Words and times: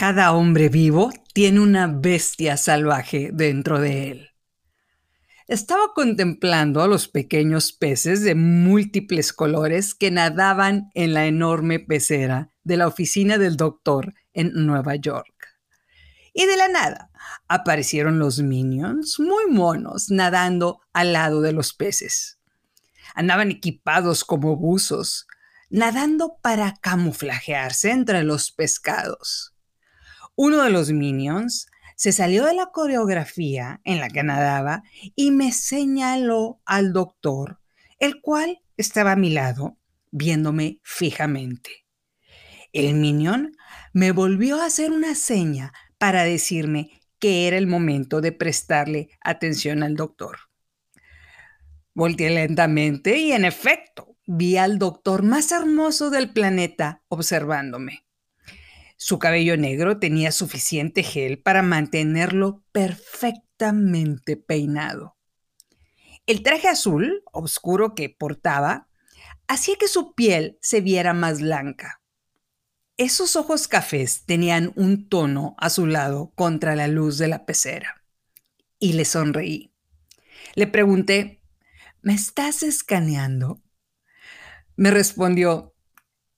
Cada 0.00 0.32
hombre 0.32 0.70
vivo 0.70 1.12
tiene 1.34 1.60
una 1.60 1.86
bestia 1.86 2.56
salvaje 2.56 3.28
dentro 3.34 3.78
de 3.78 4.10
él. 4.10 4.30
Estaba 5.46 5.92
contemplando 5.94 6.80
a 6.80 6.88
los 6.88 7.06
pequeños 7.06 7.74
peces 7.74 8.22
de 8.22 8.34
múltiples 8.34 9.34
colores 9.34 9.94
que 9.94 10.10
nadaban 10.10 10.88
en 10.94 11.12
la 11.12 11.26
enorme 11.26 11.80
pecera 11.80 12.50
de 12.64 12.78
la 12.78 12.86
oficina 12.86 13.36
del 13.36 13.58
doctor 13.58 14.14
en 14.32 14.52
Nueva 14.54 14.96
York. 14.96 15.34
Y 16.32 16.46
de 16.46 16.56
la 16.56 16.68
nada 16.68 17.10
aparecieron 17.46 18.18
los 18.18 18.38
minions, 18.38 19.20
muy 19.20 19.50
monos, 19.50 20.08
nadando 20.08 20.80
al 20.94 21.12
lado 21.12 21.42
de 21.42 21.52
los 21.52 21.74
peces. 21.74 22.38
Andaban 23.14 23.50
equipados 23.50 24.24
como 24.24 24.56
buzos, 24.56 25.26
nadando 25.68 26.38
para 26.40 26.74
camuflajearse 26.80 27.90
entre 27.90 28.24
los 28.24 28.50
pescados. 28.50 29.49
Uno 30.42 30.64
de 30.64 30.70
los 30.70 30.90
minions 30.90 31.66
se 31.96 32.12
salió 32.12 32.46
de 32.46 32.54
la 32.54 32.70
coreografía 32.72 33.82
en 33.84 34.00
la 34.00 34.08
que 34.08 34.22
nadaba 34.22 34.82
y 35.14 35.32
me 35.32 35.52
señaló 35.52 36.62
al 36.64 36.94
doctor, 36.94 37.60
el 37.98 38.22
cual 38.22 38.62
estaba 38.78 39.12
a 39.12 39.16
mi 39.16 39.28
lado, 39.28 39.76
viéndome 40.10 40.80
fijamente. 40.82 41.84
El 42.72 42.94
minion 42.94 43.54
me 43.92 44.12
volvió 44.12 44.62
a 44.62 44.64
hacer 44.64 44.92
una 44.92 45.14
seña 45.14 45.74
para 45.98 46.24
decirme 46.24 47.02
que 47.18 47.46
era 47.46 47.58
el 47.58 47.66
momento 47.66 48.22
de 48.22 48.32
prestarle 48.32 49.10
atención 49.20 49.82
al 49.82 49.94
doctor. 49.94 50.38
Volteé 51.92 52.30
lentamente 52.30 53.18
y 53.18 53.32
en 53.32 53.44
efecto 53.44 54.16
vi 54.26 54.56
al 54.56 54.78
doctor 54.78 55.22
más 55.22 55.52
hermoso 55.52 56.08
del 56.08 56.32
planeta 56.32 57.02
observándome. 57.08 58.06
Su 59.02 59.18
cabello 59.18 59.56
negro 59.56 59.98
tenía 59.98 60.30
suficiente 60.30 61.02
gel 61.02 61.38
para 61.38 61.62
mantenerlo 61.62 62.62
perfectamente 62.70 64.36
peinado. 64.36 65.16
El 66.26 66.42
traje 66.42 66.68
azul 66.68 67.22
oscuro 67.32 67.94
que 67.94 68.10
portaba 68.10 68.88
hacía 69.48 69.76
que 69.76 69.88
su 69.88 70.14
piel 70.14 70.58
se 70.60 70.82
viera 70.82 71.14
más 71.14 71.40
blanca. 71.40 72.02
Esos 72.98 73.36
ojos 73.36 73.68
cafés 73.68 74.26
tenían 74.26 74.70
un 74.76 75.08
tono 75.08 75.54
azulado 75.56 76.32
contra 76.34 76.76
la 76.76 76.86
luz 76.86 77.16
de 77.16 77.28
la 77.28 77.46
pecera. 77.46 78.04
Y 78.78 78.92
le 78.92 79.06
sonreí. 79.06 79.72
Le 80.54 80.66
pregunté, 80.66 81.40
¿me 82.02 82.12
estás 82.12 82.62
escaneando? 82.62 83.62
Me 84.76 84.90
respondió, 84.90 85.74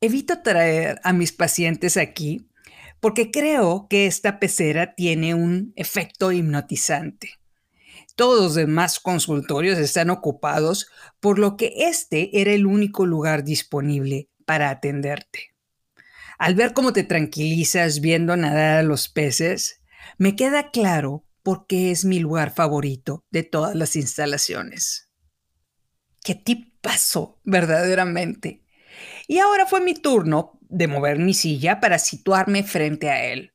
evito 0.00 0.42
traer 0.42 1.00
a 1.02 1.12
mis 1.12 1.32
pacientes 1.32 1.96
aquí 1.96 2.48
porque 3.02 3.32
creo 3.32 3.88
que 3.90 4.06
esta 4.06 4.38
pecera 4.38 4.94
tiene 4.94 5.34
un 5.34 5.72
efecto 5.74 6.30
hipnotizante. 6.30 7.40
Todos 8.14 8.40
los 8.40 8.54
demás 8.54 9.00
consultorios 9.00 9.76
están 9.80 10.08
ocupados, 10.08 10.86
por 11.18 11.40
lo 11.40 11.56
que 11.56 11.74
este 11.88 12.40
era 12.40 12.52
el 12.52 12.64
único 12.64 13.04
lugar 13.04 13.42
disponible 13.42 14.28
para 14.46 14.70
atenderte. 14.70 15.56
Al 16.38 16.54
ver 16.54 16.74
cómo 16.74 16.92
te 16.92 17.02
tranquilizas 17.02 18.00
viendo 18.00 18.36
nadar 18.36 18.78
a 18.78 18.82
los 18.84 19.08
peces, 19.08 19.82
me 20.16 20.36
queda 20.36 20.70
claro 20.70 21.24
por 21.42 21.66
qué 21.66 21.90
es 21.90 22.04
mi 22.04 22.20
lugar 22.20 22.54
favorito 22.54 23.24
de 23.32 23.42
todas 23.42 23.74
las 23.74 23.96
instalaciones. 23.96 25.10
¡Qué 26.22 26.36
tipazo, 26.36 27.40
verdaderamente! 27.42 28.62
Y 29.26 29.38
ahora 29.38 29.66
fue 29.66 29.80
mi 29.80 29.94
turno 29.94 30.60
de 30.72 30.88
mover 30.88 31.18
mi 31.18 31.34
silla 31.34 31.80
para 31.80 31.98
situarme 31.98 32.64
frente 32.64 33.10
a 33.10 33.24
él, 33.24 33.52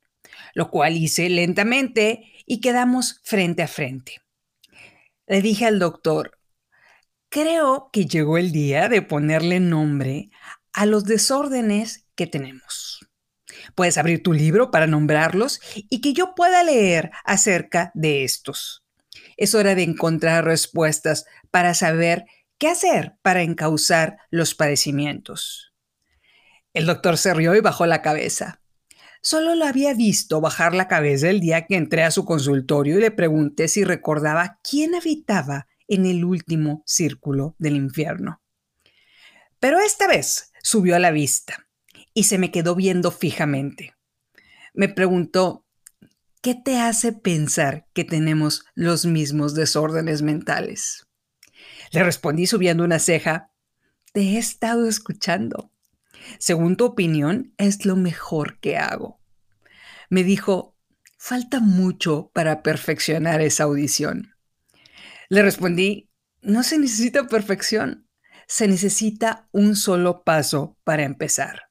lo 0.53 0.69
cual 0.69 0.95
hice 0.95 1.29
lentamente 1.29 2.31
y 2.45 2.61
quedamos 2.61 3.21
frente 3.23 3.63
a 3.63 3.67
frente. 3.67 4.21
Le 5.25 5.41
dije 5.41 5.65
al 5.65 5.79
doctor, 5.79 6.37
creo 7.29 7.89
que 7.91 8.05
llegó 8.05 8.37
el 8.37 8.51
día 8.51 8.87
de 8.87 9.01
ponerle 9.01 9.59
nombre 9.59 10.29
a 10.71 10.85
los 10.85 11.03
desórdenes 11.03 12.05
que 12.15 12.27
tenemos. 12.27 12.99
Puedes 13.75 13.97
abrir 13.97 14.21
tu 14.21 14.31
libro 14.31 14.69
para 14.71 14.87
nombrarlos 14.87 15.59
y 15.75 16.01
que 16.01 16.13
yo 16.13 16.35
pueda 16.35 16.63
leer 16.63 17.11
acerca 17.25 17.91
de 17.95 18.23
estos. 18.23 18.83
Es 19.35 19.55
hora 19.55 19.75
de 19.75 19.83
encontrar 19.83 20.45
respuestas 20.45 21.25
para 21.51 21.73
saber 21.73 22.25
qué 22.59 22.69
hacer 22.69 23.15
para 23.21 23.41
encauzar 23.41 24.19
los 24.29 24.55
padecimientos. 24.55 25.66
El 26.77 26.85
doctor 26.85 27.17
se 27.17 27.33
rió 27.33 27.55
y 27.55 27.59
bajó 27.59 27.87
la 27.87 28.03
cabeza. 28.03 28.61
Solo 29.23 29.55
lo 29.55 29.65
había 29.65 29.95
visto 29.95 30.41
bajar 30.41 30.75
la 30.75 30.87
cabeza 30.87 31.27
el 31.27 31.39
día 31.39 31.65
que 31.65 31.75
entré 31.75 32.03
a 32.03 32.11
su 32.11 32.23
consultorio 32.23 32.99
y 32.99 33.01
le 33.01 33.09
pregunté 33.09 33.67
si 33.67 33.83
recordaba 33.83 34.59
quién 34.61 34.93
habitaba 34.93 35.65
en 35.87 36.05
el 36.05 36.23
último 36.23 36.83
círculo 36.85 37.55
del 37.57 37.77
infierno. 37.77 38.43
Pero 39.59 39.79
esta 39.79 40.07
vez 40.07 40.51
subió 40.61 40.95
a 40.95 40.99
la 40.99 41.09
vista 41.09 41.67
y 42.13 42.25
se 42.25 42.37
me 42.37 42.51
quedó 42.51 42.75
viendo 42.75 43.09
fijamente. 43.09 43.95
Me 44.75 44.87
preguntó, 44.87 45.65
¿qué 46.43 46.53
te 46.53 46.79
hace 46.79 47.11
pensar 47.11 47.87
que 47.95 48.03
tenemos 48.03 48.65
los 48.75 49.07
mismos 49.07 49.55
desórdenes 49.55 50.21
mentales? 50.21 51.07
Le 51.89 52.03
respondí 52.03 52.45
subiendo 52.45 52.83
una 52.83 52.99
ceja, 52.99 53.51
te 54.13 54.21
he 54.21 54.37
estado 54.37 54.87
escuchando. 54.87 55.71
Según 56.39 56.75
tu 56.75 56.85
opinión, 56.85 57.53
es 57.57 57.85
lo 57.85 57.95
mejor 57.95 58.59
que 58.59 58.77
hago. 58.77 59.19
Me 60.09 60.23
dijo, 60.23 60.75
falta 61.17 61.59
mucho 61.59 62.31
para 62.33 62.63
perfeccionar 62.63 63.41
esa 63.41 63.63
audición. 63.63 64.35
Le 65.29 65.41
respondí, 65.41 66.09
no 66.41 66.63
se 66.63 66.77
necesita 66.77 67.27
perfección, 67.27 68.07
se 68.47 68.67
necesita 68.67 69.49
un 69.51 69.75
solo 69.75 70.23
paso 70.23 70.77
para 70.83 71.03
empezar. 71.03 71.63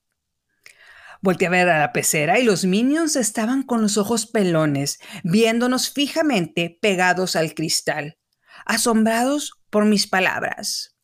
Volté 1.23 1.47
a 1.47 1.51
ver 1.51 1.69
a 1.71 1.81
la 1.81 1.93
pecera 1.93 2.39
y 2.39 2.45
los 2.45 2.65
minions 2.65 3.17
estaban 3.17 3.63
con 3.63 3.81
los 3.81 3.97
ojos 3.97 4.27
pelones, 4.27 4.99
viéndonos 5.25 5.91
fijamente 5.91 6.79
pegados 6.81 7.37
al 7.37 7.55
cristal, 7.55 8.19
asombrados 8.67 9.53
por 9.71 9.87
mis 9.87 10.07
palabras. 10.07 10.97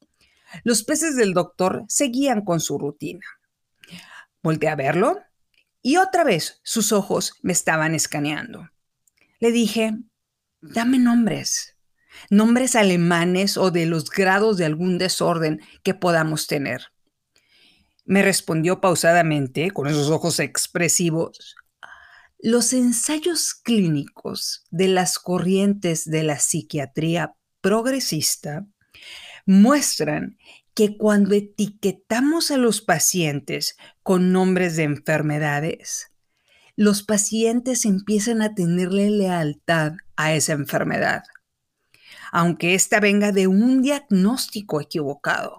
Los 0.64 0.84
peces 0.84 1.16
del 1.16 1.32
doctor 1.32 1.84
seguían 1.88 2.44
con 2.44 2.60
su 2.60 2.78
rutina. 2.78 3.24
Volté 4.42 4.68
a 4.68 4.76
verlo 4.76 5.20
y 5.82 5.96
otra 5.96 6.24
vez 6.24 6.60
sus 6.62 6.92
ojos 6.92 7.34
me 7.42 7.52
estaban 7.52 7.94
escaneando. 7.94 8.70
Le 9.40 9.50
dije, 9.50 9.94
dame 10.60 10.98
nombres, 10.98 11.76
nombres 12.30 12.76
alemanes 12.76 13.56
o 13.56 13.70
de 13.70 13.86
los 13.86 14.10
grados 14.10 14.56
de 14.56 14.64
algún 14.64 14.98
desorden 14.98 15.60
que 15.82 15.94
podamos 15.94 16.46
tener. 16.46 16.86
Me 18.04 18.22
respondió 18.22 18.80
pausadamente, 18.80 19.70
con 19.70 19.86
esos 19.86 20.10
ojos 20.10 20.40
expresivos, 20.40 21.56
los 22.38 22.72
ensayos 22.72 23.54
clínicos 23.54 24.64
de 24.70 24.88
las 24.88 25.18
corrientes 25.20 26.04
de 26.04 26.24
la 26.24 26.40
psiquiatría 26.40 27.36
progresista 27.60 28.66
muestran 29.46 30.38
que 30.74 30.96
cuando 30.96 31.34
etiquetamos 31.34 32.50
a 32.50 32.56
los 32.56 32.80
pacientes 32.80 33.76
con 34.02 34.32
nombres 34.32 34.76
de 34.76 34.84
enfermedades, 34.84 36.12
los 36.76 37.02
pacientes 37.02 37.84
empiezan 37.84 38.40
a 38.40 38.54
tenerle 38.54 39.10
lealtad 39.10 39.92
a 40.16 40.34
esa 40.34 40.54
enfermedad, 40.54 41.22
aunque 42.32 42.74
ésta 42.74 43.00
venga 43.00 43.32
de 43.32 43.46
un 43.46 43.82
diagnóstico 43.82 44.80
equivocado. 44.80 45.58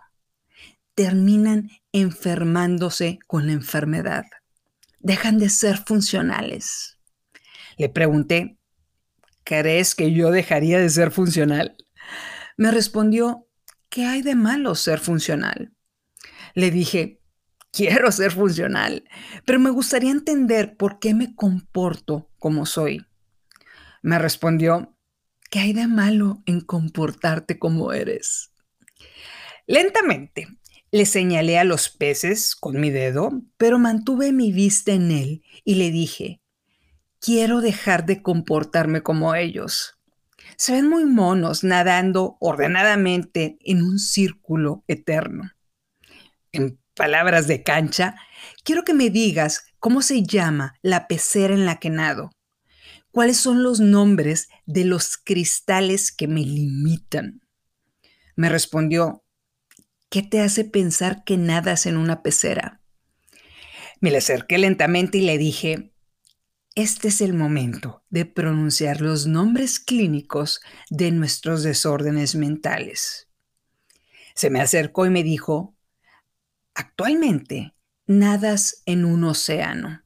Terminan 0.96 1.70
enfermándose 1.92 3.20
con 3.28 3.48
la 3.48 3.54
enfermedad. 3.54 4.26
Dejan 5.00 5.38
de 5.38 5.50
ser 5.50 5.78
funcionales. 5.78 6.98
Le 7.78 7.90
pregunté, 7.90 8.58
¿crees 9.44 9.96
que 9.96 10.14
yo 10.14 10.32
dejaría 10.32 10.80
de 10.80 10.90
ser 10.90 11.12
funcional? 11.12 11.76
Me 12.58 12.72
respondió, 12.72 13.43
¿qué 13.94 14.08
hay 14.08 14.24
de 14.24 14.34
malo 14.34 14.74
ser 14.74 15.00
funcional? 15.00 15.72
Le 16.56 16.72
dije, 16.72 17.22
quiero 17.72 18.12
ser 18.12 18.32
funcional, 18.32 19.08
pero 19.46 19.60
me 19.60 19.70
gustaría 19.70 20.10
entender 20.10 20.76
por 20.78 20.98
qué 20.98 21.14
me 21.14 21.36
comporto 21.36 22.32
como 22.40 22.66
soy. 22.66 23.06
Me 24.02 24.18
respondió, 24.18 24.98
¿qué 25.52 25.60
hay 25.60 25.74
de 25.74 25.86
malo 25.86 26.42
en 26.48 26.62
comportarte 26.62 27.60
como 27.60 27.94
eres? 27.94 28.52
Lentamente 29.68 30.48
le 30.90 31.06
señalé 31.06 31.60
a 31.60 31.64
los 31.64 31.90
peces 31.90 32.56
con 32.56 32.80
mi 32.82 32.90
dedo, 32.90 33.44
pero 33.58 33.78
mantuve 33.78 34.32
mi 34.32 34.52
vista 34.52 34.92
en 34.92 35.12
él 35.12 35.44
y 35.64 35.76
le 35.76 35.92
dije, 35.92 36.42
quiero 37.20 37.62
dejar 37.62 38.08
de 38.08 38.24
comportarme 38.24 39.04
como 39.04 39.36
ellos 39.36 40.00
se 40.64 40.72
ven 40.72 40.88
muy 40.88 41.04
monos 41.04 41.66
nadando 41.66 42.38
ordenadamente 42.40 43.58
en 43.66 43.84
un 43.84 44.00
círculo 44.00 44.86
eterno. 44.88 45.52
En 46.54 46.80
palabras 46.94 47.48
de 47.48 47.64
cancha, 47.64 48.16
quiero 48.64 48.86
que 48.86 48.94
me 48.94 49.10
digas 49.10 49.66
¿Cómo 49.80 50.02
se 50.02 50.24
llama 50.24 50.76
la 50.82 51.10
pecera 51.10 51.54
en 51.54 51.66
la 51.66 51.82
que 51.82 51.90
nado? 51.90 52.32
¿Cuáles 53.12 53.36
son 53.36 53.62
los 53.62 53.82
nombres 53.82 54.48
de 54.66 54.86
los 54.86 55.18
cristales 55.18 56.14
que 56.14 56.30
me 56.30 56.40
limitan? 56.40 57.42
Me 58.38 58.48
respondió, 58.48 59.26
¿qué 60.10 60.24
te 60.24 60.40
hace 60.40 60.64
pensar 60.64 61.26
que 61.26 61.36
nadas 61.36 61.88
en 61.88 61.98
una 61.98 62.24
pecera? 62.24 62.82
Me 64.00 64.12
le 64.12 64.20
acerqué 64.20 64.58
lentamente 64.58 65.18
y 65.18 65.26
le 65.26 65.38
dije, 65.38 65.93
este 66.76 67.10
es 67.10 67.22
el 67.22 67.34
momento 67.34 68.04
de 68.10 68.26
pronunciar 68.26 69.02
los 69.02 69.28
nombres 69.28 69.80
clínicos 69.80 70.62
de 70.90 71.12
nuestros 71.12 71.62
desórdenes 71.62 72.36
mentales. 72.36 73.30
Se 74.34 74.50
me 74.50 74.60
acercó 74.60 75.06
y 75.06 75.12
me 75.12 75.24
dijo, 75.24 75.76
actualmente 76.74 77.76
nadas 78.08 78.82
en 78.86 79.06
un 79.06 79.24
océano. 79.24 80.02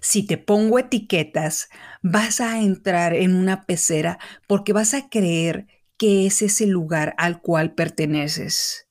Si 0.00 0.24
te 0.24 0.38
pongo 0.38 0.78
etiquetas, 0.78 1.68
vas 2.02 2.40
a 2.40 2.60
entrar 2.60 3.14
en 3.14 3.34
una 3.34 3.66
pecera 3.66 4.18
porque 4.46 4.72
vas 4.72 4.94
a 4.94 5.08
creer 5.08 5.66
que 5.96 6.26
ese 6.26 6.46
es 6.46 6.60
el 6.60 6.70
lugar 6.70 7.14
al 7.18 7.40
cual 7.40 7.74
perteneces. 7.74 8.88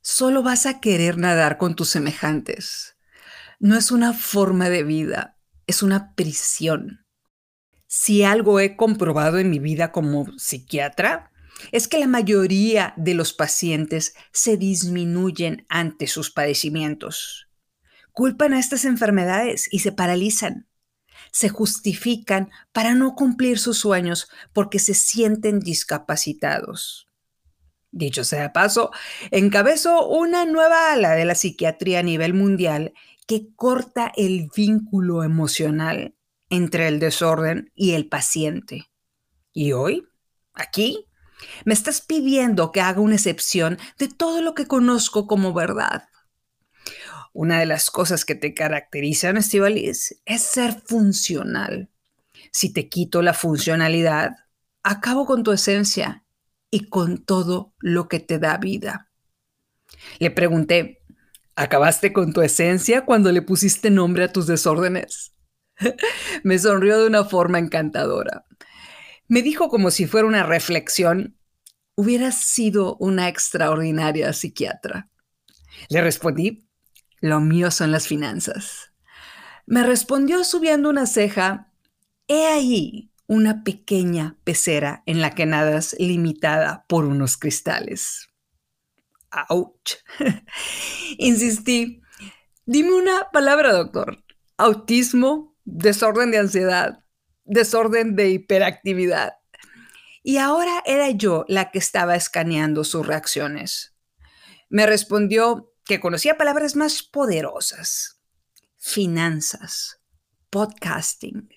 Solo 0.00 0.42
vas 0.42 0.66
a 0.66 0.80
querer 0.80 1.16
nadar 1.16 1.58
con 1.58 1.76
tus 1.76 1.90
semejantes. 1.90 2.96
No 3.60 3.76
es 3.76 3.92
una 3.92 4.12
forma 4.12 4.68
de 4.68 4.82
vida, 4.82 5.37
es 5.68 5.84
una 5.84 6.14
prisión. 6.16 7.06
Si 7.86 8.24
algo 8.24 8.58
he 8.58 8.76
comprobado 8.76 9.38
en 9.38 9.50
mi 9.50 9.60
vida 9.60 9.92
como 9.92 10.26
psiquiatra, 10.36 11.30
es 11.72 11.88
que 11.88 11.98
la 11.98 12.06
mayoría 12.06 12.94
de 12.96 13.14
los 13.14 13.32
pacientes 13.32 14.14
se 14.32 14.56
disminuyen 14.56 15.66
ante 15.68 16.06
sus 16.06 16.30
padecimientos. 16.30 17.48
Culpan 18.12 18.52
a 18.52 18.58
estas 18.58 18.84
enfermedades 18.84 19.68
y 19.72 19.80
se 19.80 19.92
paralizan. 19.92 20.68
Se 21.30 21.48
justifican 21.48 22.50
para 22.72 22.94
no 22.94 23.14
cumplir 23.14 23.58
sus 23.58 23.78
sueños 23.78 24.28
porque 24.52 24.78
se 24.78 24.94
sienten 24.94 25.60
discapacitados. 25.60 27.08
Dicho 27.90 28.22
sea 28.22 28.52
paso, 28.52 28.90
encabezo 29.30 30.06
una 30.08 30.44
nueva 30.44 30.92
ala 30.92 31.12
de 31.12 31.24
la 31.24 31.34
psiquiatría 31.34 32.00
a 32.00 32.02
nivel 32.02 32.34
mundial 32.34 32.92
que 33.28 33.54
corta 33.54 34.10
el 34.16 34.48
vínculo 34.56 35.22
emocional 35.22 36.16
entre 36.48 36.88
el 36.88 36.98
desorden 36.98 37.70
y 37.74 37.92
el 37.92 38.08
paciente. 38.08 38.90
Y 39.52 39.72
hoy, 39.72 40.08
aquí, 40.54 41.04
me 41.66 41.74
estás 41.74 42.00
pidiendo 42.00 42.72
que 42.72 42.80
haga 42.80 43.02
una 43.02 43.16
excepción 43.16 43.78
de 43.98 44.08
todo 44.08 44.40
lo 44.40 44.54
que 44.54 44.66
conozco 44.66 45.26
como 45.26 45.52
verdad. 45.52 46.08
Una 47.34 47.60
de 47.60 47.66
las 47.66 47.90
cosas 47.90 48.24
que 48.24 48.34
te 48.34 48.54
caracterizan, 48.54 49.36
Estivalis, 49.36 50.22
es 50.24 50.42
ser 50.42 50.80
funcional. 50.86 51.90
Si 52.50 52.72
te 52.72 52.88
quito 52.88 53.20
la 53.20 53.34
funcionalidad, 53.34 54.36
acabo 54.82 55.26
con 55.26 55.42
tu 55.42 55.52
esencia 55.52 56.24
y 56.70 56.88
con 56.88 57.22
todo 57.26 57.74
lo 57.78 58.08
que 58.08 58.20
te 58.20 58.38
da 58.38 58.56
vida. 58.56 59.10
Le 60.18 60.30
pregunté, 60.30 61.02
¿Acabaste 61.58 62.12
con 62.12 62.32
tu 62.32 62.40
esencia 62.40 63.04
cuando 63.04 63.32
le 63.32 63.42
pusiste 63.42 63.90
nombre 63.90 64.22
a 64.22 64.32
tus 64.32 64.46
desórdenes? 64.46 65.34
Me 66.44 66.56
sonrió 66.56 67.00
de 67.00 67.08
una 67.08 67.24
forma 67.24 67.58
encantadora. 67.58 68.44
Me 69.26 69.42
dijo 69.42 69.68
como 69.68 69.90
si 69.90 70.06
fuera 70.06 70.28
una 70.28 70.44
reflexión, 70.44 71.36
hubieras 71.96 72.36
sido 72.36 72.96
una 73.00 73.26
extraordinaria 73.26 74.32
psiquiatra. 74.32 75.10
Le 75.88 76.00
respondí, 76.00 76.68
lo 77.20 77.40
mío 77.40 77.72
son 77.72 77.90
las 77.90 78.06
finanzas. 78.06 78.92
Me 79.66 79.82
respondió 79.82 80.44
subiendo 80.44 80.88
una 80.88 81.06
ceja, 81.06 81.72
he 82.28 82.46
ahí 82.46 83.10
una 83.26 83.64
pequeña 83.64 84.38
pecera 84.44 85.02
en 85.06 85.20
la 85.20 85.34
que 85.34 85.44
nadas 85.44 85.96
limitada 85.98 86.84
por 86.88 87.04
unos 87.04 87.36
cristales. 87.36 88.27
Insistí. 91.18 92.00
Dime 92.66 92.92
una 92.92 93.30
palabra, 93.30 93.72
doctor. 93.72 94.24
Autismo, 94.56 95.56
desorden 95.64 96.30
de 96.30 96.38
ansiedad, 96.38 97.04
desorden 97.44 98.16
de 98.16 98.30
hiperactividad. 98.30 99.34
Y 100.22 100.38
ahora 100.38 100.82
era 100.84 101.10
yo 101.10 101.44
la 101.48 101.70
que 101.70 101.78
estaba 101.78 102.16
escaneando 102.16 102.84
sus 102.84 103.06
reacciones. 103.06 103.94
Me 104.68 104.86
respondió 104.86 105.72
que 105.84 106.00
conocía 106.00 106.36
palabras 106.36 106.76
más 106.76 107.02
poderosas. 107.02 108.20
Finanzas, 108.76 110.02
podcasting, 110.50 111.48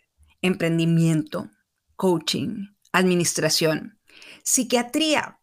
emprendimiento, 0.41 1.49
coaching, 1.95 2.67
administración, 2.91 3.99
psiquiatría, 4.43 5.39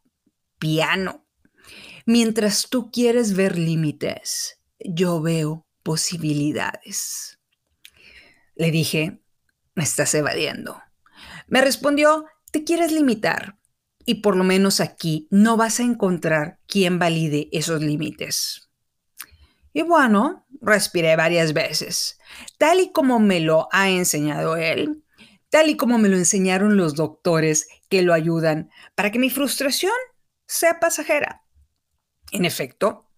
piano, 0.58 1.27
Mientras 2.10 2.70
tú 2.70 2.90
quieres 2.90 3.34
ver 3.34 3.58
límites, 3.58 4.62
yo 4.78 5.20
veo 5.20 5.66
posibilidades. 5.82 7.38
Le 8.54 8.70
dije, 8.70 9.20
me 9.74 9.84
estás 9.84 10.14
evadiendo. 10.14 10.80
Me 11.48 11.60
respondió, 11.60 12.24
te 12.50 12.64
quieres 12.64 12.92
limitar 12.92 13.58
y 14.06 14.22
por 14.22 14.36
lo 14.36 14.44
menos 14.44 14.80
aquí 14.80 15.28
no 15.30 15.58
vas 15.58 15.80
a 15.80 15.82
encontrar 15.82 16.60
quien 16.66 16.98
valide 16.98 17.50
esos 17.52 17.82
límites. 17.82 18.70
Y 19.74 19.82
bueno, 19.82 20.46
respiré 20.62 21.14
varias 21.14 21.52
veces, 21.52 22.18
tal 22.56 22.80
y 22.80 22.90
como 22.90 23.18
me 23.20 23.40
lo 23.40 23.68
ha 23.70 23.90
enseñado 23.90 24.56
él, 24.56 25.04
tal 25.50 25.68
y 25.68 25.76
como 25.76 25.98
me 25.98 26.08
lo 26.08 26.16
enseñaron 26.16 26.78
los 26.78 26.94
doctores 26.94 27.68
que 27.90 28.00
lo 28.00 28.14
ayudan 28.14 28.70
para 28.94 29.10
que 29.12 29.18
mi 29.18 29.28
frustración 29.28 29.92
sea 30.46 30.80
pasajera. 30.80 31.44
En 32.32 32.44
efecto, 32.44 33.08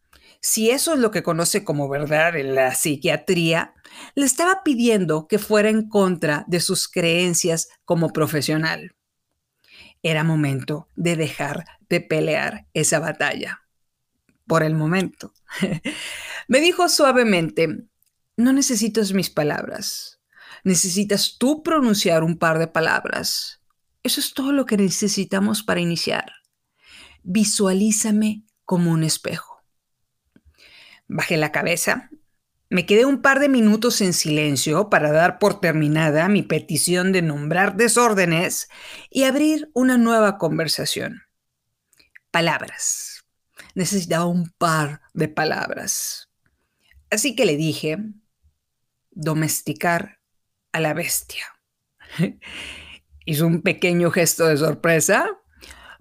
si 0.41 0.71
eso 0.71 0.95
es 0.95 1.01
lo 1.01 1.11
que 1.11 1.23
conoce 1.23 1.65
como 1.65 1.89
verdad 1.89 2.37
en 2.37 2.55
la 2.55 2.75
psiquiatría, 2.75 3.75
le 4.15 4.25
estaba 4.25 4.63
pidiendo 4.63 5.29
que 5.29 5.39
fuera 5.39 5.69
en 5.69 5.89
contra 5.89 6.45
de 6.49 6.61
sus 6.61 6.89
creencias 6.89 7.69
como 7.85 8.13
profesional. 8.13 8.97
Era 10.03 10.25
momento 10.25 10.89
de 10.97 11.17
dejar 11.17 11.67
de 11.89 12.01
pelear 12.01 12.67
esa 12.73 13.01
batalla. 13.01 13.63
Por 14.47 14.63
el 14.63 14.75
momento. 14.75 15.35
Me 16.49 16.61
dijo 16.61 16.89
suavemente, 16.89 17.85
no 18.37 18.53
necesitas 18.53 19.13
mis 19.13 19.29
palabras. 19.29 20.21
Necesitas 20.65 21.37
tú 21.39 21.63
pronunciar 21.63 22.25
un 22.25 22.39
par 22.39 22.59
de 22.59 22.67
palabras. 22.67 23.61
Eso 24.03 24.21
es 24.21 24.33
todo 24.33 24.53
lo 24.53 24.65
que 24.65 24.79
necesitamos 24.79 25.63
para 25.63 25.81
iniciar. 25.81 26.33
Visualízame 27.23 28.45
como 28.71 28.93
un 28.93 29.03
espejo. 29.03 29.65
Bajé 31.09 31.37
la 31.37 31.51
cabeza, 31.51 32.09
me 32.69 32.87
quedé 32.87 33.05
un 33.05 33.21
par 33.21 33.41
de 33.41 33.49
minutos 33.49 34.01
en 34.01 34.13
silencio 34.13 34.89
para 34.91 35.11
dar 35.11 35.41
por 35.41 35.61
terminada 35.61 36.29
mi 36.29 36.43
petición 36.45 37.11
de 37.11 37.21
nombrar 37.21 37.75
desórdenes 37.75 38.69
y 39.11 39.25
abrir 39.25 39.73
una 39.75 39.99
nueva 39.99 40.39
conversación. 40.39 41.23
Palabras. 42.31 43.25
Necesitaba 43.75 44.27
un 44.27 44.51
par 44.51 45.01
de 45.15 45.27
palabras. 45.27 46.31
Así 47.11 47.35
que 47.35 47.47
le 47.47 47.57
dije, 47.57 47.99
domesticar 49.11 50.21
a 50.71 50.79
la 50.79 50.95
bestia. 50.95 51.45
Hizo 53.25 53.49
un 53.49 53.63
pequeño 53.63 54.13
gesto 54.13 54.47
de 54.47 54.57
sorpresa, 54.59 55.40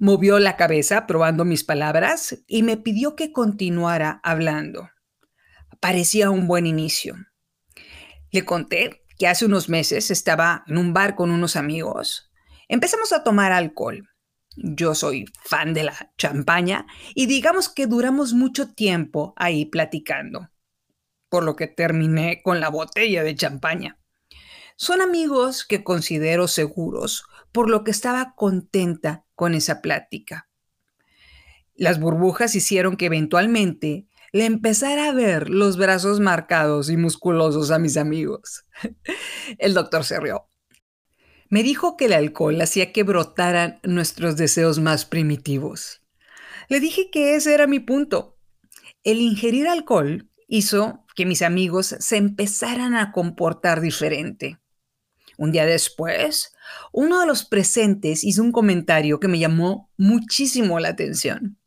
Movió 0.02 0.40
la 0.40 0.56
cabeza 0.56 1.06
probando 1.08 1.44
mis 1.44 1.66
palabras 1.66 2.42
y 2.48 2.64
me 2.64 2.78
pidió 2.78 3.18
que 3.18 3.34
continuara 3.34 4.22
hablando. 4.24 4.90
Parecía 5.82 6.30
un 6.30 6.48
buen 6.48 6.66
inicio. 6.66 7.18
Le 8.32 8.46
conté 8.46 9.04
que 9.18 9.28
hace 9.28 9.46
unos 9.46 9.68
meses 9.68 10.10
estaba 10.10 10.64
en 10.68 10.78
un 10.78 10.94
bar 10.94 11.16
con 11.16 11.32
unos 11.32 11.58
amigos. 11.58 12.32
Empezamos 12.70 13.12
a 13.12 13.26
tomar 13.26 13.52
alcohol. 13.52 14.08
Yo 14.56 14.96
soy 14.96 15.26
fan 15.44 15.74
de 15.74 15.84
la 15.84 16.14
champaña 16.18 16.88
y 17.14 17.26
digamos 17.26 17.68
que 17.68 17.86
duramos 17.86 18.32
mucho 18.32 18.74
tiempo 18.74 19.34
ahí 19.36 19.66
platicando, 19.66 20.50
por 21.28 21.44
lo 21.44 21.58
que 21.58 21.68
terminé 21.68 22.42
con 22.42 22.62
la 22.62 22.70
botella 22.70 23.22
de 23.24 23.36
champaña. 23.36 24.00
Son 24.78 25.02
amigos 25.02 25.66
que 25.66 25.84
considero 25.84 26.48
seguros, 26.48 27.26
por 27.52 27.70
lo 27.70 27.84
que 27.84 27.92
estaba 27.92 28.34
contenta 28.36 29.26
con 29.40 29.56
esa 29.56 29.82
plática. 29.82 30.50
Las 31.74 31.98
burbujas 31.98 32.56
hicieron 32.56 32.98
que 32.98 33.06
eventualmente 33.06 34.06
le 34.34 34.44
empezara 34.44 35.08
a 35.08 35.14
ver 35.14 35.50
los 35.50 35.78
brazos 35.78 36.20
marcados 36.20 36.90
y 36.90 36.98
musculosos 36.98 37.72
a 37.72 37.80
mis 37.80 37.96
amigos. 37.96 38.66
El 39.58 39.74
doctor 39.74 40.04
se 40.04 40.20
rió. 40.20 40.50
Me 41.48 41.64
dijo 41.64 41.96
que 41.96 42.06
el 42.08 42.14
alcohol 42.14 42.60
hacía 42.60 42.92
que 42.92 43.04
brotaran 43.04 43.80
nuestros 43.84 44.36
deseos 44.36 44.78
más 44.78 45.06
primitivos. 45.06 46.04
Le 46.68 46.82
dije 46.82 47.10
que 47.10 47.36
ese 47.36 47.54
era 47.54 47.66
mi 47.66 47.80
punto. 47.80 48.38
El 49.06 49.22
ingerir 49.22 49.70
alcohol 49.70 50.30
hizo 50.50 51.06
que 51.16 51.26
mis 51.26 51.42
amigos 51.44 51.96
se 51.98 52.18
empezaran 52.18 52.94
a 52.94 53.14
comportar 53.14 53.80
diferente. 53.80 54.60
Un 55.38 55.54
día 55.54 55.66
después, 55.66 56.52
uno 56.92 57.20
de 57.20 57.28
los 57.28 57.46
presentes 57.46 58.24
hizo 58.24 58.42
un 58.42 58.52
comentario 58.52 59.20
que 59.20 59.28
me 59.28 59.40
llamó 59.40 59.90
muchísimo 59.98 60.80
la 60.80 60.90
atención. 60.90 61.58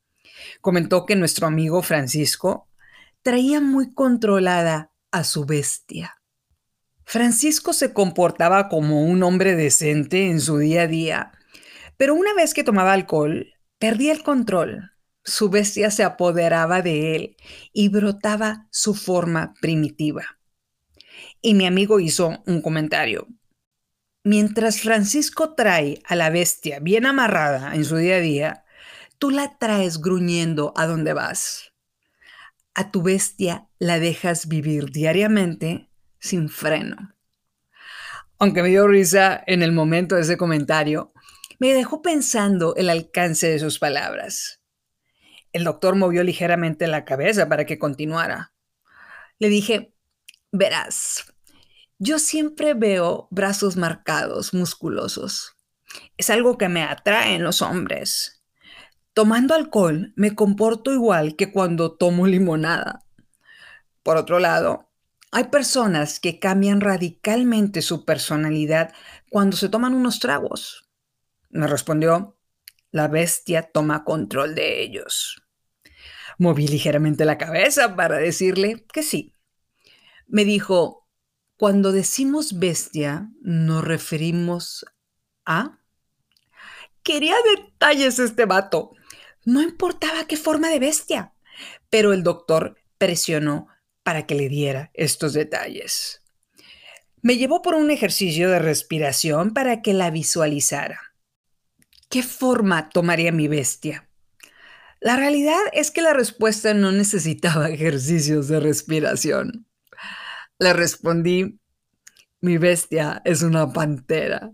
Comentó 0.61 1.07
que 1.07 1.17
nuestro 1.17 1.47
amigo 1.47 1.83
Francisco 1.83 2.69
traía 3.23 3.61
muy 3.61 3.93
controlada 3.95 4.93
a 5.11 5.25
su 5.25 5.45
bestia. 5.45 6.17
Francisco 7.05 7.73
se 7.73 7.93
comportaba 7.93 8.69
como 8.69 9.05
un 9.05 9.23
hombre 9.23 9.55
decente 9.55 10.31
en 10.31 10.41
su 10.41 10.59
día 10.59 10.83
a 10.83 10.87
día, 10.87 11.33
pero 11.97 12.15
una 12.15 12.35
vez 12.35 12.55
que 12.55 12.65
tomaba 12.65 12.93
alcohol, 12.93 13.53
perdía 13.79 14.13
el 14.13 14.23
control. 14.23 14.93
Su 15.25 15.51
bestia 15.51 15.91
se 15.91 16.03
apoderaba 16.03 16.83
de 16.83 17.15
él 17.15 17.37
y 17.73 17.89
brotaba 17.89 18.67
su 18.71 18.95
forma 18.95 19.55
primitiva. 19.61 20.25
Y 21.41 21.55
mi 21.55 21.67
amigo 21.67 22.01
hizo 22.01 22.43
un 22.47 22.63
comentario. 22.63 23.29
Mientras 24.25 24.81
Francisco 24.81 25.55
trae 25.55 26.00
a 26.07 26.14
la 26.14 26.31
bestia 26.31 26.79
bien 26.79 27.07
amarrada 27.07 27.75
en 27.75 27.85
su 27.85 27.97
día 27.97 28.17
a 28.17 28.21
día, 28.21 28.64
tú 29.19 29.31
la 29.31 29.59
traes 29.59 30.00
gruñendo 30.00 30.73
a 30.76 30.87
donde 30.87 31.12
vas. 31.12 31.73
A 32.75 32.93
tu 32.93 33.02
bestia 33.02 33.69
la 33.79 33.99
dejas 33.99 34.47
vivir 34.47 34.93
diariamente 34.93 35.91
sin 36.21 36.49
freno. 36.49 37.17
Aunque 38.38 38.62
me 38.62 38.69
dio 38.69 38.87
risa 38.87 39.43
en 39.47 39.62
el 39.62 39.73
momento 39.73 40.14
de 40.14 40.23
ese 40.23 40.37
comentario, 40.37 41.12
me 41.59 41.75
dejó 41.75 42.00
pensando 42.00 42.76
el 42.76 42.91
alcance 42.91 43.49
de 43.49 43.59
sus 43.59 43.81
palabras. 43.81 44.62
El 45.52 45.64
doctor 45.64 45.97
movió 45.97 46.23
ligeramente 46.23 46.87
la 46.87 47.05
cabeza 47.05 47.49
para 47.49 47.67
que 47.67 47.79
continuara. 47.79 48.52
Le 49.38 49.49
dije, 49.49 49.95
verás, 50.52 51.32
yo 52.03 52.19
siempre 52.19 52.75
veo 52.75 53.29
brazos 53.31 53.77
marcados, 53.77 54.55
musculosos. 54.55 55.55
Es 56.17 56.31
algo 56.31 56.59
que 56.59 56.69
me 56.69 56.83
atrae 56.83 57.37
en 57.37 57.45
los 57.45 57.63
hombres. 57.63 58.43
Tomando 59.15 59.55
alcohol 59.55 60.13
me 60.17 60.35
comporto 60.35 60.93
igual 60.93 61.37
que 61.37 61.53
cuando 61.53 61.93
tomo 61.97 62.27
limonada. 62.27 63.05
Por 64.03 64.17
otro 64.17 64.41
lado, 64.41 64.91
hay 65.31 65.45
personas 65.45 66.19
que 66.19 66.41
cambian 66.41 66.81
radicalmente 66.81 67.83
su 67.83 68.05
personalidad 68.05 68.93
cuando 69.31 69.57
se 69.57 69.69
toman 69.69 69.95
unos 69.95 70.19
tragos. 70.19 70.91
Me 71.51 71.69
respondió, 71.69 72.37
la 72.91 73.07
bestia 73.07 73.63
toma 73.63 74.03
control 74.03 74.57
de 74.57 74.83
ellos. 74.83 75.41
Moví 76.37 76.67
ligeramente 76.67 77.25
la 77.25 77.39
cabeza 77.39 77.95
para 77.95 78.17
decirle 78.17 78.87
que 78.93 79.05
sí. 79.05 79.37
Me 80.27 80.45
dijo, 80.45 81.02
cuando 81.62 81.92
decimos 81.92 82.59
bestia, 82.59 83.31
nos 83.40 83.85
referimos 83.85 84.85
a... 85.47 85.78
Quería 87.04 87.37
detalles 87.54 88.19
este 88.19 88.47
vato. 88.47 88.90
No 89.45 89.62
importaba 89.62 90.26
qué 90.26 90.37
forma 90.37 90.71
de 90.71 90.81
bestia. 90.81 91.35
Pero 91.88 92.12
el 92.12 92.25
doctor 92.25 92.75
presionó 92.99 93.69
para 94.02 94.26
que 94.26 94.35
le 94.35 94.49
diera 94.49 94.90
estos 94.92 95.35
detalles. 95.35 96.25
Me 97.21 97.37
llevó 97.37 97.62
por 97.62 97.76
un 97.76 97.92
ejercicio 97.92 98.50
de 98.50 98.59
respiración 98.59 99.54
para 99.54 99.83
que 99.83 99.95
la 99.95 100.11
visualizara. 100.11 101.14
¿Qué 102.09 102.25
forma 102.25 102.88
tomaría 102.88 103.31
mi 103.31 103.47
bestia? 103.47 104.09
La 104.99 105.14
realidad 105.14 105.61
es 105.73 105.92
que 105.92 106.02
la 106.02 106.12
respuesta 106.12 106.75
no 106.75 106.90
necesitaba 106.90 107.71
ejercicios 107.71 108.49
de 108.49 108.59
respiración. 108.59 109.69
Le 110.62 110.73
respondí, 110.75 111.59
mi 112.40 112.57
bestia 112.57 113.21
es 113.25 113.42
una 113.42 113.73
pantera, 113.73 114.52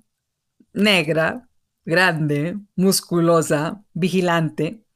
negra, 0.72 1.50
grande, 1.84 2.56
musculosa, 2.76 3.84
vigilante. 3.92 4.86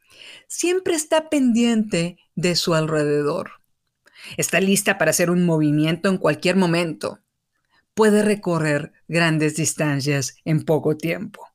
Siempre 0.48 0.94
está 0.94 1.28
pendiente 1.28 2.16
de 2.34 2.56
su 2.56 2.72
alrededor. 2.72 3.60
Está 4.38 4.58
lista 4.62 4.96
para 4.96 5.10
hacer 5.10 5.30
un 5.30 5.44
movimiento 5.44 6.08
en 6.08 6.16
cualquier 6.16 6.56
momento. 6.56 7.18
Puede 7.92 8.22
recorrer 8.22 8.94
grandes 9.06 9.56
distancias 9.56 10.36
en 10.46 10.64
poco 10.64 10.96
tiempo. 10.96 11.46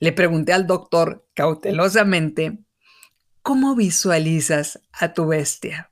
Le 0.00 0.12
pregunté 0.12 0.52
al 0.52 0.66
doctor 0.66 1.26
cautelosamente, 1.32 2.58
¿cómo 3.40 3.74
visualizas 3.74 4.82
a 4.92 5.14
tu 5.14 5.28
bestia? 5.28 5.89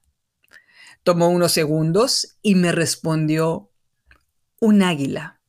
Tomó 1.03 1.29
unos 1.29 1.53
segundos 1.53 2.39
y 2.43 2.55
me 2.55 2.73
respondió, 2.73 3.71
un 4.61 4.83
águila, 4.83 5.41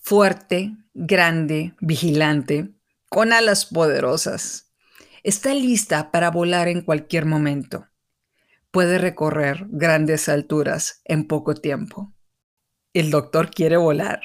fuerte, 0.00 0.76
grande, 0.94 1.74
vigilante, 1.80 2.70
con 3.08 3.32
alas 3.32 3.66
poderosas. 3.66 4.72
Está 5.22 5.54
lista 5.54 6.10
para 6.10 6.30
volar 6.30 6.68
en 6.68 6.82
cualquier 6.82 7.26
momento 7.26 7.88
puede 8.70 8.98
recorrer 8.98 9.66
grandes 9.70 10.28
alturas 10.28 11.00
en 11.04 11.26
poco 11.26 11.54
tiempo. 11.54 12.14
El 12.92 13.10
doctor 13.10 13.50
quiere 13.50 13.76
volar, 13.76 14.20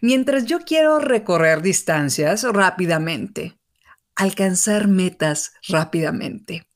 mientras 0.00 0.46
yo 0.46 0.60
quiero 0.60 0.98
recorrer 0.98 1.62
distancias 1.62 2.42
rápidamente, 2.42 3.58
alcanzar 4.14 4.88
metas 4.88 5.52
rápidamente. 5.68 6.66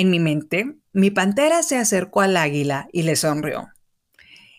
En 0.00 0.08
mi 0.08 0.18
mente, 0.18 0.78
mi 0.94 1.10
pantera 1.10 1.62
se 1.62 1.76
acercó 1.76 2.22
al 2.22 2.38
águila 2.38 2.88
y 2.90 3.02
le 3.02 3.16
sonrió. 3.16 3.68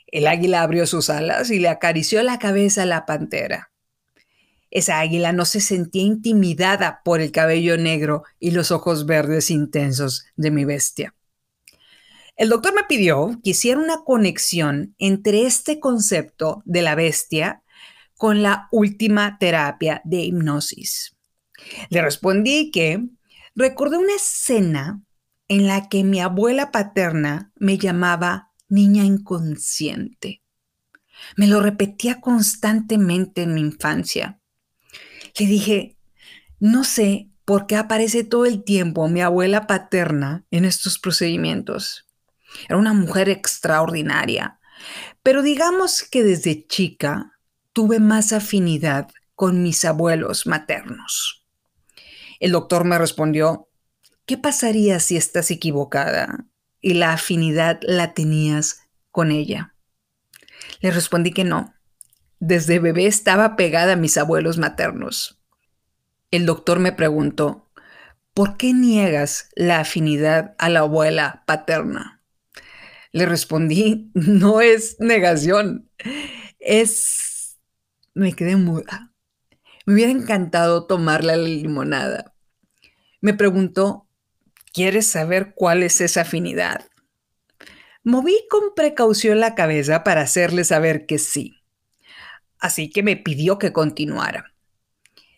El 0.05 0.27
águila 0.27 0.61
abrió 0.61 0.85
sus 0.85 1.09
alas 1.09 1.49
y 1.49 1.57
le 1.57 1.67
acarició 1.67 2.21
la 2.21 2.37
cabeza 2.37 2.83
a 2.83 2.85
la 2.85 3.07
pantera. 3.07 3.71
Esa 4.69 4.99
águila 4.99 5.33
no 5.33 5.45
se 5.45 5.59
sentía 5.59 6.03
intimidada 6.03 7.01
por 7.03 7.21
el 7.21 7.31
cabello 7.31 7.75
negro 7.75 8.21
y 8.39 8.51
los 8.51 8.69
ojos 8.69 9.07
verdes 9.07 9.49
intensos 9.49 10.27
de 10.35 10.51
mi 10.51 10.63
bestia. 10.63 11.15
El 12.35 12.49
doctor 12.49 12.75
me 12.75 12.83
pidió 12.83 13.39
que 13.43 13.49
hiciera 13.49 13.79
una 13.79 14.03
conexión 14.03 14.93
entre 14.99 15.47
este 15.47 15.79
concepto 15.79 16.61
de 16.65 16.83
la 16.83 16.93
bestia 16.93 17.63
con 18.15 18.43
la 18.43 18.67
última 18.71 19.39
terapia 19.39 20.03
de 20.05 20.17
hipnosis. 20.17 21.15
Le 21.89 22.03
respondí 22.03 22.69
que 22.69 23.07
recordé 23.55 23.97
una 23.97 24.13
escena 24.13 25.01
en 25.51 25.67
la 25.67 25.89
que 25.89 26.05
mi 26.05 26.21
abuela 26.21 26.71
paterna 26.71 27.51
me 27.57 27.77
llamaba 27.77 28.53
niña 28.69 29.03
inconsciente. 29.03 30.41
Me 31.35 31.45
lo 31.45 31.59
repetía 31.59 32.21
constantemente 32.21 33.41
en 33.41 33.53
mi 33.53 33.59
infancia. 33.59 34.39
Le 35.37 35.45
dije, 35.45 35.97
no 36.61 36.85
sé 36.85 37.31
por 37.43 37.67
qué 37.67 37.75
aparece 37.75 38.23
todo 38.23 38.45
el 38.45 38.63
tiempo 38.63 39.09
mi 39.09 39.19
abuela 39.19 39.67
paterna 39.67 40.45
en 40.51 40.63
estos 40.63 40.97
procedimientos. 40.99 42.07
Era 42.69 42.77
una 42.77 42.93
mujer 42.93 43.27
extraordinaria. 43.27 44.61
Pero 45.21 45.41
digamos 45.41 46.03
que 46.03 46.23
desde 46.23 46.65
chica 46.65 47.37
tuve 47.73 47.99
más 47.99 48.31
afinidad 48.31 49.09
con 49.35 49.63
mis 49.63 49.83
abuelos 49.83 50.47
maternos. 50.47 51.45
El 52.39 52.53
doctor 52.53 52.85
me 52.85 52.97
respondió, 52.97 53.67
¿qué 54.25 54.37
pasaría 54.37 54.99
si 54.99 55.17
estás 55.17 55.51
equivocada 55.51 56.45
y 56.79 56.93
la 56.93 57.13
afinidad 57.13 57.79
la 57.81 58.13
tenías 58.13 58.81
con 59.11 59.31
ella? 59.31 59.75
Le 60.79 60.91
respondí 60.91 61.31
que 61.31 61.43
no. 61.43 61.73
Desde 62.39 62.79
bebé 62.79 63.05
estaba 63.05 63.55
pegada 63.55 63.93
a 63.93 63.97
mis 63.97 64.17
abuelos 64.17 64.57
maternos. 64.57 65.39
El 66.31 66.45
doctor 66.45 66.79
me 66.79 66.91
preguntó, 66.91 67.69
¿por 68.33 68.57
qué 68.57 68.73
niegas 68.73 69.49
la 69.55 69.79
afinidad 69.79 70.55
a 70.57 70.69
la 70.69 70.79
abuela 70.79 71.43
paterna? 71.45 72.23
Le 73.11 73.25
respondí, 73.25 74.09
no 74.13 74.61
es 74.61 74.97
negación, 74.99 75.89
es... 76.59 77.59
Me 78.13 78.33
quedé 78.33 78.57
muda. 78.57 79.13
Me 79.85 79.93
hubiera 79.93 80.11
encantado 80.11 80.85
tomarle 80.85 81.37
la 81.37 81.43
limonada. 81.43 82.35
Me 83.21 83.33
preguntó, 83.33 84.09
¿quieres 84.73 85.07
saber 85.07 85.53
cuál 85.55 85.83
es 85.83 86.01
esa 86.01 86.21
afinidad? 86.21 86.87
Moví 88.03 88.35
con 88.49 88.73
precaución 88.75 89.39
la 89.39 89.55
cabeza 89.55 90.03
para 90.03 90.21
hacerle 90.21 90.63
saber 90.63 91.05
que 91.05 91.19
sí. 91.19 91.57
Así 92.59 92.89
que 92.89 93.03
me 93.03 93.15
pidió 93.15 93.59
que 93.59 93.73
continuara. 93.73 94.53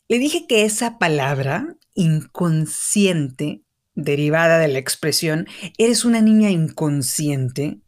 Le 0.07 0.19
dije 0.19 0.45
que 0.47 0.65
esa 0.65 0.97
palabra, 0.97 1.75
inconsciente, 1.93 3.61
derivada 3.95 4.59
de 4.59 4.67
la 4.67 4.79
expresión 4.79 5.47
eres 5.77 6.05
una 6.05 6.21
niña 6.21 6.49
inconsciente, 6.49 7.79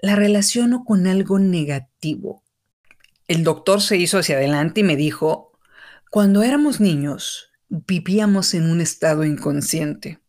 la 0.00 0.16
relaciono 0.16 0.84
con 0.84 1.06
algo 1.06 1.38
negativo. 1.38 2.42
El 3.28 3.42
doctor 3.42 3.80
se 3.80 3.96
hizo 3.96 4.18
hacia 4.18 4.36
adelante 4.36 4.80
y 4.80 4.84
me 4.84 4.96
dijo, 4.96 5.52
cuando 6.10 6.42
éramos 6.42 6.80
niños, 6.80 7.50
vivíamos 7.68 8.54
en 8.54 8.70
un 8.70 8.80
estado 8.80 9.24
inconsciente. 9.24 10.20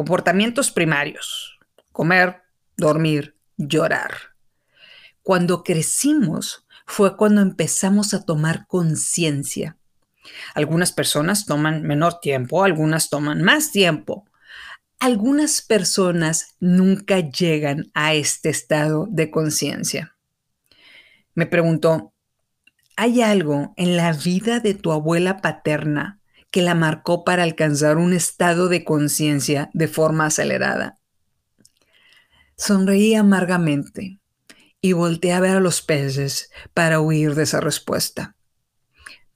Comportamientos 0.00 0.70
primarios, 0.70 1.58
comer, 1.92 2.40
dormir, 2.74 3.36
llorar. 3.58 4.14
Cuando 5.22 5.62
crecimos 5.62 6.66
fue 6.86 7.18
cuando 7.18 7.42
empezamos 7.42 8.14
a 8.14 8.24
tomar 8.24 8.66
conciencia. 8.66 9.76
Algunas 10.54 10.92
personas 10.92 11.44
toman 11.44 11.82
menor 11.82 12.18
tiempo, 12.20 12.64
algunas 12.64 13.10
toman 13.10 13.42
más 13.42 13.72
tiempo. 13.72 14.24
Algunas 15.00 15.60
personas 15.60 16.56
nunca 16.60 17.20
llegan 17.20 17.90
a 17.92 18.14
este 18.14 18.48
estado 18.48 19.06
de 19.10 19.30
conciencia. 19.30 20.16
Me 21.34 21.44
preguntó, 21.44 22.14
¿hay 22.96 23.20
algo 23.20 23.74
en 23.76 23.98
la 23.98 24.14
vida 24.14 24.60
de 24.60 24.72
tu 24.72 24.92
abuela 24.92 25.42
paterna 25.42 26.19
que 26.50 26.62
la 26.62 26.74
marcó 26.74 27.24
para 27.24 27.42
alcanzar 27.42 27.96
un 27.96 28.12
estado 28.12 28.68
de 28.68 28.84
conciencia 28.84 29.70
de 29.72 29.88
forma 29.88 30.26
acelerada? 30.26 30.98
Sonreí 32.56 33.14
amargamente 33.14 34.20
y 34.80 34.92
volteé 34.92 35.32
a 35.32 35.40
ver 35.40 35.56
a 35.56 35.60
los 35.60 35.82
peces 35.82 36.50
para 36.74 37.00
huir 37.00 37.34
de 37.34 37.44
esa 37.44 37.60
respuesta. 37.60 38.36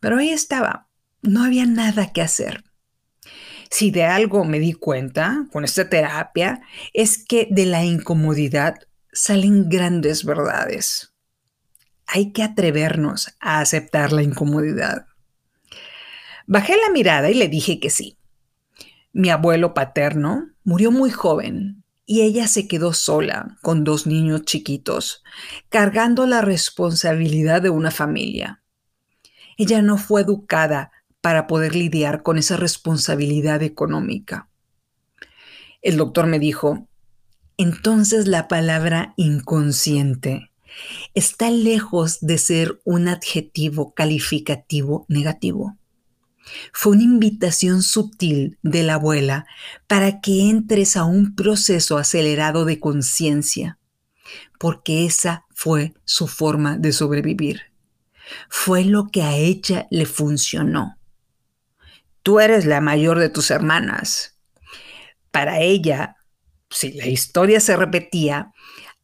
Pero 0.00 0.18
ahí 0.18 0.30
estaba, 0.30 0.88
no 1.22 1.44
había 1.44 1.66
nada 1.66 2.12
que 2.12 2.22
hacer. 2.22 2.64
Si 3.70 3.90
de 3.90 4.04
algo 4.04 4.44
me 4.44 4.60
di 4.60 4.72
cuenta 4.72 5.46
con 5.52 5.64
esta 5.64 5.88
terapia 5.88 6.62
es 6.92 7.24
que 7.24 7.48
de 7.50 7.66
la 7.66 7.84
incomodidad 7.84 8.76
salen 9.12 9.68
grandes 9.68 10.24
verdades. 10.24 11.14
Hay 12.06 12.32
que 12.32 12.42
atrevernos 12.42 13.34
a 13.40 13.60
aceptar 13.60 14.12
la 14.12 14.22
incomodidad. 14.22 15.06
Bajé 16.46 16.74
la 16.76 16.92
mirada 16.92 17.30
y 17.30 17.34
le 17.34 17.48
dije 17.48 17.80
que 17.80 17.90
sí. 17.90 18.18
Mi 19.12 19.30
abuelo 19.30 19.74
paterno 19.74 20.50
murió 20.64 20.90
muy 20.90 21.10
joven 21.10 21.84
y 22.06 22.22
ella 22.22 22.48
se 22.48 22.68
quedó 22.68 22.92
sola 22.92 23.56
con 23.62 23.84
dos 23.84 24.06
niños 24.06 24.42
chiquitos, 24.42 25.22
cargando 25.68 26.26
la 26.26 26.42
responsabilidad 26.42 27.62
de 27.62 27.70
una 27.70 27.90
familia. 27.90 28.62
Ella 29.56 29.82
no 29.82 29.96
fue 29.96 30.22
educada 30.22 30.90
para 31.20 31.46
poder 31.46 31.74
lidiar 31.74 32.22
con 32.22 32.36
esa 32.36 32.56
responsabilidad 32.56 33.62
económica. 33.62 34.48
El 35.80 35.96
doctor 35.96 36.26
me 36.26 36.38
dijo, 36.38 36.88
entonces 37.56 38.26
la 38.26 38.48
palabra 38.48 39.14
inconsciente 39.16 40.50
está 41.14 41.50
lejos 41.50 42.18
de 42.20 42.36
ser 42.36 42.80
un 42.84 43.08
adjetivo 43.08 43.94
calificativo 43.94 45.06
negativo. 45.08 45.78
Fue 46.72 46.92
una 46.92 47.04
invitación 47.04 47.82
sutil 47.82 48.58
de 48.62 48.82
la 48.82 48.94
abuela 48.94 49.46
para 49.86 50.20
que 50.20 50.48
entres 50.48 50.96
a 50.96 51.04
un 51.04 51.34
proceso 51.34 51.98
acelerado 51.98 52.64
de 52.64 52.80
conciencia, 52.80 53.78
porque 54.58 55.06
esa 55.06 55.44
fue 55.54 55.94
su 56.04 56.26
forma 56.26 56.76
de 56.76 56.92
sobrevivir. 56.92 57.62
Fue 58.48 58.84
lo 58.84 59.08
que 59.08 59.22
a 59.22 59.36
ella 59.36 59.86
le 59.90 60.06
funcionó. 60.06 60.98
Tú 62.22 62.40
eres 62.40 62.64
la 62.64 62.80
mayor 62.80 63.18
de 63.18 63.28
tus 63.28 63.50
hermanas. 63.50 64.38
Para 65.30 65.60
ella, 65.60 66.16
si 66.70 66.92
la 66.92 67.06
historia 67.06 67.60
se 67.60 67.76
repetía, 67.76 68.52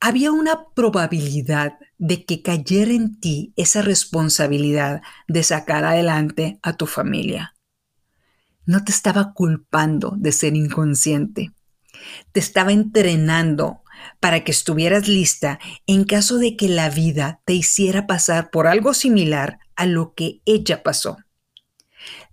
había 0.01 0.33
una 0.33 0.65
probabilidad 0.75 1.75
de 2.01 2.25
que 2.25 2.41
cayera 2.41 2.93
en 2.93 3.21
ti 3.21 3.53
esa 3.57 3.83
responsabilidad 3.83 5.03
de 5.29 5.43
sacar 5.43 5.85
adelante 5.85 6.59
a 6.63 6.73
tu 6.73 6.87
familia. 6.87 7.55
No 8.65 8.83
te 8.85 8.91
estaba 8.91 9.35
culpando 9.35 10.15
de 10.17 10.33
ser 10.33 10.57
inconsciente. 10.57 11.53
Te 12.33 12.41
estaba 12.41 12.73
entrenando 12.73 13.83
para 14.19 14.45
que 14.45 14.51
estuvieras 14.51 15.09
lista 15.09 15.59
en 15.87 16.05
caso 16.05 16.39
de 16.39 16.57
que 16.57 16.71
la 16.71 16.89
vida 16.89 17.43
te 17.45 17.53
hiciera 17.53 18.07
pasar 18.07 18.51
por 18.51 18.67
algo 18.67 18.95
similar 18.95 19.59
a 19.77 19.85
lo 19.85 20.15
que 20.15 20.41
ella 20.47 20.83
pasó. 20.83 21.19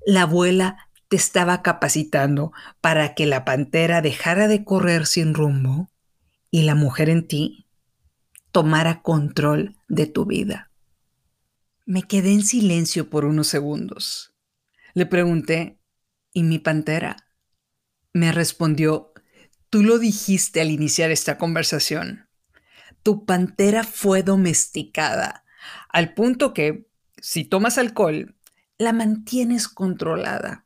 La 0.05 0.21
abuela 0.21 0.87
te 1.09 1.17
estaba 1.17 1.61
capacitando 1.61 2.53
para 2.79 3.15
que 3.15 3.25
la 3.25 3.43
pantera 3.43 4.01
dejara 4.01 4.47
de 4.47 4.63
correr 4.63 5.05
sin 5.05 5.33
rumbo 5.33 5.89
y 6.51 6.61
la 6.61 6.75
mujer 6.75 7.09
en 7.09 7.27
ti 7.27 7.66
tomara 8.51 9.01
control 9.01 9.75
de 9.87 10.07
tu 10.07 10.25
vida. 10.25 10.71
Me 11.85 12.03
quedé 12.03 12.33
en 12.33 12.43
silencio 12.43 13.09
por 13.09 13.25
unos 13.25 13.47
segundos. 13.47 14.33
Le 14.93 15.05
pregunté, 15.05 15.79
¿y 16.33 16.43
mi 16.43 16.59
pantera? 16.59 17.15
Me 18.13 18.31
respondió, 18.31 19.13
tú 19.69 19.83
lo 19.83 19.99
dijiste 19.99 20.59
al 20.59 20.71
iniciar 20.71 21.11
esta 21.11 21.37
conversación. 21.37 22.27
Tu 23.03 23.25
pantera 23.25 23.83
fue 23.83 24.23
domesticada, 24.23 25.45
al 25.89 26.13
punto 26.13 26.53
que, 26.53 26.89
si 27.21 27.45
tomas 27.45 27.77
alcohol, 27.77 28.35
la 28.77 28.91
mantienes 28.91 29.67
controlada. 29.67 30.65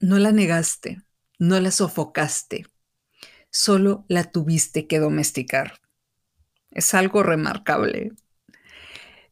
No 0.00 0.18
la 0.18 0.32
negaste, 0.32 1.02
no 1.38 1.60
la 1.60 1.70
sofocaste, 1.70 2.66
solo 3.50 4.04
la 4.08 4.24
tuviste 4.24 4.86
que 4.86 4.98
domesticar. 4.98 5.80
Es 6.76 6.92
algo 6.92 7.22
remarcable. 7.22 8.12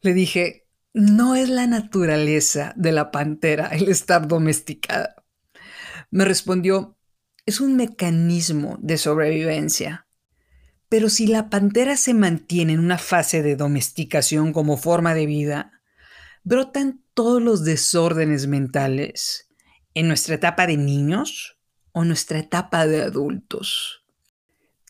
Le 0.00 0.14
dije, 0.14 0.66
no 0.94 1.34
es 1.34 1.50
la 1.50 1.66
naturaleza 1.66 2.72
de 2.74 2.90
la 2.90 3.10
pantera 3.10 3.66
el 3.66 3.90
estar 3.90 4.26
domesticada. 4.26 5.22
Me 6.10 6.24
respondió, 6.24 6.96
es 7.44 7.60
un 7.60 7.76
mecanismo 7.76 8.78
de 8.80 8.96
sobrevivencia. 8.96 10.06
Pero 10.88 11.10
si 11.10 11.26
la 11.26 11.50
pantera 11.50 11.98
se 11.98 12.14
mantiene 12.14 12.72
en 12.72 12.80
una 12.80 12.96
fase 12.96 13.42
de 13.42 13.56
domesticación 13.56 14.54
como 14.54 14.78
forma 14.78 15.12
de 15.12 15.26
vida, 15.26 15.82
brotan 16.44 17.04
todos 17.12 17.42
los 17.42 17.62
desórdenes 17.62 18.46
mentales 18.46 19.50
en 19.92 20.08
nuestra 20.08 20.36
etapa 20.36 20.66
de 20.66 20.78
niños 20.78 21.58
o 21.92 22.04
nuestra 22.04 22.38
etapa 22.38 22.86
de 22.86 23.02
adultos 23.02 24.03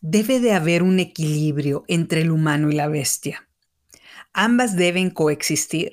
debe 0.06 0.38
de 0.38 0.52
haber 0.52 0.82
un 0.82 1.00
equilibrio 1.00 1.82
entre 1.88 2.20
el 2.20 2.30
humano 2.30 2.70
y 2.70 2.74
la 2.74 2.88
bestia. 2.88 3.48
Ambas 4.34 4.76
deben 4.76 5.08
coexistir. 5.08 5.92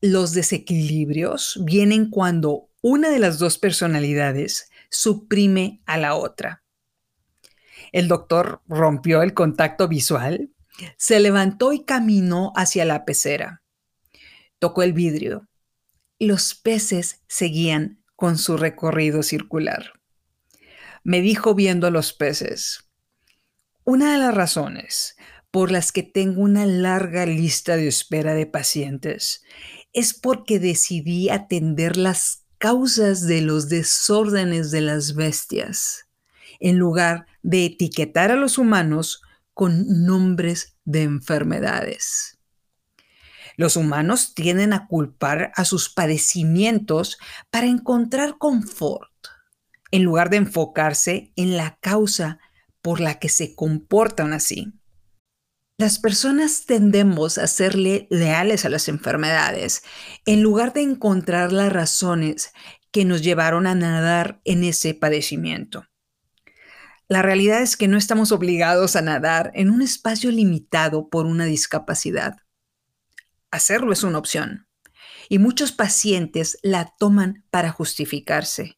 Los 0.00 0.32
desequilibrios 0.32 1.60
vienen 1.62 2.10
cuando 2.10 2.70
una 2.82 3.10
de 3.10 3.20
las 3.20 3.38
dos 3.38 3.56
personalidades 3.56 4.68
suprime 4.90 5.80
a 5.86 5.96
la 5.96 6.16
otra. 6.16 6.64
El 7.92 8.08
doctor 8.08 8.62
rompió 8.66 9.22
el 9.22 9.32
contacto 9.32 9.86
visual, 9.86 10.50
se 10.96 11.20
levantó 11.20 11.72
y 11.72 11.84
caminó 11.84 12.52
hacia 12.56 12.84
la 12.84 13.04
pecera. 13.04 13.62
Tocó 14.58 14.82
el 14.82 14.92
vidrio. 14.92 15.46
Los 16.18 16.56
peces 16.56 17.22
seguían 17.28 18.02
con 18.16 18.38
su 18.38 18.56
recorrido 18.56 19.22
circular. 19.22 20.00
Me 21.04 21.20
dijo 21.20 21.54
viendo 21.54 21.86
a 21.86 21.90
los 21.90 22.12
peces, 22.12 22.84
una 23.84 24.12
de 24.12 24.18
las 24.18 24.34
razones 24.34 25.16
por 25.50 25.70
las 25.70 25.92
que 25.92 26.02
tengo 26.02 26.42
una 26.42 26.66
larga 26.66 27.26
lista 27.26 27.76
de 27.76 27.86
espera 27.86 28.34
de 28.34 28.46
pacientes 28.46 29.44
es 29.92 30.14
porque 30.14 30.58
decidí 30.58 31.28
atender 31.28 31.96
las 31.96 32.44
causas 32.58 33.26
de 33.26 33.42
los 33.42 33.68
desórdenes 33.68 34.70
de 34.70 34.80
las 34.80 35.14
bestias, 35.14 36.08
en 36.60 36.78
lugar 36.78 37.26
de 37.42 37.66
etiquetar 37.66 38.30
a 38.30 38.36
los 38.36 38.58
humanos 38.58 39.22
con 39.52 40.06
nombres 40.06 40.76
de 40.84 41.02
enfermedades. 41.02 42.38
Los 43.56 43.76
humanos 43.76 44.34
tienden 44.34 44.72
a 44.72 44.88
culpar 44.88 45.52
a 45.54 45.64
sus 45.64 45.88
padecimientos 45.88 47.18
para 47.50 47.66
encontrar 47.66 48.38
confort, 48.38 49.12
en 49.92 50.02
lugar 50.02 50.30
de 50.30 50.38
enfocarse 50.38 51.32
en 51.36 51.56
la 51.56 51.78
causa 51.80 52.40
por 52.84 53.00
la 53.00 53.18
que 53.18 53.30
se 53.30 53.54
comportan 53.54 54.34
así. 54.34 54.74
Las 55.78 55.98
personas 55.98 56.66
tendemos 56.66 57.38
a 57.38 57.46
serle 57.46 58.06
leales 58.10 58.66
a 58.66 58.68
las 58.68 58.88
enfermedades 58.88 59.82
en 60.26 60.42
lugar 60.42 60.74
de 60.74 60.82
encontrar 60.82 61.50
las 61.50 61.72
razones 61.72 62.52
que 62.92 63.06
nos 63.06 63.22
llevaron 63.22 63.66
a 63.66 63.74
nadar 63.74 64.42
en 64.44 64.64
ese 64.64 64.92
padecimiento. 64.92 65.86
La 67.08 67.22
realidad 67.22 67.62
es 67.62 67.78
que 67.78 67.88
no 67.88 67.96
estamos 67.96 68.32
obligados 68.32 68.96
a 68.96 69.02
nadar 69.02 69.50
en 69.54 69.70
un 69.70 69.80
espacio 69.80 70.30
limitado 70.30 71.08
por 71.08 71.24
una 71.24 71.46
discapacidad. 71.46 72.36
Hacerlo 73.50 73.94
es 73.94 74.02
una 74.02 74.18
opción 74.18 74.68
y 75.30 75.38
muchos 75.38 75.72
pacientes 75.72 76.58
la 76.62 76.92
toman 76.98 77.46
para 77.50 77.70
justificarse. 77.70 78.76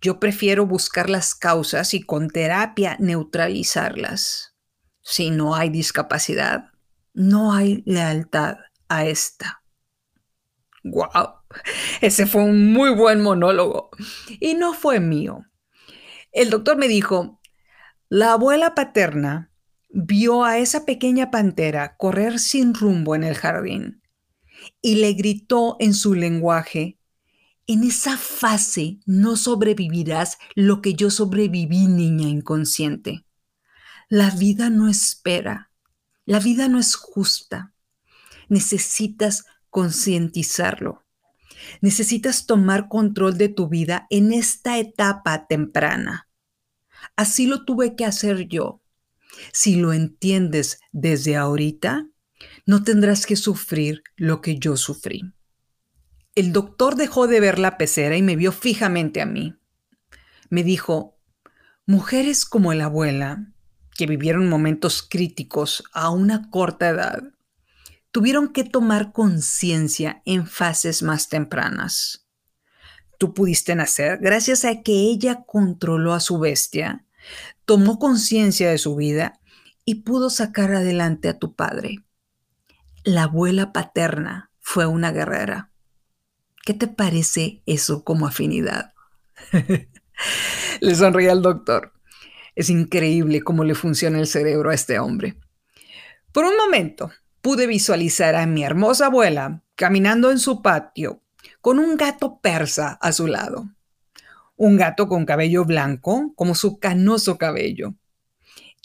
Yo 0.00 0.20
prefiero 0.20 0.66
buscar 0.66 1.10
las 1.10 1.34
causas 1.34 1.94
y 1.94 2.02
con 2.02 2.28
terapia 2.28 2.96
neutralizarlas. 3.00 4.54
Si 5.02 5.30
no 5.30 5.54
hay 5.54 5.70
discapacidad, 5.70 6.70
no 7.14 7.52
hay 7.52 7.82
lealtad 7.86 8.56
a 8.88 9.06
esta. 9.06 9.62
¡Wow! 10.84 11.36
Ese 12.00 12.26
fue 12.26 12.44
un 12.44 12.72
muy 12.72 12.90
buen 12.94 13.22
monólogo. 13.22 13.90
Y 14.40 14.54
no 14.54 14.74
fue 14.74 15.00
mío. 15.00 15.44
El 16.32 16.50
doctor 16.50 16.76
me 16.76 16.88
dijo, 16.88 17.40
la 18.08 18.32
abuela 18.32 18.74
paterna 18.74 19.50
vio 19.88 20.44
a 20.44 20.58
esa 20.58 20.84
pequeña 20.84 21.30
pantera 21.30 21.96
correr 21.96 22.38
sin 22.38 22.74
rumbo 22.74 23.14
en 23.14 23.24
el 23.24 23.34
jardín 23.34 24.02
y 24.82 24.96
le 24.96 25.12
gritó 25.14 25.76
en 25.80 25.94
su 25.94 26.14
lenguaje, 26.14 26.98
en 27.66 27.84
esa 27.84 28.16
fase 28.16 29.00
no 29.06 29.36
sobrevivirás 29.36 30.38
lo 30.54 30.80
que 30.80 30.94
yo 30.94 31.10
sobreviví, 31.10 31.86
niña 31.86 32.28
inconsciente. 32.28 33.26
La 34.08 34.30
vida 34.30 34.70
no 34.70 34.88
espera, 34.88 35.70
la 36.24 36.38
vida 36.38 36.68
no 36.68 36.78
es 36.78 36.94
justa. 36.94 37.72
Necesitas 38.48 39.44
concientizarlo. 39.70 41.04
Necesitas 41.80 42.46
tomar 42.46 42.88
control 42.88 43.36
de 43.38 43.48
tu 43.48 43.68
vida 43.68 44.06
en 44.10 44.32
esta 44.32 44.78
etapa 44.78 45.46
temprana. 45.46 46.28
Así 47.16 47.46
lo 47.46 47.64
tuve 47.64 47.96
que 47.96 48.04
hacer 48.04 48.48
yo. 48.48 48.82
Si 49.52 49.76
lo 49.76 49.92
entiendes 49.92 50.80
desde 50.92 51.36
ahorita, 51.36 52.08
no 52.66 52.84
tendrás 52.84 53.26
que 53.26 53.36
sufrir 53.36 54.02
lo 54.16 54.40
que 54.40 54.58
yo 54.58 54.76
sufrí. 54.76 55.35
El 56.36 56.52
doctor 56.52 56.96
dejó 56.96 57.26
de 57.28 57.40
ver 57.40 57.58
la 57.58 57.78
pecera 57.78 58.14
y 58.14 58.20
me 58.20 58.36
vio 58.36 58.52
fijamente 58.52 59.22
a 59.22 59.26
mí. 59.26 59.56
Me 60.50 60.62
dijo, 60.62 61.18
mujeres 61.86 62.44
como 62.44 62.74
la 62.74 62.84
abuela 62.84 63.54
que 63.96 64.06
vivieron 64.06 64.46
momentos 64.50 65.02
críticos 65.02 65.82
a 65.94 66.10
una 66.10 66.50
corta 66.50 66.90
edad, 66.90 67.22
tuvieron 68.10 68.52
que 68.52 68.64
tomar 68.64 69.12
conciencia 69.12 70.20
en 70.26 70.46
fases 70.46 71.02
más 71.02 71.30
tempranas. 71.30 72.26
Tú 73.16 73.32
pudiste 73.32 73.74
nacer 73.74 74.18
gracias 74.18 74.66
a 74.66 74.82
que 74.82 74.92
ella 74.92 75.44
controló 75.46 76.12
a 76.12 76.20
su 76.20 76.38
bestia, 76.38 77.06
tomó 77.64 77.98
conciencia 77.98 78.68
de 78.68 78.76
su 78.76 78.94
vida 78.94 79.40
y 79.86 80.02
pudo 80.02 80.28
sacar 80.28 80.74
adelante 80.74 81.30
a 81.30 81.38
tu 81.38 81.54
padre. 81.54 82.04
La 83.04 83.22
abuela 83.22 83.72
paterna 83.72 84.50
fue 84.60 84.84
una 84.84 85.12
guerrera. 85.12 85.70
¿Qué 86.66 86.74
te 86.74 86.88
parece 86.88 87.62
eso 87.64 88.02
como 88.02 88.26
afinidad? 88.26 88.92
Le 90.80 90.94
sonríe 90.96 91.30
al 91.30 91.40
doctor. 91.40 91.92
Es 92.56 92.70
increíble 92.70 93.40
cómo 93.40 93.62
le 93.62 93.76
funciona 93.76 94.18
el 94.18 94.26
cerebro 94.26 94.70
a 94.70 94.74
este 94.74 94.98
hombre. 94.98 95.38
Por 96.32 96.44
un 96.44 96.56
momento 96.56 97.12
pude 97.40 97.68
visualizar 97.68 98.34
a 98.34 98.46
mi 98.46 98.64
hermosa 98.64 99.06
abuela 99.06 99.62
caminando 99.76 100.32
en 100.32 100.40
su 100.40 100.60
patio 100.60 101.22
con 101.60 101.78
un 101.78 101.96
gato 101.96 102.40
persa 102.40 102.98
a 103.00 103.12
su 103.12 103.28
lado. 103.28 103.70
Un 104.56 104.76
gato 104.76 105.06
con 105.06 105.24
cabello 105.24 105.64
blanco 105.64 106.32
como 106.34 106.56
su 106.56 106.80
canoso 106.80 107.38
cabello. 107.38 107.94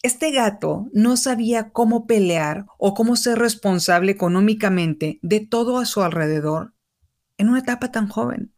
Este 0.04 0.30
gato 0.30 0.88
no 0.94 1.18
sabía 1.18 1.72
cómo 1.72 2.06
pelear 2.06 2.68
o 2.78 2.94
cómo 2.94 3.16
ser 3.16 3.40
responsable 3.40 4.12
económicamente 4.12 5.18
de 5.24 5.40
todo 5.40 5.80
a 5.80 5.88
su 5.88 6.04
alrededor 6.04 6.74
en 7.42 7.50
una 7.50 7.60
etapa 7.60 7.92
tan 7.92 8.08
joven. 8.08 8.54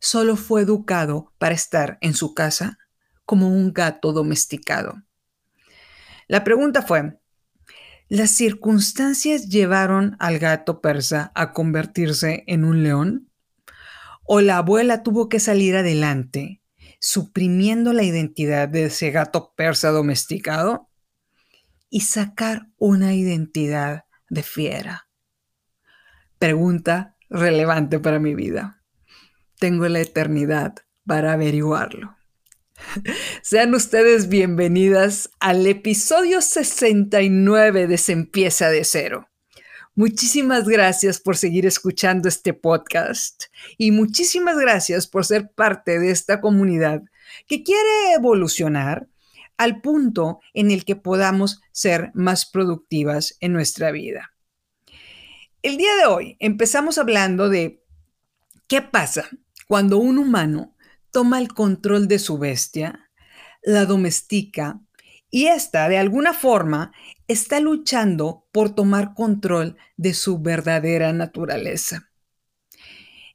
Solo 0.00 0.36
fue 0.36 0.60
educado 0.60 1.32
para 1.38 1.54
estar 1.54 1.96
en 2.02 2.12
su 2.12 2.34
casa 2.34 2.78
como 3.24 3.48
un 3.48 3.72
gato 3.72 4.12
domesticado. 4.12 5.02
La 6.28 6.44
pregunta 6.44 6.82
fue, 6.82 7.18
¿las 8.08 8.30
circunstancias 8.30 9.48
llevaron 9.48 10.14
al 10.18 10.38
gato 10.38 10.82
persa 10.82 11.32
a 11.34 11.54
convertirse 11.54 12.44
en 12.46 12.64
un 12.64 12.82
león? 12.82 13.30
¿O 14.24 14.42
la 14.42 14.58
abuela 14.58 15.02
tuvo 15.02 15.30
que 15.30 15.40
salir 15.40 15.74
adelante, 15.74 16.60
suprimiendo 17.00 17.94
la 17.94 18.02
identidad 18.02 18.68
de 18.68 18.84
ese 18.84 19.10
gato 19.10 19.54
persa 19.56 19.90
domesticado 19.90 20.90
y 21.88 22.00
sacar 22.00 22.68
una 22.76 23.14
identidad 23.14 24.04
de 24.28 24.42
fiera? 24.42 25.08
Pregunta 26.38 27.15
relevante 27.36 27.98
para 27.98 28.18
mi 28.18 28.34
vida. 28.34 28.82
Tengo 29.58 29.88
la 29.88 30.00
eternidad 30.00 30.74
para 31.06 31.32
averiguarlo. 31.32 32.16
Sean 33.42 33.74
ustedes 33.74 34.28
bienvenidas 34.28 35.30
al 35.40 35.66
episodio 35.66 36.40
69 36.40 37.86
de 37.86 37.98
Se 37.98 38.12
empieza 38.12 38.68
de 38.70 38.84
cero. 38.84 39.28
Muchísimas 39.94 40.68
gracias 40.68 41.20
por 41.20 41.38
seguir 41.38 41.64
escuchando 41.64 42.28
este 42.28 42.52
podcast 42.52 43.44
y 43.78 43.92
muchísimas 43.92 44.58
gracias 44.58 45.06
por 45.06 45.24
ser 45.24 45.50
parte 45.54 45.98
de 45.98 46.10
esta 46.10 46.42
comunidad 46.42 47.02
que 47.46 47.62
quiere 47.62 48.12
evolucionar 48.14 49.08
al 49.56 49.80
punto 49.80 50.40
en 50.52 50.70
el 50.70 50.84
que 50.84 50.96
podamos 50.96 51.62
ser 51.72 52.10
más 52.12 52.44
productivas 52.44 53.38
en 53.40 53.54
nuestra 53.54 53.90
vida. 53.90 54.35
El 55.66 55.78
día 55.78 55.96
de 55.96 56.06
hoy 56.06 56.36
empezamos 56.38 56.96
hablando 56.96 57.48
de 57.48 57.82
qué 58.68 58.82
pasa 58.82 59.28
cuando 59.66 59.98
un 59.98 60.16
humano 60.16 60.76
toma 61.10 61.40
el 61.40 61.52
control 61.54 62.06
de 62.06 62.20
su 62.20 62.38
bestia, 62.38 63.10
la 63.64 63.84
domestica 63.84 64.78
y 65.28 65.46
ésta, 65.46 65.88
de 65.88 65.98
alguna 65.98 66.34
forma, 66.34 66.92
está 67.26 67.58
luchando 67.58 68.46
por 68.52 68.76
tomar 68.76 69.12
control 69.14 69.76
de 69.96 70.14
su 70.14 70.38
verdadera 70.38 71.12
naturaleza. 71.12 72.12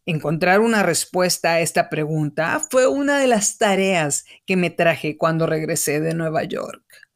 Encontrar 0.05 0.61
una 0.61 0.83
respuesta 0.83 1.55
a 1.55 1.59
esta 1.59 1.89
pregunta 1.89 2.61
fue 2.71 2.87
una 2.87 3.17
de 3.17 3.27
las 3.27 3.57
tareas 3.57 4.23
que 4.45 4.55
me 4.55 4.69
traje 4.69 5.17
cuando 5.17 5.47
regresé 5.47 5.99
de 5.99 6.13
Nueva 6.13 6.45
York. 6.45 7.10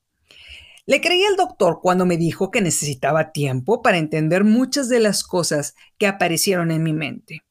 Le 0.86 1.02
creí 1.02 1.24
al 1.24 1.36
doctor 1.36 1.80
cuando 1.82 2.06
me 2.06 2.18
dijo 2.18 2.52
que 2.52 2.62
necesitaba 2.62 3.32
tiempo 3.32 3.82
para 3.82 3.98
entender 3.98 4.44
muchas 4.44 4.90
de 4.90 5.00
las 5.00 5.24
cosas 5.24 5.76
que 5.98 6.08
aparecieron 6.08 6.72
en 6.72 6.84
mi 6.84 6.94
mente 6.94 7.46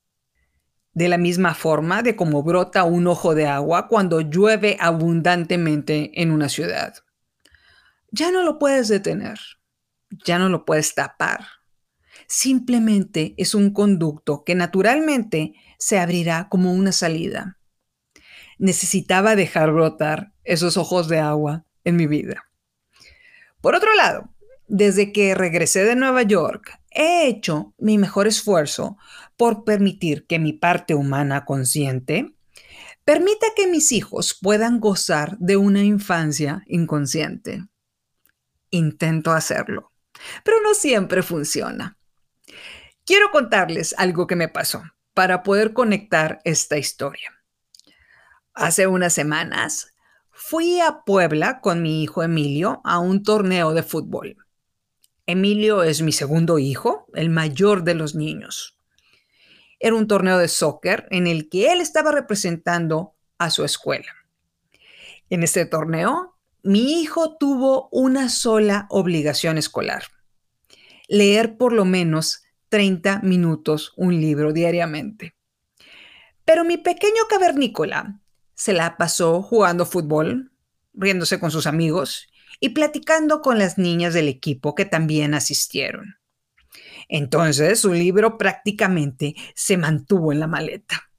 de 0.94 1.08
la 1.08 1.18
misma 1.18 1.54
forma 1.54 2.02
de 2.02 2.16
cómo 2.16 2.42
brota 2.42 2.84
un 2.84 3.06
ojo 3.06 3.34
de 3.34 3.46
agua 3.46 3.88
cuando 3.88 4.20
llueve 4.20 4.76
abundantemente 4.80 6.22
en 6.22 6.30
una 6.30 6.48
ciudad. 6.48 6.94
Ya 8.10 8.30
no 8.30 8.42
lo 8.42 8.58
puedes 8.58 8.88
detener, 8.88 9.38
ya 10.24 10.38
no 10.38 10.48
lo 10.48 10.64
puedes 10.64 10.94
tapar. 10.94 11.40
Simplemente 12.28 13.34
es 13.36 13.54
un 13.54 13.72
conducto 13.72 14.44
que 14.44 14.54
naturalmente 14.54 15.54
se 15.78 15.98
abrirá 15.98 16.48
como 16.48 16.72
una 16.72 16.92
salida. 16.92 17.58
Necesitaba 18.58 19.34
dejar 19.34 19.72
brotar 19.72 20.32
esos 20.44 20.76
ojos 20.76 21.08
de 21.08 21.18
agua 21.18 21.66
en 21.82 21.96
mi 21.96 22.06
vida. 22.06 22.44
Por 23.64 23.74
otro 23.74 23.94
lado, 23.94 24.28
desde 24.68 25.10
que 25.10 25.34
regresé 25.34 25.84
de 25.84 25.96
Nueva 25.96 26.20
York, 26.20 26.78
he 26.90 27.26
hecho 27.26 27.72
mi 27.78 27.96
mejor 27.96 28.26
esfuerzo 28.26 28.98
por 29.38 29.64
permitir 29.64 30.26
que 30.26 30.38
mi 30.38 30.52
parte 30.52 30.94
humana 30.94 31.46
consciente 31.46 32.34
permita 33.06 33.46
que 33.56 33.66
mis 33.66 33.90
hijos 33.92 34.38
puedan 34.38 34.80
gozar 34.80 35.38
de 35.38 35.56
una 35.56 35.82
infancia 35.82 36.62
inconsciente. 36.66 37.64
Intento 38.68 39.32
hacerlo, 39.32 39.92
pero 40.44 40.58
no 40.62 40.74
siempre 40.74 41.22
funciona. 41.22 41.96
Quiero 43.06 43.30
contarles 43.30 43.94
algo 43.96 44.26
que 44.26 44.36
me 44.36 44.48
pasó 44.48 44.82
para 45.14 45.42
poder 45.42 45.72
conectar 45.72 46.42
esta 46.44 46.76
historia. 46.76 47.32
Hace 48.52 48.86
unas 48.86 49.14
semanas 49.14 49.93
fui 50.46 50.78
a 50.78 51.04
Puebla 51.06 51.62
con 51.62 51.80
mi 51.80 52.02
hijo 52.02 52.22
Emilio 52.22 52.82
a 52.84 52.98
un 52.98 53.22
torneo 53.22 53.72
de 53.72 53.82
fútbol. 53.82 54.36
Emilio 55.24 55.82
es 55.82 56.02
mi 56.02 56.12
segundo 56.12 56.58
hijo, 56.58 57.06
el 57.14 57.30
mayor 57.30 57.82
de 57.82 57.94
los 57.94 58.14
niños. 58.14 58.78
Era 59.80 59.94
un 59.94 60.06
torneo 60.06 60.36
de 60.36 60.48
soccer 60.48 61.08
en 61.10 61.26
el 61.26 61.48
que 61.48 61.72
él 61.72 61.80
estaba 61.80 62.12
representando 62.12 63.14
a 63.38 63.48
su 63.48 63.64
escuela. 63.64 64.12
En 65.30 65.42
este 65.42 65.64
torneo, 65.64 66.36
mi 66.62 67.00
hijo 67.00 67.38
tuvo 67.38 67.88
una 67.90 68.28
sola 68.28 68.86
obligación 68.90 69.56
escolar, 69.56 70.02
leer 71.08 71.56
por 71.56 71.72
lo 71.72 71.86
menos 71.86 72.42
30 72.68 73.20
minutos 73.20 73.94
un 73.96 74.20
libro 74.20 74.52
diariamente. 74.52 75.34
Pero 76.44 76.64
mi 76.64 76.76
pequeño 76.76 77.22
cavernícola 77.30 78.20
se 78.54 78.72
la 78.72 78.96
pasó 78.96 79.42
jugando 79.42 79.86
fútbol, 79.86 80.52
riéndose 80.92 81.40
con 81.40 81.50
sus 81.50 81.66
amigos 81.66 82.28
y 82.60 82.70
platicando 82.70 83.40
con 83.42 83.58
las 83.58 83.78
niñas 83.78 84.14
del 84.14 84.28
equipo 84.28 84.74
que 84.74 84.84
también 84.84 85.34
asistieron. 85.34 86.16
Entonces 87.08 87.80
su 87.80 87.92
libro 87.92 88.38
prácticamente 88.38 89.34
se 89.54 89.76
mantuvo 89.76 90.32
en 90.32 90.40
la 90.40 90.46
maleta. 90.46 91.10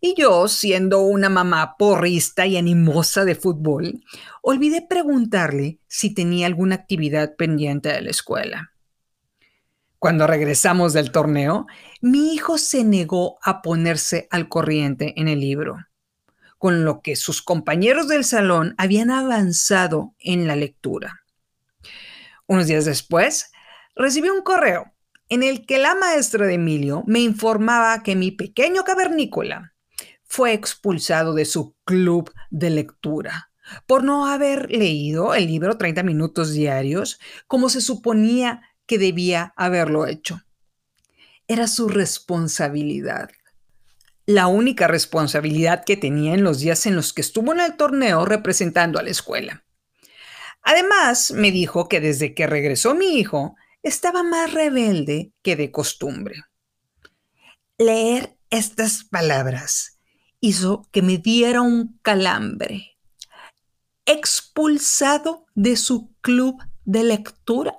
Y 0.00 0.14
yo, 0.16 0.46
siendo 0.48 1.00
una 1.00 1.28
mamá 1.28 1.76
porrista 1.76 2.46
y 2.46 2.56
animosa 2.56 3.24
de 3.24 3.34
fútbol, 3.34 4.04
olvidé 4.42 4.82
preguntarle 4.82 5.80
si 5.88 6.14
tenía 6.14 6.46
alguna 6.46 6.76
actividad 6.76 7.34
pendiente 7.36 7.88
de 7.88 8.02
la 8.02 8.10
escuela. 8.10 8.72
Cuando 9.98 10.28
regresamos 10.28 10.92
del 10.92 11.10
torneo, 11.10 11.66
mi 12.00 12.32
hijo 12.32 12.58
se 12.58 12.84
negó 12.84 13.38
a 13.42 13.62
ponerse 13.62 14.28
al 14.30 14.48
corriente 14.48 15.14
en 15.16 15.26
el 15.26 15.40
libro 15.40 15.87
con 16.58 16.84
lo 16.84 17.00
que 17.00 17.16
sus 17.16 17.40
compañeros 17.42 18.08
del 18.08 18.24
salón 18.24 18.74
habían 18.76 19.10
avanzado 19.10 20.14
en 20.18 20.46
la 20.46 20.56
lectura. 20.56 21.22
Unos 22.46 22.66
días 22.66 22.84
después, 22.84 23.50
recibí 23.94 24.28
un 24.28 24.42
correo 24.42 24.92
en 25.28 25.42
el 25.42 25.66
que 25.66 25.78
la 25.78 25.94
maestra 25.94 26.46
de 26.46 26.54
Emilio 26.54 27.04
me 27.06 27.20
informaba 27.20 28.02
que 28.02 28.16
mi 28.16 28.30
pequeño 28.30 28.84
cavernícola 28.84 29.74
fue 30.24 30.52
expulsado 30.52 31.34
de 31.34 31.44
su 31.44 31.74
club 31.84 32.32
de 32.50 32.70
lectura 32.70 33.50
por 33.86 34.04
no 34.04 34.26
haber 34.26 34.70
leído 34.70 35.34
el 35.34 35.46
libro 35.46 35.76
30 35.76 36.02
minutos 36.02 36.52
diarios 36.52 37.18
como 37.46 37.68
se 37.68 37.80
suponía 37.80 38.62
que 38.86 38.98
debía 38.98 39.52
haberlo 39.56 40.06
hecho. 40.06 40.40
Era 41.46 41.66
su 41.66 41.88
responsabilidad. 41.88 43.30
La 44.28 44.46
única 44.46 44.86
responsabilidad 44.88 45.84
que 45.86 45.96
tenía 45.96 46.34
en 46.34 46.44
los 46.44 46.60
días 46.60 46.84
en 46.84 46.94
los 46.94 47.14
que 47.14 47.22
estuvo 47.22 47.50
en 47.54 47.60
el 47.60 47.78
torneo 47.78 48.26
representando 48.26 48.98
a 48.98 49.02
la 49.02 49.08
escuela. 49.08 49.64
Además, 50.60 51.30
me 51.30 51.50
dijo 51.50 51.88
que 51.88 52.02
desde 52.02 52.34
que 52.34 52.46
regresó 52.46 52.94
mi 52.94 53.18
hijo, 53.18 53.56
estaba 53.82 54.22
más 54.22 54.52
rebelde 54.52 55.32
que 55.40 55.56
de 55.56 55.72
costumbre. 55.72 56.42
Leer 57.78 58.36
estas 58.50 59.04
palabras 59.04 59.98
hizo 60.40 60.86
que 60.92 61.00
me 61.00 61.16
diera 61.16 61.62
un 61.62 61.98
calambre. 62.02 62.98
Expulsado 64.04 65.46
de 65.54 65.74
su 65.76 66.14
club 66.20 66.62
de 66.84 67.02
lectura. 67.02 67.78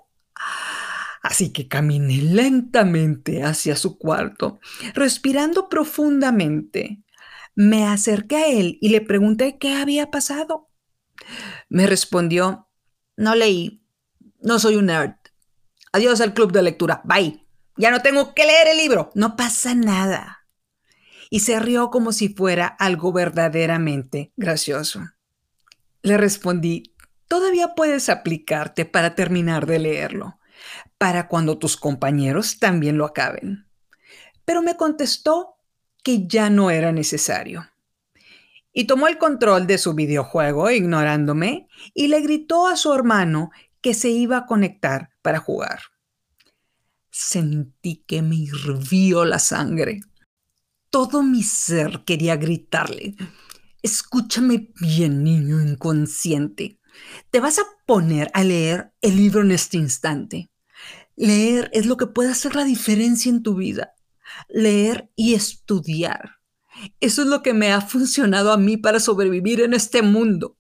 Así 1.22 1.52
que 1.52 1.68
caminé 1.68 2.22
lentamente 2.22 3.44
hacia 3.44 3.76
su 3.76 3.98
cuarto, 3.98 4.60
respirando 4.94 5.70
profundamente. 5.70 7.04
Me 7.56 7.86
acerqué 7.86 8.36
a 8.38 8.48
él 8.48 8.78
y 8.82 8.90
le 8.90 9.02
pregunté 9.02 9.58
qué 9.58 9.76
había 9.76 10.12
pasado. 10.12 10.70
Me 11.68 11.88
respondió, 11.88 12.70
no 13.18 13.36
leí, 13.36 13.84
no 14.42 14.60
soy 14.60 14.76
un 14.76 14.86
nerd. 14.86 15.16
Adiós 15.92 16.22
al 16.22 16.34
club 16.34 16.52
de 16.52 16.64
lectura, 16.64 17.02
bye. 17.04 17.46
Ya 17.76 17.92
no 17.92 18.02
tengo 18.02 18.34
que 18.34 18.46
leer 18.46 18.68
el 18.68 18.78
libro, 18.78 19.12
no 19.16 19.36
pasa 19.36 19.74
nada. 19.74 20.46
Y 21.30 21.42
se 21.42 21.60
rió 21.60 21.92
como 21.92 22.12
si 22.12 22.30
fuera 22.30 22.68
algo 22.68 23.12
verdaderamente 23.14 24.34
gracioso. 24.36 25.02
Le 26.02 26.18
respondí, 26.18 26.96
todavía 27.28 27.76
puedes 27.76 28.10
aplicarte 28.10 28.86
para 28.86 29.16
terminar 29.16 29.66
de 29.66 29.80
leerlo, 29.80 30.39
para 31.00 31.28
cuando 31.28 31.58
tus 31.58 31.78
compañeros 31.78 32.60
también 32.60 33.00
lo 33.00 33.06
acaben. 33.06 33.66
Pero 34.46 34.62
me 34.62 34.76
contestó 34.76 35.56
que 36.04 36.28
ya 36.28 36.52
no 36.52 36.70
era 36.70 36.92
necesario. 36.92 37.68
Y 38.72 38.84
tomó 38.84 39.08
el 39.08 39.18
control 39.18 39.66
de 39.66 39.80
su 39.80 39.96
videojuego, 39.96 40.70
ignorándome, 40.70 41.68
y 41.96 42.10
le 42.10 42.22
gritó 42.22 42.68
a 42.68 42.76
su 42.76 42.94
hermano 42.94 43.50
que 43.82 43.94
se 43.94 44.10
iba 44.10 44.38
a 44.38 44.46
conectar 44.46 45.10
para 45.22 45.40
jugar. 45.40 45.80
Sentí 47.10 48.04
que 48.06 48.22
me 48.22 48.36
hirvió 48.36 49.26
la 49.26 49.40
sangre. 49.40 50.02
Todo 50.90 51.24
mi 51.24 51.44
ser 51.44 52.04
quería 52.06 52.36
gritarle, 52.36 53.16
escúchame 53.82 54.72
bien, 54.82 55.24
niño 55.24 55.62
inconsciente. 55.62 56.80
Te 57.32 57.40
vas 57.40 57.60
a 57.60 57.64
poner 57.86 58.30
a 58.34 58.44
leer 58.44 58.92
el 59.02 59.16
libro 59.16 59.42
en 59.42 59.52
este 59.52 59.78
instante. 59.78 60.50
Leer 61.20 61.70
es 61.74 61.86
lo 61.86 61.98
que 61.98 62.08
puede 62.08 62.30
hacer 62.30 62.56
la 62.56 62.64
diferencia 62.64 63.30
en 63.30 63.44
tu 63.44 63.56
vida. 63.56 63.94
Leer 64.48 65.12
y 65.18 65.34
estudiar. 65.34 66.38
Eso 67.02 67.24
es 67.24 67.28
lo 67.28 67.44
que 67.44 67.54
me 67.54 67.74
ha 67.74 67.82
funcionado 67.82 68.54
a 68.54 68.58
mí 68.58 68.78
para 68.78 69.02
sobrevivir 69.02 69.60
en 69.60 69.74
este 69.74 70.02
mundo. 70.02 70.56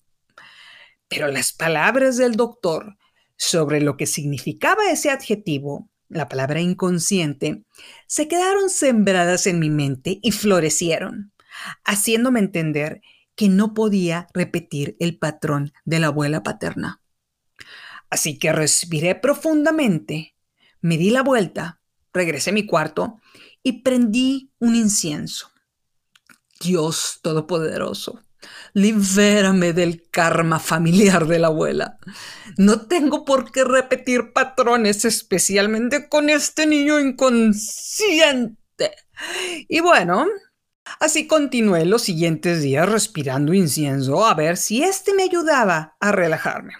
Pero 1.08 1.30
las 1.30 1.54
palabras 1.54 2.17
del 2.17 2.36
doctor 2.36 2.98
sobre 3.38 3.80
lo 3.80 3.95
que 3.95 4.06
significaba 4.06 4.91
ese 4.91 5.12
adjetivo, 5.12 5.89
la 6.10 6.28
palabra 6.28 6.60
inconsciente, 6.60 7.63
se 8.06 8.28
quedaron 8.28 8.69
sembradas 8.69 9.48
en 9.48 9.60
mi 9.60 9.69
mente 9.69 10.19
y 10.22 10.34
florecieron, 10.34 11.32
haciéndome 11.86 12.41
entender 12.41 13.00
que 13.36 13.48
no 13.48 13.74
podía 13.74 14.28
repetir 14.34 14.98
el 15.00 15.17
patrón 15.17 15.72
de 15.86 16.00
la 16.00 16.08
abuela 16.08 16.43
paterna. 16.43 17.02
Así 18.10 18.38
que 18.38 18.52
respiré 18.52 19.15
profundamente, 19.15 20.36
me 20.82 20.98
di 20.98 21.10
la 21.10 21.24
vuelta, 21.24 21.82
regresé 22.13 22.50
a 22.52 22.54
mi 22.54 22.65
cuarto 22.65 23.20
y 23.63 23.82
prendí 23.82 24.52
un 24.60 24.76
incienso. 24.76 25.52
Dios 26.60 27.20
Todopoderoso, 27.22 28.24
libérame 28.74 29.74
del 29.74 30.10
karma 30.10 30.60
familiar 30.60 31.26
de 31.28 31.39
la 31.39 31.48
abuela. 31.48 31.98
No 32.58 32.82
tengo 32.88 33.26
por 33.26 33.52
qué 33.52 33.63
repetir 33.63 34.34
patrones, 34.34 35.06
especialmente 35.06 36.10
con 36.10 36.30
este 36.30 36.65
niño 36.65 37.00
inconsciente. 37.00 38.58
Y 39.68 39.80
bueno, 39.82 40.26
así 41.00 41.28
continué 41.28 41.86
los 41.86 42.02
siguientes 42.02 42.62
días 42.62 42.89
respirando 42.89 43.54
incienso 43.54 44.26
a 44.26 44.34
ver 44.34 44.58
si 44.58 44.84
este 44.84 45.13
me 45.13 45.24
ayudaba 45.24 45.96
a 46.00 46.12
relajarme. 46.12 46.74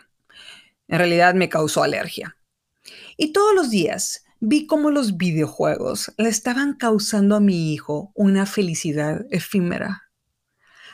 En 0.88 0.97
realidad 0.97 1.35
me 1.35 1.49
causó 1.49 1.83
alergia. 1.83 2.35
Y 3.17 3.34
todos 3.34 3.54
los 3.56 3.69
días 3.69 4.23
vi 4.39 4.65
cómo 4.65 4.91
los 4.91 5.17
videojuegos 5.17 6.13
le 6.17 6.30
estaban 6.30 6.73
causando 6.73 7.36
a 7.36 7.39
mi 7.39 7.73
hijo 7.73 8.12
una 8.15 8.45
felicidad 8.45 9.25
efímera. 9.32 10.04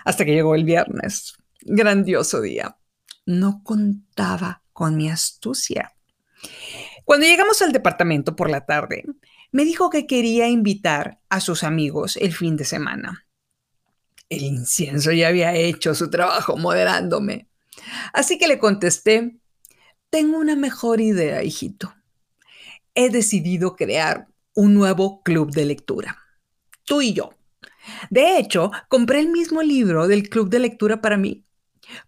Hasta 0.04 0.26
que 0.26 0.34
llegó 0.34 0.56
el 0.56 0.64
viernes. 0.64 1.34
Grandioso 1.62 2.42
día. 2.42 2.78
No 3.26 3.62
contaba 3.64 4.64
con 4.72 4.98
mi 4.98 5.10
astucia. 5.10 5.94
Cuando 7.06 7.26
llegamos 7.26 7.62
al 7.62 7.72
departamento 7.72 8.36
por 8.36 8.50
la 8.50 8.66
tarde, 8.66 9.04
me 9.52 9.64
dijo 9.64 9.90
que 9.90 10.06
quería 10.06 10.48
invitar 10.48 11.20
a 11.30 11.40
sus 11.40 11.64
amigos 11.64 12.18
el 12.18 12.34
fin 12.34 12.58
de 12.58 12.66
semana. 12.66 13.26
El 14.30 14.44
incienso 14.44 15.12
ya 15.12 15.28
había 15.28 15.56
hecho 15.56 15.94
su 15.96 16.10
trabajo 16.10 16.58
moderándome. 16.58 17.48
Así 18.14 18.38
que 18.38 18.48
le 18.48 18.60
contesté, 18.60 19.38
tengo 20.10 20.38
una 20.38 20.56
mejor 20.56 21.02
idea, 21.02 21.44
hijito 21.44 21.94
he 22.96 23.10
decidido 23.10 23.76
crear 23.76 24.28
un 24.56 24.74
nuevo 24.74 25.22
club 25.22 25.52
de 25.52 25.66
lectura. 25.66 26.18
Tú 26.86 27.02
y 27.02 27.14
yo. 27.14 27.32
De 28.10 28.40
hecho, 28.40 28.72
compré 28.88 29.20
el 29.20 29.30
mismo 29.30 29.62
libro 29.62 30.08
del 30.08 30.30
club 30.30 30.50
de 30.50 30.60
lectura 30.60 31.02
para 31.02 31.18
mí, 31.18 31.46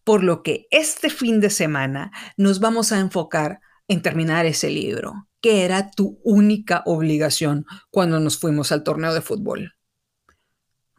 por 0.03 0.23
lo 0.23 0.41
que 0.41 0.67
este 0.71 1.09
fin 1.09 1.39
de 1.39 1.51
semana 1.51 2.11
nos 2.37 2.59
vamos 2.59 2.91
a 2.91 2.99
enfocar 2.99 3.59
en 3.87 4.01
terminar 4.01 4.45
ese 4.45 4.69
libro, 4.69 5.27
que 5.39 5.65
era 5.65 5.91
tu 5.91 6.19
única 6.23 6.81
obligación 6.85 7.65
cuando 7.91 8.19
nos 8.19 8.39
fuimos 8.39 8.71
al 8.71 8.83
torneo 8.83 9.13
de 9.13 9.21
fútbol. 9.21 9.75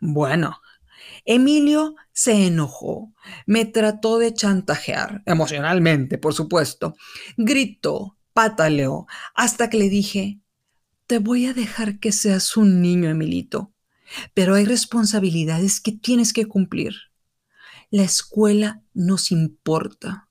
Bueno, 0.01 0.61
Emilio 1.31 1.95
se 2.11 2.47
enojó, 2.47 3.13
me 3.45 3.67
trató 3.67 4.17
de 4.17 4.33
chantajear, 4.33 5.23
emocionalmente, 5.27 6.17
por 6.17 6.33
supuesto, 6.33 6.97
gritó, 7.37 8.17
pataleó 8.33 9.07
hasta 9.35 9.69
que 9.69 9.77
le 9.77 9.91
dije, 9.91 10.41
te 11.07 11.19
voy 11.19 11.45
a 11.45 11.53
dejar 11.53 11.99
que 11.99 12.13
seas 12.13 12.57
un 12.57 12.81
niño, 12.81 13.11
Emilito, 13.11 13.75
pero 14.33 14.55
hay 14.55 14.65
responsabilidades 14.65 15.83
que 15.83 15.93
tienes 15.93 16.33
que 16.33 16.47
cumplir. 16.47 16.95
La 17.91 18.05
escuela 18.05 18.83
nos 18.95 19.31
importa. 19.31 20.31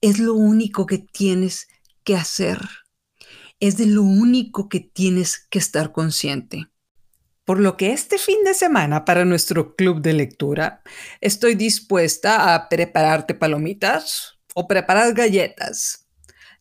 Es 0.00 0.20
lo 0.20 0.34
único 0.34 0.86
que 0.86 0.98
tienes 0.98 1.66
que 2.04 2.14
hacer. 2.14 2.60
Es 3.58 3.76
de 3.76 3.86
lo 3.86 4.04
único 4.04 4.68
que 4.68 4.78
tienes 4.78 5.48
que 5.50 5.58
estar 5.58 5.90
consciente. 5.90 6.71
Por 7.44 7.58
lo 7.58 7.76
que 7.76 7.92
este 7.92 8.18
fin 8.18 8.44
de 8.44 8.54
semana 8.54 9.04
para 9.04 9.24
nuestro 9.24 9.74
club 9.74 10.00
de 10.00 10.12
lectura 10.12 10.82
estoy 11.20 11.54
dispuesta 11.54 12.54
a 12.54 12.68
prepararte 12.68 13.34
palomitas 13.34 14.38
o 14.54 14.68
preparar 14.68 15.12
galletas 15.14 16.02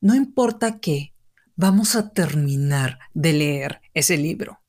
no 0.02 0.15
importa 0.15 0.80
qué, 0.80 1.13
vamos 1.56 1.96
a 1.96 2.12
terminar 2.12 2.98
de 3.13 3.34
leer 3.34 3.82
ese 3.94 4.17
libro. 4.17 4.60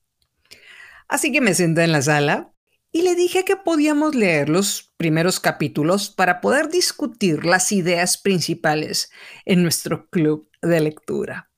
Así 1.09 1.33
que 1.33 1.41
me 1.41 1.55
senté 1.55 1.85
en 1.85 1.93
la 1.93 2.03
sala 2.03 2.53
y 2.93 3.01
le 3.01 3.15
dije 3.15 3.43
que 3.47 3.57
podíamos 3.57 4.15
leer 4.15 4.51
los 4.51 4.93
primeros 4.99 5.41
capítulos 5.41 6.11
para 6.11 6.43
poder 6.43 6.69
discutir 6.69 7.47
las 7.47 7.73
ideas 7.73 8.19
principales 8.19 9.11
en 9.47 9.63
nuestro 9.63 10.11
club 10.11 10.51
de 10.61 10.81
lectura. 10.81 11.51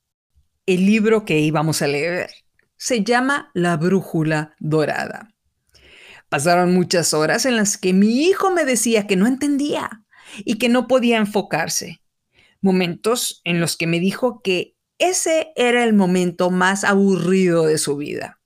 El 0.66 0.86
libro 0.86 1.24
que 1.24 1.40
íbamos 1.40 1.82
a 1.82 1.88
leer 1.88 2.30
se 2.84 3.02
llama 3.02 3.50
La 3.54 3.78
Brújula 3.78 4.54
Dorada. 4.58 5.32
Pasaron 6.28 6.74
muchas 6.74 7.14
horas 7.14 7.46
en 7.46 7.56
las 7.56 7.78
que 7.78 7.94
mi 7.94 8.26
hijo 8.26 8.50
me 8.50 8.66
decía 8.66 9.06
que 9.06 9.16
no 9.16 9.26
entendía 9.26 10.04
y 10.44 10.58
que 10.58 10.68
no 10.68 10.86
podía 10.86 11.16
enfocarse 11.16 12.02
momentos 12.60 13.40
en 13.44 13.58
los 13.58 13.78
que 13.78 13.86
me 13.86 14.00
dijo 14.00 14.42
que 14.42 14.76
ese 14.98 15.52
era 15.56 15.82
el 15.82 15.94
momento 15.94 16.50
más 16.50 16.84
aburrido 16.84 17.64
de 17.64 17.78
su 17.78 17.96
vida. 17.96 18.42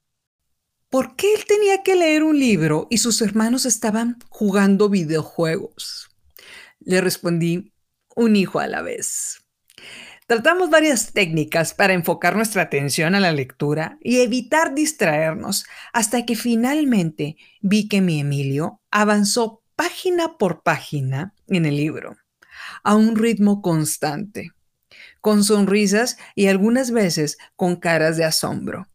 ¿Por 0.89 1.17
qué 1.17 1.35
él 1.35 1.45
tenía 1.45 1.83
que 1.83 1.97
leer 1.97 2.23
un 2.23 2.39
libro 2.39 2.87
y 2.91 2.99
sus 2.99 3.21
hermanos 3.23 3.67
estaban 3.67 4.19
jugando 4.29 4.89
videojuegos? 4.89 6.11
Le 6.79 7.01
respondí, 7.01 7.73
un 8.15 8.37
hijo 8.37 8.61
a 8.61 8.69
la 8.69 8.83
vez. 8.83 9.48
Tratamos 10.29 10.69
varias 10.69 11.15
técnicas 11.15 11.73
para 11.73 11.95
enfocar 11.95 12.37
nuestra 12.37 12.61
atención 12.61 13.15
a 13.15 13.21
la 13.21 13.33
lectura 13.33 13.97
y 14.03 14.21
evitar 14.21 14.75
distraernos 14.75 15.65
hasta 15.95 16.27
que 16.27 16.37
finalmente 16.37 17.39
vi 17.63 17.89
que 17.89 18.03
mi 18.03 18.21
Emilio 18.21 18.83
avanzó 18.91 19.63
página 19.75 20.37
por 20.37 20.63
página 20.63 21.33
en 21.47 21.65
el 21.65 21.77
libro, 21.77 22.19
a 22.85 22.95
un 22.95 23.17
ritmo 23.17 23.63
constante, 23.63 24.53
con 25.23 25.45
sonrisas 25.45 26.19
y 26.35 26.49
algunas 26.49 26.91
veces 26.91 27.39
con 27.57 27.77
caras 27.77 28.19
de 28.19 28.27
asombro. 28.27 28.87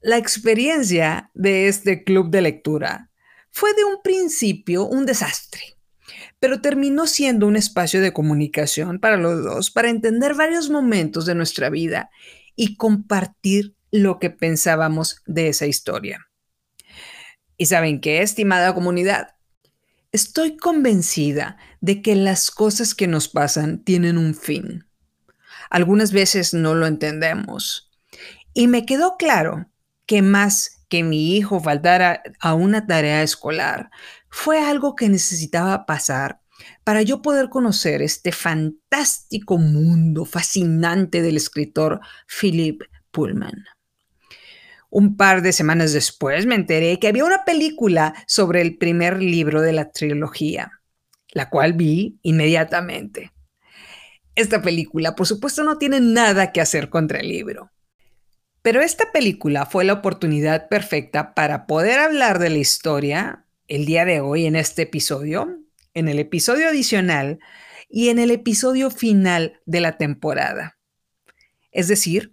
La 0.00 0.16
experiencia 0.16 1.32
de 1.34 1.66
este 1.66 2.04
club 2.04 2.30
de 2.30 2.42
lectura 2.42 3.10
fue 3.50 3.74
de 3.74 3.82
un 3.82 4.00
principio 4.00 4.84
un 4.84 5.06
desastre, 5.06 5.79
pero 6.40 6.60
terminó 6.60 7.06
siendo 7.06 7.46
un 7.46 7.54
espacio 7.54 8.00
de 8.00 8.12
comunicación 8.12 8.98
para 8.98 9.18
los 9.18 9.44
dos, 9.44 9.70
para 9.70 9.90
entender 9.90 10.34
varios 10.34 10.70
momentos 10.70 11.26
de 11.26 11.34
nuestra 11.34 11.68
vida 11.70 12.10
y 12.56 12.76
compartir 12.76 13.76
lo 13.92 14.18
que 14.18 14.30
pensábamos 14.30 15.22
de 15.26 15.48
esa 15.48 15.66
historia. 15.66 16.26
¿Y 17.56 17.66
saben 17.66 18.00
qué, 18.00 18.22
estimada 18.22 18.74
comunidad? 18.74 19.34
Estoy 20.12 20.56
convencida 20.56 21.58
de 21.80 22.00
que 22.00 22.16
las 22.16 22.50
cosas 22.50 22.94
que 22.94 23.06
nos 23.06 23.28
pasan 23.28 23.84
tienen 23.84 24.16
un 24.16 24.34
fin. 24.34 24.86
Algunas 25.68 26.10
veces 26.10 26.54
no 26.54 26.74
lo 26.74 26.86
entendemos. 26.86 27.90
Y 28.54 28.66
me 28.66 28.86
quedó 28.86 29.16
claro 29.18 29.66
que 30.06 30.22
más 30.22 30.80
que 30.88 31.04
mi 31.04 31.36
hijo 31.36 31.60
faltara 31.60 32.22
a 32.40 32.54
una 32.54 32.86
tarea 32.86 33.22
escolar, 33.22 33.90
fue 34.30 34.62
algo 34.62 34.94
que 34.94 35.08
necesitaba 35.08 35.86
pasar 35.86 36.40
para 36.84 37.02
yo 37.02 37.22
poder 37.22 37.48
conocer 37.48 38.02
este 38.02 38.32
fantástico 38.32 39.58
mundo 39.58 40.24
fascinante 40.24 41.22
del 41.22 41.36
escritor 41.36 42.00
Philip 42.26 42.82
Pullman. 43.10 43.64
Un 44.90 45.16
par 45.16 45.42
de 45.42 45.52
semanas 45.52 45.92
después 45.92 46.46
me 46.46 46.54
enteré 46.54 46.98
que 46.98 47.08
había 47.08 47.24
una 47.24 47.44
película 47.44 48.14
sobre 48.26 48.60
el 48.60 48.76
primer 48.76 49.22
libro 49.22 49.62
de 49.62 49.72
la 49.72 49.90
trilogía, 49.90 50.80
la 51.32 51.48
cual 51.48 51.74
vi 51.74 52.18
inmediatamente. 52.22 53.32
Esta 54.34 54.62
película, 54.62 55.14
por 55.14 55.26
supuesto, 55.26 55.62
no 55.62 55.78
tiene 55.78 56.00
nada 56.00 56.52
que 56.52 56.60
hacer 56.60 56.88
contra 56.88 57.20
el 57.20 57.28
libro. 57.28 57.70
Pero 58.62 58.80
esta 58.82 59.12
película 59.12 59.64
fue 59.64 59.84
la 59.84 59.94
oportunidad 59.94 60.68
perfecta 60.68 61.34
para 61.34 61.66
poder 61.66 61.98
hablar 61.98 62.38
de 62.38 62.50
la 62.50 62.58
historia 62.58 63.46
el 63.70 63.86
día 63.86 64.04
de 64.04 64.20
hoy 64.20 64.46
en 64.46 64.56
este 64.56 64.82
episodio, 64.82 65.56
en 65.94 66.08
el 66.08 66.18
episodio 66.18 66.68
adicional 66.68 67.38
y 67.88 68.08
en 68.08 68.18
el 68.18 68.32
episodio 68.32 68.90
final 68.90 69.60
de 69.64 69.80
la 69.80 69.96
temporada. 69.96 70.76
Es 71.70 71.86
decir, 71.86 72.32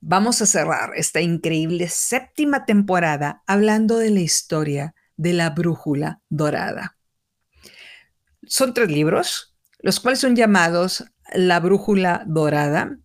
vamos 0.00 0.42
a 0.42 0.46
cerrar 0.46 0.90
esta 0.96 1.20
increíble 1.20 1.88
séptima 1.88 2.66
temporada 2.66 3.44
hablando 3.46 3.98
de 3.98 4.10
la 4.10 4.20
historia 4.20 4.96
de 5.16 5.32
la 5.32 5.50
brújula 5.50 6.20
dorada. 6.28 6.98
Son 8.44 8.74
tres 8.74 8.90
libros, 8.90 9.56
los 9.78 10.00
cuales 10.00 10.18
son 10.18 10.34
llamados 10.34 11.04
La 11.32 11.60
brújula 11.60 12.24
dorada, 12.26 12.98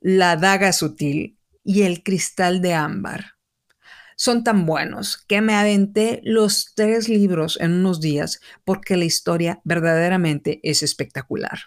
La 0.00 0.36
daga 0.36 0.72
sutil 0.72 1.38
y 1.62 1.82
el 1.82 2.02
cristal 2.02 2.62
de 2.62 2.72
ámbar. 2.72 3.33
Son 4.16 4.44
tan 4.44 4.66
buenos 4.66 5.16
que 5.26 5.40
me 5.40 5.54
aventé 5.54 6.20
los 6.24 6.72
tres 6.74 7.08
libros 7.08 7.58
en 7.60 7.72
unos 7.72 8.00
días 8.00 8.40
porque 8.64 8.96
la 8.96 9.04
historia 9.04 9.60
verdaderamente 9.64 10.60
es 10.62 10.82
espectacular. 10.82 11.58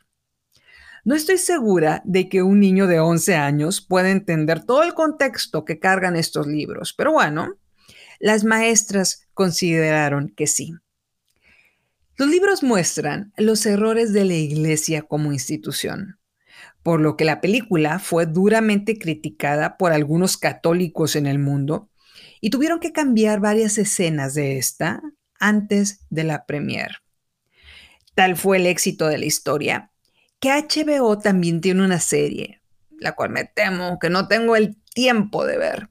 No 1.04 1.16
estoy 1.16 1.38
segura 1.38 2.02
de 2.06 2.28
que 2.30 2.44
un 2.44 2.60
niño 2.60 2.88
de 2.88 3.00
11 3.00 3.36
años 3.36 3.82
pueda 3.82 4.10
entender 4.10 4.64
todo 4.64 4.84
el 4.84 4.94
contexto 4.94 5.64
que 5.66 5.80
cargan 5.80 6.16
estos 6.16 6.48
libros, 6.48 6.94
pero 6.94 7.14
bueno, 7.14 7.56
las 8.20 8.44
maestras 8.44 9.28
consideraron 9.34 10.30
que 10.30 10.48
sí. 10.48 10.74
Los 12.18 12.30
libros 12.30 12.64
muestran 12.64 13.32
los 13.38 13.66
errores 13.66 14.12
de 14.12 14.26
la 14.26 14.34
Iglesia 14.34 15.04
como 15.04 15.32
institución 15.32 16.18
por 16.88 17.02
lo 17.02 17.18
que 17.18 17.26
la 17.26 17.42
película 17.42 18.00
fue 18.00 18.26
duramente 18.26 18.98
criticada 18.98 19.76
por 19.76 19.92
algunos 19.92 20.38
católicos 20.38 21.18
en 21.18 21.28
el 21.28 21.38
mundo 21.38 21.90
y 22.42 22.50
tuvieron 22.50 22.80
que 22.80 22.92
cambiar 22.92 23.40
varias 23.40 23.78
escenas 23.78 24.34
de 24.34 24.58
esta 24.58 25.02
antes 25.40 26.06
de 26.10 26.24
la 26.24 26.46
premier. 26.46 27.02
Tal 28.16 28.36
fue 28.36 28.58
el 28.58 28.66
éxito 28.66 29.08
de 29.08 29.18
la 29.18 29.26
historia 29.26 29.92
que 30.40 30.50
HBO 30.50 31.18
también 31.18 31.62
tiene 31.62 31.84
una 31.84 32.00
serie, 32.00 32.62
la 33.00 33.14
cual 33.14 33.32
me 33.32 33.46
temo 33.46 34.00
que 34.00 34.10
no 34.10 34.28
tengo 34.28 34.56
el 34.56 34.76
tiempo 34.94 35.46
de 35.46 35.58
ver. 35.58 35.90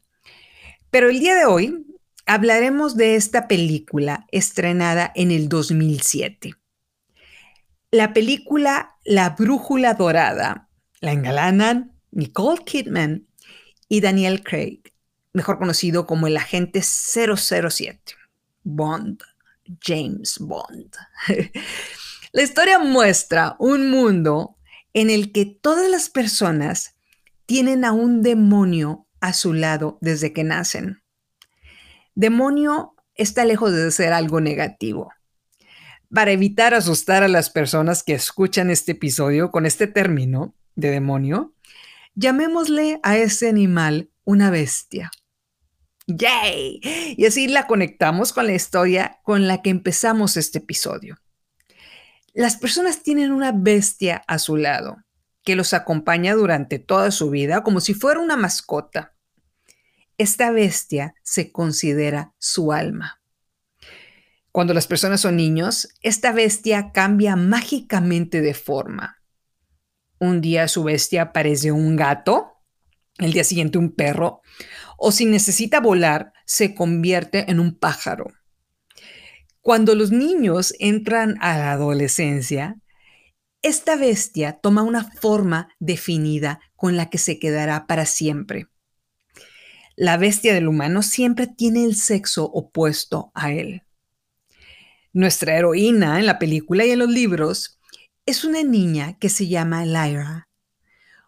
Pero 0.90 1.10
el 1.10 1.20
día 1.20 1.34
de 1.34 1.46
hoy 1.46 1.86
hablaremos 2.26 2.96
de 2.96 3.16
esta 3.16 3.48
película 3.48 4.26
estrenada 4.30 5.12
en 5.14 5.30
el 5.30 5.48
2007. 5.48 6.54
La 7.90 8.12
película 8.12 8.96
La 9.04 9.30
Brújula 9.30 9.94
Dorada 9.94 10.68
la 11.00 11.12
engalanan 11.12 11.92
Nicole 12.10 12.64
Kidman 12.64 13.28
y 13.88 14.00
Daniel 14.00 14.42
Craig, 14.42 14.80
mejor 15.36 15.58
conocido 15.58 16.06
como 16.06 16.26
el 16.26 16.36
agente 16.36 16.80
007, 16.82 18.00
Bond, 18.64 19.22
James 19.80 20.38
Bond. 20.40 20.90
la 22.32 22.42
historia 22.42 22.78
muestra 22.78 23.54
un 23.58 23.90
mundo 23.90 24.56
en 24.94 25.10
el 25.10 25.32
que 25.32 25.44
todas 25.44 25.90
las 25.90 26.08
personas 26.08 26.96
tienen 27.44 27.84
a 27.84 27.92
un 27.92 28.22
demonio 28.22 29.06
a 29.20 29.34
su 29.34 29.52
lado 29.52 29.98
desde 30.00 30.32
que 30.32 30.42
nacen. 30.42 31.02
Demonio 32.14 32.94
está 33.14 33.44
lejos 33.44 33.72
de 33.72 33.90
ser 33.90 34.14
algo 34.14 34.40
negativo. 34.40 35.12
Para 36.12 36.32
evitar 36.32 36.72
asustar 36.72 37.22
a 37.22 37.28
las 37.28 37.50
personas 37.50 38.02
que 38.02 38.14
escuchan 38.14 38.70
este 38.70 38.92
episodio 38.92 39.50
con 39.50 39.66
este 39.66 39.86
término, 39.86 40.54
de 40.76 40.90
demonio, 40.90 41.52
llamémosle 42.14 43.00
a 43.02 43.16
ese 43.18 43.48
animal 43.48 44.10
una 44.24 44.50
bestia. 44.50 45.10
¡Yay! 46.06 46.80
Y 47.16 47.26
así 47.26 47.48
la 47.48 47.66
conectamos 47.66 48.32
con 48.32 48.46
la 48.46 48.54
historia 48.54 49.18
con 49.22 49.48
la 49.48 49.62
que 49.62 49.70
empezamos 49.70 50.36
este 50.36 50.58
episodio. 50.58 51.16
Las 52.32 52.56
personas 52.56 53.02
tienen 53.02 53.32
una 53.32 53.52
bestia 53.52 54.22
a 54.26 54.38
su 54.38 54.56
lado 54.56 54.98
que 55.42 55.56
los 55.56 55.74
acompaña 55.74 56.34
durante 56.34 56.78
toda 56.78 57.10
su 57.10 57.30
vida 57.30 57.62
como 57.62 57.80
si 57.80 57.94
fuera 57.94 58.20
una 58.20 58.36
mascota. 58.36 59.14
Esta 60.18 60.50
bestia 60.50 61.14
se 61.22 61.52
considera 61.52 62.34
su 62.38 62.72
alma. 62.72 63.20
Cuando 64.52 64.74
las 64.74 64.86
personas 64.86 65.20
son 65.20 65.36
niños, 65.36 65.88
esta 66.02 66.32
bestia 66.32 66.92
cambia 66.92 67.36
mágicamente 67.36 68.40
de 68.40 68.54
forma 68.54 69.16
un 70.18 70.40
día 70.40 70.68
su 70.68 70.82
bestia 70.82 71.32
parece 71.32 71.72
un 71.72 71.96
gato, 71.96 72.62
el 73.18 73.32
día 73.32 73.44
siguiente 73.44 73.78
un 73.78 73.94
perro, 73.94 74.40
o 74.96 75.12
si 75.12 75.26
necesita 75.26 75.80
volar, 75.80 76.32
se 76.44 76.74
convierte 76.74 77.50
en 77.50 77.60
un 77.60 77.78
pájaro. 77.78 78.32
Cuando 79.60 79.94
los 79.94 80.12
niños 80.12 80.74
entran 80.78 81.36
a 81.40 81.58
la 81.58 81.72
adolescencia, 81.72 82.76
esta 83.62 83.96
bestia 83.96 84.60
toma 84.62 84.82
una 84.82 85.10
forma 85.10 85.68
definida 85.80 86.60
con 86.76 86.96
la 86.96 87.10
que 87.10 87.18
se 87.18 87.38
quedará 87.38 87.86
para 87.86 88.06
siempre. 88.06 88.68
La 89.96 90.18
bestia 90.18 90.54
del 90.54 90.68
humano 90.68 91.02
siempre 91.02 91.46
tiene 91.46 91.84
el 91.84 91.96
sexo 91.96 92.44
opuesto 92.44 93.32
a 93.34 93.50
él. 93.50 93.82
Nuestra 95.12 95.56
heroína 95.56 96.20
en 96.20 96.26
la 96.26 96.38
película 96.38 96.84
y 96.84 96.90
en 96.90 97.00
los 97.00 97.08
libros 97.08 97.80
es 98.24 98.44
una 98.44 98.62
niña 98.62 99.18
que 99.18 99.30
se 99.30 99.48
llama 99.48 99.84
Lyra, 99.84 100.48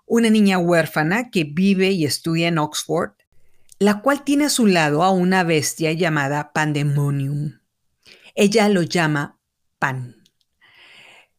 una 0.05 0.31
niña 0.31 0.59
huérfana 0.59 1.31
que 1.31 1.45
vive 1.45 1.91
y 1.91 2.05
estudia 2.05 2.49
en 2.49 2.59
Oxford, 2.59 3.13
la 3.79 4.01
cual 4.01 4.25
tiene 4.25 4.47
a 4.47 4.51
su 4.51 4.67
lado 4.67 5.03
a 5.03 5.11
una 5.11 5.45
bestia 5.45 5.93
llamada 5.93 6.53
Pandemonium. 6.53 7.61
Ella 8.35 8.69
lo 8.69 8.83
llama 8.83 9.41
Pan. 9.79 10.17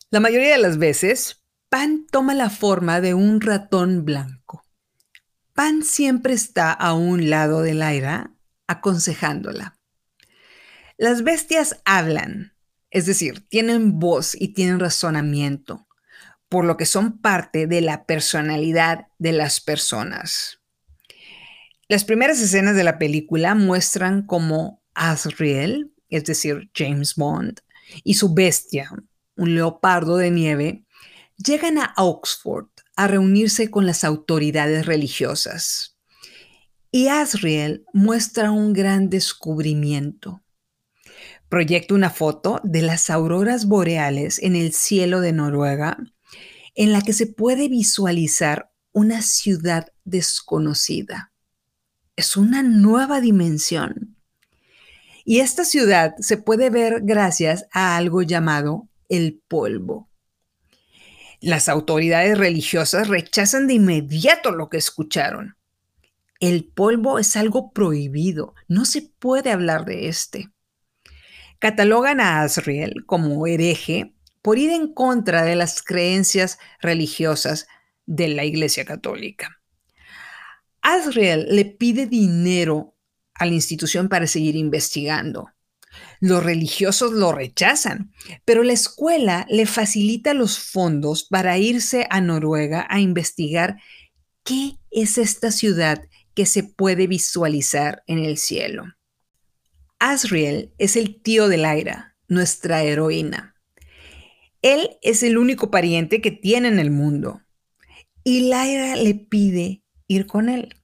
La 0.09 0.19
mayoría 0.19 0.51
de 0.51 0.61
las 0.61 0.77
veces, 0.77 1.43
Pan 1.69 2.07
toma 2.09 2.33
la 2.33 2.49
forma 2.49 3.01
de 3.01 3.13
un 3.13 3.41
ratón 3.41 4.05
blanco. 4.05 4.65
Pan 5.53 5.83
siempre 5.83 6.33
está 6.33 6.71
a 6.71 6.93
un 6.93 7.29
lado 7.29 7.61
de 7.61 7.73
Lyra, 7.73 8.33
aconsejándola. 8.67 9.77
Las 10.97 11.23
bestias 11.23 11.81
hablan, 11.85 12.53
es 12.89 13.05
decir, 13.05 13.47
tienen 13.49 13.99
voz 13.99 14.33
y 14.33 14.53
tienen 14.53 14.79
razonamiento, 14.79 15.87
por 16.47 16.65
lo 16.65 16.77
que 16.77 16.85
son 16.85 17.19
parte 17.21 17.67
de 17.67 17.81
la 17.81 18.05
personalidad 18.05 19.07
de 19.17 19.33
las 19.33 19.61
personas. 19.61 20.58
Las 21.91 22.05
primeras 22.05 22.39
escenas 22.39 22.75
de 22.75 22.83
la 22.83 22.99
película 22.99 23.55
muestran 23.55 24.21
cómo 24.21 24.83
Asriel, 24.93 25.91
es 26.09 26.23
decir, 26.23 26.69
James 26.75 27.15
Bond, 27.15 27.61
y 28.03 28.13
su 28.13 28.31
bestia, 28.31 28.91
un 29.35 29.55
leopardo 29.55 30.17
de 30.17 30.29
nieve, 30.29 30.85
llegan 31.43 31.79
a 31.79 31.95
Oxford 31.97 32.67
a 32.95 33.07
reunirse 33.07 33.71
con 33.71 33.87
las 33.87 34.03
autoridades 34.03 34.85
religiosas. 34.85 35.97
Y 36.91 37.07
Asriel 37.07 37.85
muestra 37.91 38.51
un 38.51 38.73
gran 38.73 39.09
descubrimiento. 39.09 40.43
Proyecta 41.49 41.95
una 41.95 42.11
foto 42.11 42.61
de 42.63 42.83
las 42.83 43.09
auroras 43.09 43.65
boreales 43.65 44.37
en 44.43 44.55
el 44.55 44.73
cielo 44.73 45.21
de 45.21 45.33
Noruega, 45.33 45.97
en 46.75 46.91
la 46.91 47.01
que 47.01 47.13
se 47.13 47.25
puede 47.25 47.67
visualizar 47.67 48.71
una 48.91 49.23
ciudad 49.23 49.87
desconocida. 50.03 51.31
Es 52.19 52.35
una 52.35 52.63
nueva 52.63 53.21
dimensión. 53.21 54.17
Y 55.23 55.39
esta 55.39 55.63
ciudad 55.63 56.15
se 56.19 56.35
puede 56.35 56.69
ver 56.69 56.99
gracias 57.03 57.65
a 57.71 57.95
algo 57.95 58.23
llamado 58.23 58.89
el 59.07 59.41
polvo. 59.47 60.09
Las 61.39 61.69
autoridades 61.69 62.37
religiosas 62.37 63.07
rechazan 63.07 63.67
de 63.67 63.75
inmediato 63.75 64.51
lo 64.51 64.67
que 64.67 64.75
escucharon. 64.75 65.55
El 66.41 66.65
polvo 66.65 67.19
es 67.19 67.37
algo 67.37 67.71
prohibido, 67.71 68.53
no 68.67 68.83
se 68.83 69.01
puede 69.01 69.49
hablar 69.53 69.85
de 69.85 70.09
este. 70.09 70.49
Catalogan 71.59 72.19
a 72.19 72.41
Asriel 72.41 73.05
como 73.05 73.47
hereje 73.47 74.13
por 74.41 74.57
ir 74.57 74.71
en 74.71 74.93
contra 74.93 75.43
de 75.43 75.55
las 75.55 75.81
creencias 75.81 76.59
religiosas 76.81 77.65
de 78.05 78.27
la 78.27 78.43
Iglesia 78.43 78.83
Católica. 78.83 79.58
Asriel 80.81 81.47
le 81.49 81.65
pide 81.65 82.05
dinero 82.05 82.95
a 83.33 83.45
la 83.45 83.53
institución 83.53 84.09
para 84.09 84.27
seguir 84.27 84.55
investigando. 84.55 85.49
Los 86.19 86.43
religiosos 86.43 87.13
lo 87.13 87.31
rechazan, 87.31 88.11
pero 88.45 88.63
la 88.63 88.73
escuela 88.73 89.45
le 89.49 89.65
facilita 89.65 90.33
los 90.33 90.59
fondos 90.59 91.23
para 91.23 91.57
irse 91.57 92.07
a 92.09 92.21
Noruega 92.21 92.85
a 92.89 92.99
investigar 92.99 93.77
qué 94.43 94.77
es 94.91 95.17
esta 95.17 95.51
ciudad 95.51 96.01
que 96.33 96.45
se 96.45 96.63
puede 96.63 97.07
visualizar 97.07 98.03
en 98.07 98.19
el 98.19 98.37
cielo. 98.37 98.83
Asriel 99.99 100.73
es 100.77 100.95
el 100.95 101.21
tío 101.21 101.47
de 101.47 101.57
Lyra, 101.57 102.15
nuestra 102.27 102.83
heroína. 102.83 103.55
Él 104.61 104.97
es 105.01 105.23
el 105.23 105.37
único 105.37 105.71
pariente 105.71 106.21
que 106.21 106.31
tiene 106.31 106.67
en 106.67 106.79
el 106.79 106.91
mundo. 106.91 107.41
Y 108.23 108.41
Lyra 108.41 108.95
le 108.95 109.15
pide 109.15 109.83
ir 110.09 110.27
con 110.27 110.49
él. 110.49 110.75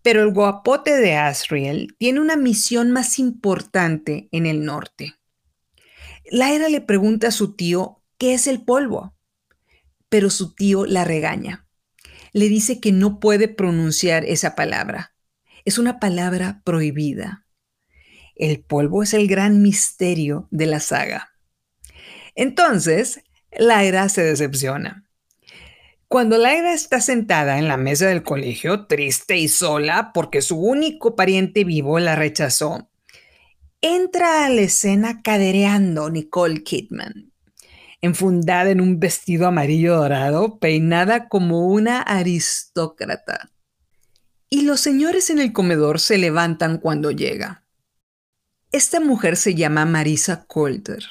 Pero 0.00 0.22
el 0.22 0.32
guapote 0.32 0.96
de 0.96 1.16
Asriel 1.16 1.94
tiene 1.98 2.20
una 2.20 2.36
misión 2.36 2.90
más 2.90 3.18
importante 3.18 4.30
en 4.32 4.46
el 4.46 4.64
norte. 4.64 5.16
Lyra 6.30 6.70
le 6.70 6.80
pregunta 6.80 7.28
a 7.28 7.32
su 7.32 7.54
tío 7.54 8.02
qué 8.16 8.32
es 8.32 8.46
el 8.46 8.64
polvo, 8.64 9.14
pero 10.08 10.30
su 10.30 10.54
tío 10.54 10.86
la 10.86 11.04
regaña 11.04 11.66
le 12.32 12.48
dice 12.48 12.80
que 12.80 12.92
no 12.92 13.20
puede 13.20 13.48
pronunciar 13.48 14.24
esa 14.24 14.54
palabra. 14.54 15.14
Es 15.64 15.78
una 15.78 15.98
palabra 15.98 16.62
prohibida. 16.64 17.46
El 18.36 18.60
polvo 18.62 19.02
es 19.02 19.14
el 19.14 19.26
gran 19.26 19.62
misterio 19.62 20.48
de 20.50 20.66
la 20.66 20.80
saga. 20.80 21.32
Entonces, 22.34 23.20
Laira 23.50 24.08
se 24.08 24.22
decepciona. 24.22 25.09
Cuando 26.10 26.38
Laira 26.38 26.74
está 26.74 27.00
sentada 27.00 27.58
en 27.58 27.68
la 27.68 27.76
mesa 27.76 28.08
del 28.08 28.24
colegio, 28.24 28.88
triste 28.88 29.38
y 29.38 29.46
sola 29.46 30.10
porque 30.12 30.42
su 30.42 30.58
único 30.58 31.14
pariente 31.14 31.62
vivo 31.62 32.00
la 32.00 32.16
rechazó, 32.16 32.90
entra 33.80 34.44
a 34.44 34.48
la 34.48 34.62
escena 34.62 35.22
cadereando 35.22 36.10
Nicole 36.10 36.64
Kidman 36.64 37.30
enfundada 38.00 38.70
en 38.70 38.80
un 38.80 38.98
vestido 38.98 39.46
amarillo 39.46 39.96
dorado, 39.96 40.58
peinada 40.58 41.28
como 41.28 41.68
una 41.68 42.00
aristócrata. 42.00 43.50
Y 44.48 44.62
los 44.62 44.80
señores 44.80 45.30
en 45.30 45.38
el 45.38 45.52
comedor 45.52 46.00
se 46.00 46.18
levantan 46.18 46.78
cuando 46.78 47.10
llega. 47.10 47.64
Esta 48.72 49.00
mujer 49.00 49.36
se 49.36 49.54
llama 49.54 49.84
Marisa 49.84 50.44
Coulter, 50.46 51.04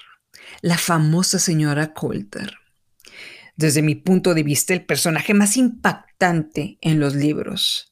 la 0.61 0.77
famosa 0.77 1.39
señora 1.39 1.93
Coulter. 1.93 2.58
Desde 3.59 3.81
mi 3.81 3.95
punto 3.95 4.33
de 4.35 4.43
vista, 4.43 4.73
el 4.73 4.85
personaje 4.85 5.33
más 5.33 5.57
impactante 5.57 6.77
en 6.79 6.97
los 7.01 7.13
libros. 7.13 7.91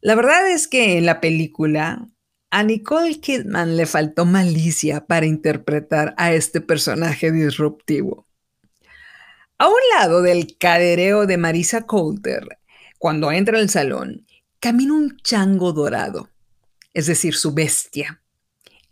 La 0.00 0.14
verdad 0.14 0.50
es 0.50 0.66
que 0.66 0.96
en 0.96 1.04
la 1.04 1.20
película 1.20 2.08
a 2.50 2.62
Nicole 2.62 3.20
Kidman 3.20 3.76
le 3.76 3.84
faltó 3.84 4.24
malicia 4.24 5.04
para 5.04 5.26
interpretar 5.26 6.14
a 6.16 6.32
este 6.32 6.62
personaje 6.62 7.30
disruptivo. 7.30 8.26
A 9.58 9.68
un 9.68 9.74
lado 9.94 10.22
del 10.22 10.56
cadereo 10.56 11.26
de 11.26 11.36
Marisa 11.36 11.82
Coulter, 11.82 12.58
cuando 12.96 13.30
entra 13.30 13.58
al 13.58 13.68
salón, 13.68 14.26
camina 14.58 14.94
un 14.94 15.18
chango 15.18 15.74
dorado, 15.74 16.30
es 16.94 17.04
decir, 17.04 17.34
su 17.34 17.52
bestia, 17.52 18.22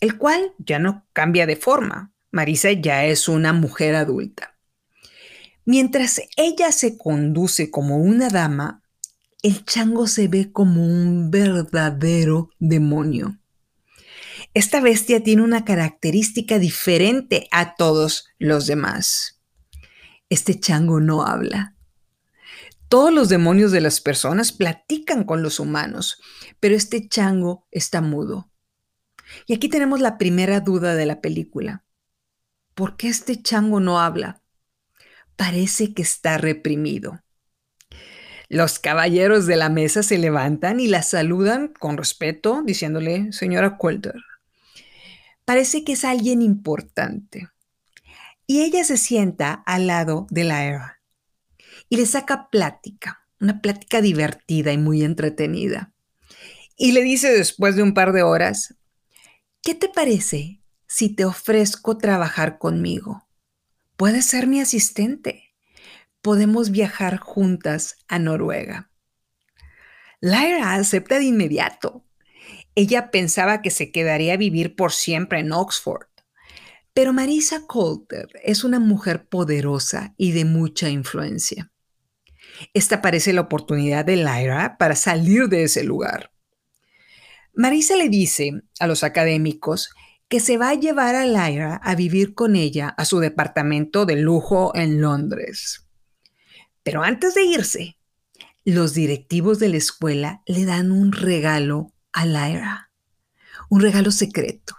el 0.00 0.18
cual 0.18 0.52
ya 0.58 0.78
no 0.78 1.06
cambia 1.14 1.46
de 1.46 1.56
forma. 1.56 2.12
Marisa 2.32 2.70
ya 2.72 3.06
es 3.06 3.30
una 3.30 3.54
mujer 3.54 3.94
adulta. 3.94 4.55
Mientras 5.66 6.22
ella 6.36 6.70
se 6.70 6.96
conduce 6.96 7.72
como 7.72 7.96
una 7.96 8.28
dama, 8.28 8.84
el 9.42 9.64
chango 9.64 10.06
se 10.06 10.28
ve 10.28 10.52
como 10.52 10.86
un 10.86 11.32
verdadero 11.32 12.50
demonio. 12.60 13.40
Esta 14.54 14.80
bestia 14.80 15.24
tiene 15.24 15.42
una 15.42 15.64
característica 15.64 16.60
diferente 16.60 17.48
a 17.50 17.74
todos 17.74 18.28
los 18.38 18.68
demás. 18.68 19.40
Este 20.28 20.58
chango 20.58 21.00
no 21.00 21.26
habla. 21.26 21.74
Todos 22.88 23.12
los 23.12 23.28
demonios 23.28 23.72
de 23.72 23.80
las 23.80 24.00
personas 24.00 24.52
platican 24.52 25.24
con 25.24 25.42
los 25.42 25.58
humanos, 25.58 26.22
pero 26.60 26.76
este 26.76 27.08
chango 27.08 27.66
está 27.72 28.00
mudo. 28.00 28.52
Y 29.46 29.54
aquí 29.54 29.68
tenemos 29.68 30.00
la 30.00 30.16
primera 30.16 30.60
duda 30.60 30.94
de 30.94 31.06
la 31.06 31.20
película. 31.20 31.84
¿Por 32.74 32.96
qué 32.96 33.08
este 33.08 33.42
chango 33.42 33.80
no 33.80 33.98
habla? 33.98 34.44
Parece 35.36 35.94
que 35.94 36.02
está 36.02 36.38
reprimido. 36.38 37.22
Los 38.48 38.78
caballeros 38.78 39.46
de 39.46 39.56
la 39.56 39.68
mesa 39.68 40.02
se 40.02 40.18
levantan 40.18 40.80
y 40.80 40.86
la 40.86 41.02
saludan 41.02 41.68
con 41.68 41.96
respeto, 41.96 42.62
diciéndole, 42.64 43.32
señora 43.32 43.76
Coulter, 43.76 44.14
Parece 45.46 45.84
que 45.84 45.92
es 45.92 46.04
alguien 46.04 46.42
importante. 46.42 47.48
Y 48.48 48.62
ella 48.62 48.82
se 48.82 48.96
sienta 48.96 49.52
al 49.52 49.86
lado 49.86 50.26
de 50.28 50.42
la 50.42 50.66
Eva 50.66 50.98
y 51.88 51.96
le 51.96 52.06
saca 52.06 52.48
plática, 52.50 53.20
una 53.40 53.60
plática 53.60 54.00
divertida 54.00 54.72
y 54.72 54.78
muy 54.78 55.04
entretenida. 55.04 55.92
Y 56.76 56.92
le 56.92 57.02
dice 57.02 57.32
después 57.32 57.76
de 57.76 57.84
un 57.84 57.94
par 57.94 58.12
de 58.12 58.24
horas, 58.24 58.74
¿qué 59.62 59.76
te 59.76 59.88
parece 59.88 60.62
si 60.88 61.14
te 61.14 61.24
ofrezco 61.24 61.96
trabajar 61.96 62.58
conmigo? 62.58 63.25
Puedes 63.96 64.26
ser 64.26 64.46
mi 64.46 64.60
asistente. 64.60 65.54
Podemos 66.22 66.70
viajar 66.70 67.18
juntas 67.18 67.96
a 68.08 68.18
Noruega. 68.18 68.90
Lyra 70.20 70.74
acepta 70.74 71.18
de 71.18 71.24
inmediato 71.24 72.06
ella 72.76 73.10
pensaba 73.10 73.62
que 73.62 73.70
se 73.70 73.90
quedaría 73.90 74.34
a 74.34 74.36
vivir 74.36 74.76
por 74.76 74.92
siempre 74.92 75.40
en 75.40 75.50
Oxford. 75.50 76.08
Pero 76.92 77.14
Marisa 77.14 77.66
Coulter 77.66 78.28
es 78.44 78.64
una 78.64 78.78
mujer 78.78 79.26
poderosa 79.28 80.14
y 80.18 80.32
de 80.32 80.44
mucha 80.44 80.90
influencia. 80.90 81.72
Esta 82.74 83.00
parece 83.00 83.32
la 83.32 83.40
oportunidad 83.40 84.04
de 84.04 84.16
Lyra 84.16 84.76
para 84.78 84.94
salir 84.94 85.48
de 85.48 85.64
ese 85.64 85.84
lugar. 85.84 86.32
Marisa 87.54 87.96
le 87.96 88.10
dice 88.10 88.52
a 88.78 88.86
los 88.86 89.04
académicos 89.04 89.90
que 90.28 90.40
se 90.40 90.58
va 90.58 90.70
a 90.70 90.74
llevar 90.74 91.14
a 91.14 91.24
Lyra 91.24 91.76
a 91.76 91.94
vivir 91.94 92.34
con 92.34 92.56
ella 92.56 92.88
a 92.88 93.04
su 93.04 93.20
departamento 93.20 94.06
de 94.06 94.16
lujo 94.16 94.72
en 94.74 95.00
Londres. 95.00 95.86
Pero 96.82 97.02
antes 97.02 97.34
de 97.34 97.44
irse, 97.44 97.98
los 98.64 98.94
directivos 98.94 99.58
de 99.58 99.68
la 99.68 99.76
escuela 99.76 100.42
le 100.46 100.64
dan 100.64 100.90
un 100.90 101.12
regalo 101.12 101.92
a 102.12 102.26
Lyra, 102.26 102.90
un 103.68 103.80
regalo 103.80 104.10
secreto, 104.10 104.76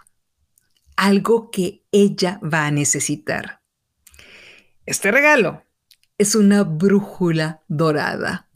algo 0.96 1.50
que 1.50 1.84
ella 1.92 2.40
va 2.42 2.66
a 2.66 2.70
necesitar. 2.70 3.62
Este 4.84 5.10
regalo 5.10 5.64
es 6.18 6.34
una 6.34 6.64
brújula 6.64 7.62
dorada, 7.68 8.50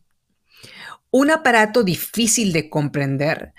un 1.11 1.31
aparato 1.31 1.85
difícil 1.85 2.53
de 2.53 2.69
comprender 2.69 3.55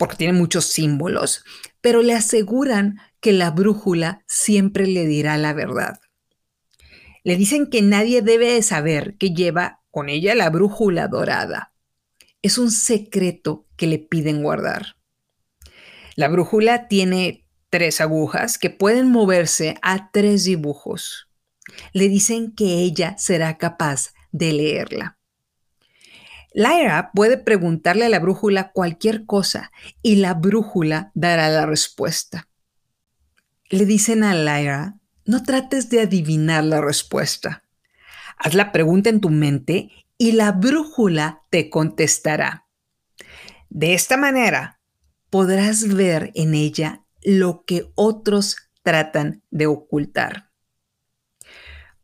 porque 0.00 0.16
tiene 0.16 0.32
muchos 0.32 0.64
símbolos, 0.64 1.44
pero 1.82 2.00
le 2.00 2.14
aseguran 2.14 2.98
que 3.20 3.34
la 3.34 3.50
brújula 3.50 4.24
siempre 4.26 4.86
le 4.86 5.04
dirá 5.04 5.36
la 5.36 5.52
verdad. 5.52 6.00
Le 7.22 7.36
dicen 7.36 7.68
que 7.68 7.82
nadie 7.82 8.22
debe 8.22 8.62
saber 8.62 9.18
que 9.18 9.34
lleva 9.34 9.82
con 9.90 10.08
ella 10.08 10.34
la 10.34 10.48
brújula 10.48 11.06
dorada. 11.06 11.74
Es 12.40 12.56
un 12.56 12.70
secreto 12.70 13.66
que 13.76 13.86
le 13.86 13.98
piden 13.98 14.42
guardar. 14.42 14.96
La 16.16 16.28
brújula 16.28 16.88
tiene 16.88 17.46
tres 17.68 18.00
agujas 18.00 18.56
que 18.56 18.70
pueden 18.70 19.10
moverse 19.10 19.74
a 19.82 20.10
tres 20.12 20.44
dibujos. 20.44 21.28
Le 21.92 22.08
dicen 22.08 22.54
que 22.54 22.78
ella 22.78 23.18
será 23.18 23.58
capaz 23.58 24.14
de 24.32 24.54
leerla. 24.54 25.19
Lyra 26.52 27.12
puede 27.14 27.38
preguntarle 27.38 28.06
a 28.06 28.08
la 28.08 28.18
brújula 28.18 28.72
cualquier 28.72 29.24
cosa 29.24 29.70
y 30.02 30.16
la 30.16 30.34
brújula 30.34 31.12
dará 31.14 31.48
la 31.48 31.66
respuesta. 31.66 32.48
Le 33.68 33.84
dicen 33.86 34.24
a 34.24 34.34
Lyra, 34.34 34.96
no 35.24 35.42
trates 35.44 35.90
de 35.90 36.00
adivinar 36.00 36.64
la 36.64 36.80
respuesta. 36.80 37.62
Haz 38.36 38.54
la 38.54 38.72
pregunta 38.72 39.10
en 39.10 39.20
tu 39.20 39.30
mente 39.30 39.90
y 40.18 40.32
la 40.32 40.52
brújula 40.52 41.42
te 41.50 41.70
contestará. 41.70 42.66
De 43.68 43.94
esta 43.94 44.16
manera 44.16 44.80
podrás 45.30 45.94
ver 45.94 46.32
en 46.34 46.54
ella 46.54 47.04
lo 47.22 47.64
que 47.64 47.92
otros 47.94 48.56
tratan 48.82 49.42
de 49.50 49.66
ocultar. 49.66 50.50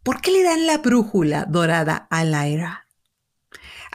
¿Por 0.05 0.21
qué 0.21 0.31
le 0.31 0.45
dan 0.45 0.67
la 0.67 0.79
brújula 0.79 1.47
dorada 1.47 2.07
a 2.11 2.25
Lyra? 2.25 2.86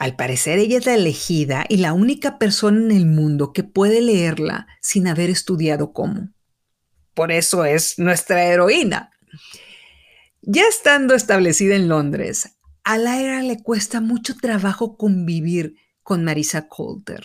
Al 0.01 0.15
parecer 0.15 0.57
ella 0.57 0.79
es 0.79 0.87
la 0.87 0.95
elegida 0.95 1.63
y 1.69 1.77
la 1.77 1.93
única 1.93 2.39
persona 2.39 2.79
en 2.79 2.89
el 2.89 3.05
mundo 3.05 3.53
que 3.53 3.63
puede 3.63 4.01
leerla 4.01 4.65
sin 4.81 5.07
haber 5.07 5.29
estudiado 5.29 5.93
cómo. 5.93 6.29
Por 7.13 7.31
eso 7.31 7.65
es 7.65 7.99
nuestra 7.99 8.43
heroína. 8.45 9.11
Ya 10.41 10.63
estando 10.67 11.13
establecida 11.13 11.75
en 11.75 11.87
Londres, 11.87 12.57
a 12.83 12.97
Lyra 12.97 13.43
le 13.43 13.61
cuesta 13.61 14.01
mucho 14.01 14.35
trabajo 14.37 14.97
convivir 14.97 15.75
con 16.01 16.23
Marisa 16.23 16.67
Coulter. 16.67 17.23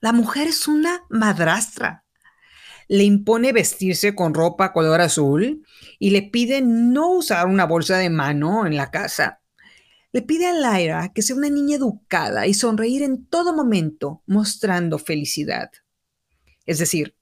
La 0.00 0.12
mujer 0.12 0.48
es 0.48 0.66
una 0.66 1.04
madrastra. 1.08 2.04
Le 2.88 3.04
impone 3.04 3.52
vestirse 3.52 4.16
con 4.16 4.34
ropa 4.34 4.72
color 4.72 5.02
azul 5.02 5.64
y 6.00 6.10
le 6.10 6.22
pide 6.22 6.62
no 6.62 7.12
usar 7.12 7.46
una 7.46 7.64
bolsa 7.64 7.96
de 7.98 8.10
mano 8.10 8.66
en 8.66 8.76
la 8.76 8.90
casa 8.90 9.40
le 10.16 10.22
pide 10.22 10.46
a 10.46 10.54
Lyra 10.54 11.12
que 11.12 11.20
sea 11.20 11.36
una 11.36 11.50
niña 11.50 11.76
educada 11.76 12.46
y 12.46 12.54
sonreír 12.54 13.02
en 13.02 13.26
todo 13.26 13.52
momento, 13.52 14.22
mostrando 14.26 14.98
felicidad. 14.98 15.70
Es 16.64 16.78
decir, 16.78 17.14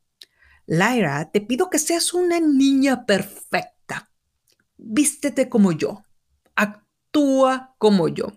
Lyra, 0.65 1.29
te 1.33 1.41
pido 1.41 1.71
que 1.71 1.81
seas 1.81 2.15
una 2.15 2.39
niña 2.39 3.05
perfecta. 3.05 4.13
Vístete 4.77 5.49
como 5.49 5.73
yo. 5.73 6.05
Actúa 6.55 7.75
como 7.79 8.07
yo. 8.07 8.29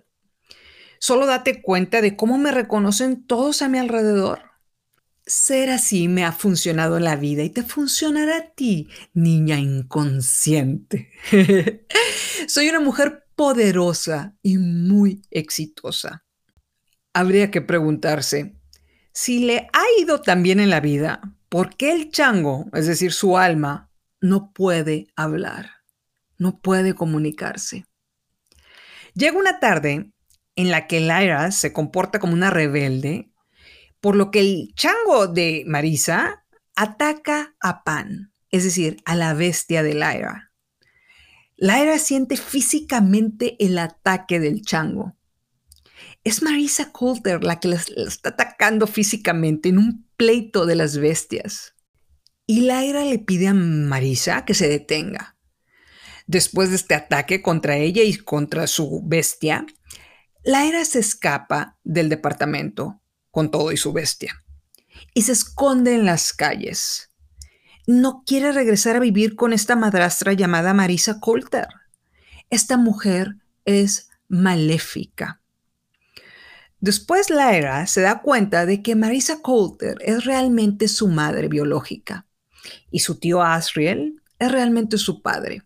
Solo 0.98 1.28
date 1.28 1.62
cuenta 1.62 2.02
de 2.02 2.16
cómo 2.16 2.40
me 2.40 2.52
reconocen 2.52 3.28
todos 3.28 3.62
a 3.62 3.70
mi 3.70 3.78
alrededor. 3.78 4.42
Ser 5.24 5.70
así 5.70 6.08
me 6.08 6.26
ha 6.26 6.32
funcionado 6.32 6.98
en 6.98 7.04
la 7.04 7.16
vida 7.16 7.44
y 7.44 7.52
te 7.52 7.62
funcionará 7.62 8.38
a 8.38 8.50
ti, 8.56 8.90
niña 9.14 9.60
inconsciente. 9.60 11.12
Soy 12.48 12.70
una 12.70 12.80
mujer 12.80 13.27
poderosa 13.38 14.36
y 14.42 14.58
muy 14.58 15.22
exitosa. 15.30 16.26
Habría 17.14 17.52
que 17.52 17.62
preguntarse, 17.62 18.58
si 19.14 19.46
le 19.46 19.70
ha 19.74 19.84
ido 20.02 20.22
tan 20.22 20.42
bien 20.42 20.60
en 20.60 20.72
la 20.72 20.80
vida, 20.80 21.22
¿por 21.48 21.78
qué 21.78 21.94
el 21.94 22.12
chango, 22.12 22.66
es 22.74 22.88
decir, 22.88 23.14
su 23.14 23.38
alma, 23.38 23.92
no 24.20 24.52
puede 24.54 25.08
hablar? 25.16 25.70
No 26.40 26.60
puede 26.60 26.96
comunicarse. 26.96 27.86
Llega 29.14 29.38
una 29.38 29.60
tarde 29.60 30.12
en 30.56 30.72
la 30.72 30.88
que 30.88 31.00
Lyra 31.00 31.52
se 31.52 31.72
comporta 31.72 32.20
como 32.20 32.34
una 32.34 32.50
rebelde, 32.50 33.32
por 34.02 34.16
lo 34.16 34.32
que 34.32 34.40
el 34.40 34.74
chango 34.76 35.28
de 35.28 35.64
Marisa 35.68 36.44
ataca 36.76 37.56
a 37.60 37.84
Pan, 37.84 38.34
es 38.50 38.64
decir, 38.64 38.98
a 39.06 39.16
la 39.16 39.36
bestia 39.36 39.84
de 39.84 39.94
Lyra. 39.94 40.47
Lyra 41.58 41.98
siente 41.98 42.38
físicamente 42.38 43.56
el 43.60 43.80
ataque 43.80 44.40
del 44.40 44.62
chango. 44.62 45.16
Es 46.24 46.44
Marisa 46.44 46.92
Coulter 46.92 47.44
la 47.44 47.60
que 47.60 47.68
la 47.68 47.76
está 47.76 48.30
atacando 48.30 48.86
físicamente 48.86 49.70
en 49.70 49.80
un 49.80 50.08
pleito 50.18 50.68
de 50.68 50.76
las 50.76 50.98
bestias. 50.98 51.74
Y 52.46 52.62
Lyra 52.62 53.04
le 53.04 53.18
pide 53.18 53.48
a 53.48 53.54
Marisa 53.56 54.46
que 54.46 54.54
se 54.54 54.70
detenga. 54.70 55.36
Después 56.28 56.70
de 56.70 56.76
este 56.76 56.94
ataque 56.94 57.42
contra 57.42 57.78
ella 57.78 58.04
y 58.04 58.16
contra 58.16 58.68
su 58.68 59.02
bestia, 59.04 59.66
Lyra 60.46 60.86
se 60.86 61.00
escapa 61.00 61.80
del 61.84 62.10
departamento 62.10 63.02
con 63.32 63.50
todo 63.50 63.72
y 63.72 63.78
su 63.78 63.94
bestia 63.94 64.44
y 65.14 65.24
se 65.24 65.32
esconde 65.32 65.96
en 65.96 66.06
las 66.06 66.34
calles 66.34 67.07
no 67.88 68.24
quiere 68.26 68.52
regresar 68.52 68.98
a 68.98 69.00
vivir 69.00 69.36
con 69.36 69.54
esta 69.54 69.78
madrastra 69.78 70.34
llamada 70.34 70.74
Marisa 70.74 71.20
Coulter. 71.22 71.68
Esta 72.50 72.78
mujer 72.78 73.38
es 73.64 74.10
maléfica. 74.28 75.42
Después 76.80 77.30
Lyra 77.30 77.88
se 77.88 78.02
da 78.02 78.22
cuenta 78.22 78.66
de 78.66 78.84
que 78.84 78.96
Marisa 78.96 79.42
Coulter 79.42 79.98
es 80.02 80.26
realmente 80.26 80.90
su 80.90 81.08
madre 81.08 81.48
biológica 81.48 82.28
y 82.92 83.00
su 83.00 83.20
tío 83.20 83.42
Asriel 83.42 84.22
es 84.38 84.52
realmente 84.52 84.98
su 84.98 85.22
padre. 85.22 85.64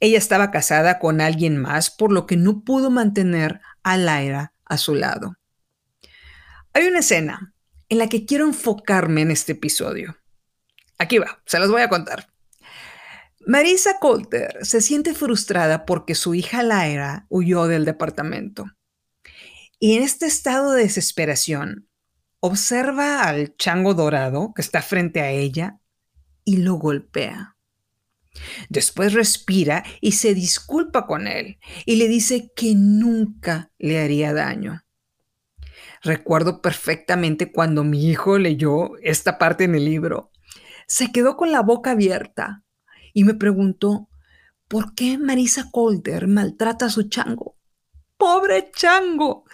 Ella 0.00 0.16
estaba 0.16 0.50
casada 0.50 0.98
con 0.98 1.20
alguien 1.20 1.58
más, 1.58 1.90
por 1.90 2.10
lo 2.12 2.26
que 2.26 2.38
no 2.38 2.64
pudo 2.64 2.90
mantener 2.90 3.60
a 3.82 3.98
Lyra 3.98 4.54
a 4.64 4.78
su 4.78 4.94
lado. 4.94 5.36
Hay 6.72 6.86
una 6.86 7.00
escena 7.00 7.52
en 7.90 7.98
la 7.98 8.08
que 8.08 8.24
quiero 8.24 8.46
enfocarme 8.46 9.20
en 9.20 9.30
este 9.30 9.52
episodio. 9.52 10.16
Aquí 11.00 11.16
va, 11.16 11.42
se 11.46 11.58
los 11.58 11.70
voy 11.70 11.80
a 11.80 11.88
contar. 11.88 12.28
Marisa 13.46 13.98
Coulter 14.00 14.58
se 14.60 14.82
siente 14.82 15.14
frustrada 15.14 15.86
porque 15.86 16.14
su 16.14 16.34
hija 16.34 16.62
Lyra 16.62 17.24
huyó 17.30 17.66
del 17.66 17.86
departamento. 17.86 18.66
Y 19.78 19.96
en 19.96 20.02
este 20.02 20.26
estado 20.26 20.72
de 20.72 20.82
desesperación, 20.82 21.88
observa 22.40 23.22
al 23.22 23.56
chango 23.56 23.94
dorado 23.94 24.52
que 24.54 24.60
está 24.60 24.82
frente 24.82 25.22
a 25.22 25.30
ella 25.30 25.80
y 26.44 26.58
lo 26.58 26.74
golpea. 26.74 27.56
Después 28.68 29.14
respira 29.14 29.84
y 30.02 30.12
se 30.12 30.34
disculpa 30.34 31.06
con 31.06 31.26
él 31.26 31.58
y 31.86 31.96
le 31.96 32.08
dice 32.08 32.52
que 32.54 32.74
nunca 32.76 33.72
le 33.78 34.02
haría 34.02 34.34
daño. 34.34 34.84
Recuerdo 36.02 36.60
perfectamente 36.60 37.50
cuando 37.50 37.84
mi 37.84 38.06
hijo 38.06 38.36
leyó 38.36 38.98
esta 38.98 39.38
parte 39.38 39.64
en 39.64 39.74
el 39.74 39.86
libro 39.86 40.29
se 40.90 41.12
quedó 41.12 41.36
con 41.36 41.52
la 41.52 41.62
boca 41.62 41.92
abierta 41.92 42.64
y 43.14 43.22
me 43.22 43.34
preguntó, 43.34 44.08
¿por 44.66 44.92
qué 44.96 45.18
Marisa 45.18 45.70
Colder 45.70 46.26
maltrata 46.26 46.86
a 46.86 46.90
su 46.90 47.04
chango? 47.04 47.56
¡Pobre 48.16 48.72
chango! 48.74 49.44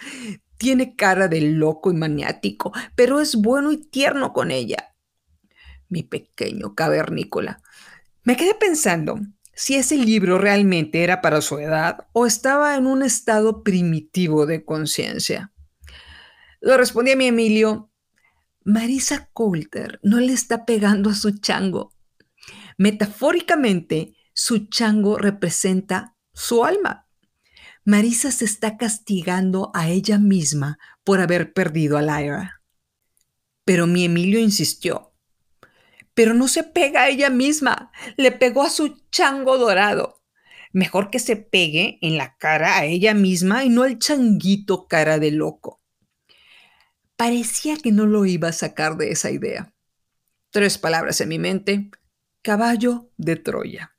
Tiene 0.57 0.95
cara 0.95 1.27
de 1.27 1.41
loco 1.41 1.91
y 1.91 1.93
maniático, 1.93 2.73
pero 2.95 3.21
es 3.21 3.35
bueno 3.35 3.71
y 3.71 3.77
tierno 3.77 4.33
con 4.33 4.49
ella. 4.49 4.95
Mi 5.89 6.01
pequeño 6.01 6.73
cavernícola. 6.73 7.61
Me 8.23 8.35
quedé 8.35 8.55
pensando 8.55 9.19
si 9.53 9.75
ese 9.75 9.95
libro 9.95 10.39
realmente 10.39 11.03
era 11.03 11.21
para 11.21 11.41
su 11.41 11.59
edad 11.59 12.07
o 12.13 12.25
estaba 12.25 12.75
en 12.75 12.87
un 12.87 13.03
estado 13.03 13.61
primitivo 13.61 14.47
de 14.47 14.65
conciencia. 14.65 15.53
Le 16.61 16.75
respondí 16.77 17.11
a 17.11 17.15
mi 17.15 17.27
Emilio, 17.27 17.91
Marisa 18.69 19.29
Coulter 19.31 19.97
no 20.03 20.19
le 20.19 20.33
está 20.33 20.65
pegando 20.65 21.09
a 21.09 21.15
su 21.15 21.39
chango. 21.39 21.93
Metafóricamente, 22.77 24.17
su 24.33 24.67
chango 24.67 25.17
representa 25.17 26.17
su 26.33 26.65
alma. 26.65 27.07
Marisa 27.85 28.29
se 28.29 28.43
está 28.43 28.75
castigando 28.75 29.71
a 29.73 29.87
ella 29.87 30.17
misma 30.17 30.79
por 31.05 31.21
haber 31.21 31.53
perdido 31.53 31.97
a 31.97 32.01
Lyra. 32.01 32.61
Pero 33.63 33.87
mi 33.87 34.03
Emilio 34.03 34.37
insistió. 34.37 35.13
Pero 36.13 36.33
no 36.33 36.49
se 36.49 36.63
pega 36.63 37.03
a 37.03 37.09
ella 37.09 37.29
misma, 37.29 37.89
le 38.17 38.33
pegó 38.33 38.63
a 38.63 38.69
su 38.69 39.01
chango 39.09 39.57
dorado. 39.57 40.21
Mejor 40.73 41.09
que 41.09 41.19
se 41.19 41.37
pegue 41.37 41.99
en 42.01 42.17
la 42.17 42.35
cara 42.35 42.79
a 42.79 42.83
ella 42.83 43.13
misma 43.13 43.63
y 43.63 43.69
no 43.69 43.83
al 43.83 43.97
changuito 43.97 44.87
cara 44.89 45.19
de 45.19 45.31
loco. 45.31 45.81
Parecía 47.17 47.77
que 47.77 47.91
no 47.91 48.05
lo 48.05 48.25
iba 48.25 48.49
a 48.49 48.53
sacar 48.53 48.95
de 48.95 49.09
esa 49.11 49.31
idea. 49.31 49.73
Tres 50.51 50.77
palabras 50.77 51.19
en 51.19 51.29
mi 51.29 51.39
mente. 51.39 51.89
Caballo 52.43 53.09
de 53.17 53.35
Troya. 53.35 53.95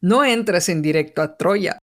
No 0.00 0.24
entras 0.24 0.68
en 0.68 0.82
directo 0.82 1.22
a 1.22 1.36
Troya. 1.36 1.78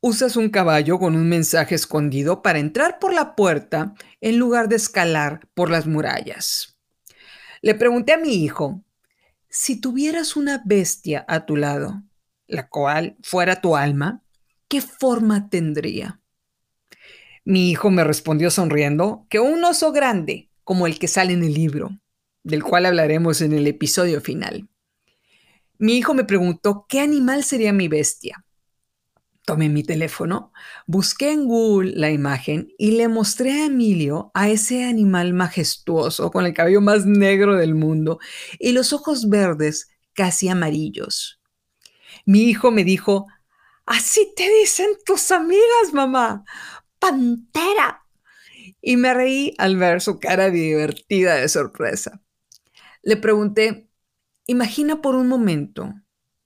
Usas 0.00 0.36
un 0.36 0.48
caballo 0.48 0.98
con 0.98 1.14
un 1.14 1.28
mensaje 1.28 1.74
escondido 1.74 2.40
para 2.40 2.58
entrar 2.58 2.98
por 2.98 3.12
la 3.12 3.36
puerta 3.36 3.94
en 4.22 4.38
lugar 4.38 4.68
de 4.68 4.76
escalar 4.76 5.46
por 5.52 5.70
las 5.70 5.86
murallas. 5.86 6.78
Le 7.60 7.74
pregunté 7.74 8.14
a 8.14 8.18
mi 8.18 8.42
hijo, 8.42 8.82
si 9.50 9.78
tuvieras 9.78 10.36
una 10.36 10.62
bestia 10.64 11.24
a 11.28 11.44
tu 11.44 11.56
lado, 11.56 12.02
la 12.46 12.68
cual 12.68 13.18
fuera 13.22 13.60
tu 13.60 13.76
alma, 13.76 14.24
¿qué 14.68 14.80
forma 14.80 15.50
tendría? 15.50 16.21
Mi 17.44 17.70
hijo 17.70 17.90
me 17.90 18.04
respondió 18.04 18.50
sonriendo 18.50 19.26
que 19.28 19.40
un 19.40 19.64
oso 19.64 19.90
grande, 19.92 20.50
como 20.62 20.86
el 20.86 20.98
que 20.98 21.08
sale 21.08 21.32
en 21.32 21.42
el 21.42 21.54
libro, 21.54 21.90
del 22.44 22.62
cual 22.62 22.86
hablaremos 22.86 23.40
en 23.40 23.52
el 23.52 23.66
episodio 23.66 24.20
final. 24.20 24.68
Mi 25.78 25.96
hijo 25.96 26.14
me 26.14 26.24
preguntó 26.24 26.86
qué 26.88 27.00
animal 27.00 27.42
sería 27.42 27.72
mi 27.72 27.88
bestia. 27.88 28.44
Tomé 29.44 29.68
mi 29.68 29.82
teléfono, 29.82 30.52
busqué 30.86 31.32
en 31.32 31.48
Google 31.48 31.94
la 31.96 32.12
imagen 32.12 32.72
y 32.78 32.92
le 32.92 33.08
mostré 33.08 33.50
a 33.50 33.66
Emilio 33.66 34.30
a 34.34 34.48
ese 34.48 34.84
animal 34.84 35.32
majestuoso 35.32 36.30
con 36.30 36.46
el 36.46 36.54
cabello 36.54 36.80
más 36.80 37.06
negro 37.06 37.56
del 37.56 37.74
mundo 37.74 38.20
y 38.60 38.70
los 38.70 38.92
ojos 38.92 39.28
verdes 39.28 39.88
casi 40.14 40.48
amarillos. 40.48 41.40
Mi 42.24 42.44
hijo 42.44 42.70
me 42.70 42.84
dijo, 42.84 43.26
así 43.84 44.32
te 44.36 44.48
dicen 44.60 44.86
tus 45.04 45.32
amigas, 45.32 45.92
mamá, 45.92 46.44
pantera. 47.02 48.06
Y 48.80 48.96
me 48.96 49.12
reí 49.12 49.54
al 49.58 49.76
ver 49.76 50.00
su 50.00 50.20
cara 50.20 50.50
divertida 50.50 51.34
de 51.34 51.48
sorpresa. 51.48 52.22
Le 53.02 53.16
pregunté, 53.16 53.90
imagina 54.46 55.02
por 55.02 55.16
un 55.16 55.26
momento 55.26 55.92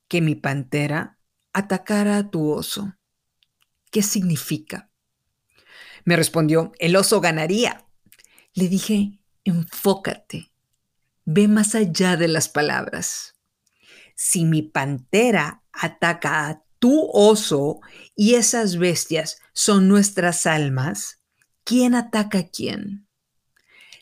que 0.09 0.23
mi 0.23 0.35
pantera 0.35 1.19
atacara 1.53 2.17
a 2.17 2.31
tu 2.31 2.51
oso. 2.51 2.95
¿Qué 3.91 4.03
significa? 4.03 4.91
Me 6.05 6.17
respondió, 6.17 6.73
el 6.79 6.97
oso 6.97 7.21
ganaría. 7.21 7.87
Le 8.55 8.69
dije, 8.69 9.19
enfócate, 9.45 10.53
ve 11.27 11.49
más 11.49 11.75
allá 11.75 12.17
de 12.17 12.29
las 12.29 12.49
palabras. 12.49 13.35
Si 14.15 14.47
mi 14.47 14.63
pantera 14.63 15.63
ataca 15.73 16.49
a 16.49 16.66
tu 16.79 17.09
oso 17.13 17.81
y 18.15 18.35
esas 18.35 18.77
bestias 18.77 19.41
son 19.53 19.89
nuestras 19.89 20.47
almas, 20.47 21.21
¿quién 21.65 21.95
ataca 21.95 22.39
a 22.39 22.49
quién? 22.49 23.07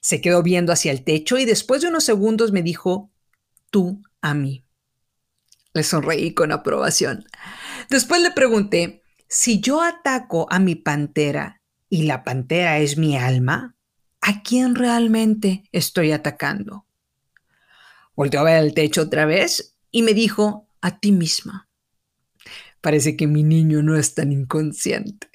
Se 0.01 0.20
quedó 0.20 0.43
viendo 0.43 0.72
hacia 0.72 0.93
el 0.93 1.05
techo 1.05 1.39
y 1.39 1.45
después 1.45 1.83
de 1.83 1.89
unos 1.89 2.05
segundos 2.05 2.53
me 2.53 2.62
dijo, 2.62 3.11
tú 3.70 4.03
a 4.20 4.35
mí. 4.35 4.64
Le 5.72 5.83
sonreí 5.83 6.35
con 6.35 6.53
aprobación. 6.53 7.25
Después 7.91 8.22
le 8.22 8.31
pregunté, 8.31 9.03
si 9.29 9.61
yo 9.61 9.83
ataco 9.83 10.47
a 10.51 10.59
mi 10.59 10.75
pantera 10.75 11.62
y 11.89 12.03
la 12.03 12.22
pantera 12.22 12.79
es 12.79 12.97
mi 12.99 13.16
alma, 13.16 13.77
¿a 14.20 14.43
quién 14.43 14.75
realmente 14.75 15.64
estoy 15.72 16.12
atacando? 16.12 16.87
Volteó 18.14 18.41
a 18.41 18.45
ver 18.45 18.62
el 18.62 18.75
techo 18.75 19.03
otra 19.03 19.27
vez 19.27 19.77
y 19.91 20.03
me 20.03 20.14
dijo, 20.14 20.68
a 20.81 21.01
ti 21.01 21.12
misma. 21.12 21.68
Parece 22.85 23.16
que 23.16 23.26
mi 23.26 23.43
niño 23.43 23.82
no 23.82 23.97
es 23.97 24.14
tan 24.14 24.30
inconsciente. 24.30 25.30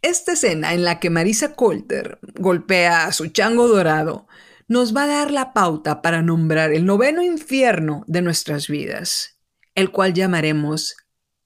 Esta 0.00 0.32
escena 0.32 0.72
en 0.72 0.82
la 0.82 0.98
que 0.98 1.10
Marisa 1.10 1.54
Colter 1.54 2.18
golpea 2.38 3.04
a 3.04 3.12
su 3.12 3.26
chango 3.26 3.68
dorado 3.68 4.26
nos 4.66 4.96
va 4.96 5.04
a 5.04 5.08
dar 5.08 5.30
la 5.30 5.52
pauta 5.52 6.00
para 6.00 6.22
nombrar 6.22 6.72
el 6.72 6.86
noveno 6.86 7.22
infierno 7.22 8.02
de 8.06 8.22
nuestras 8.22 8.66
vidas, 8.66 9.42
el 9.74 9.90
cual 9.90 10.14
llamaremos 10.14 10.96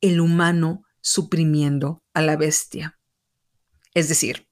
el 0.01 0.21
humano 0.21 0.85
suprimiendo 1.01 2.05
a 2.15 2.23
la 2.23 2.37
bestia. 2.37 2.97
Es 3.93 4.09
decir, 4.09 4.47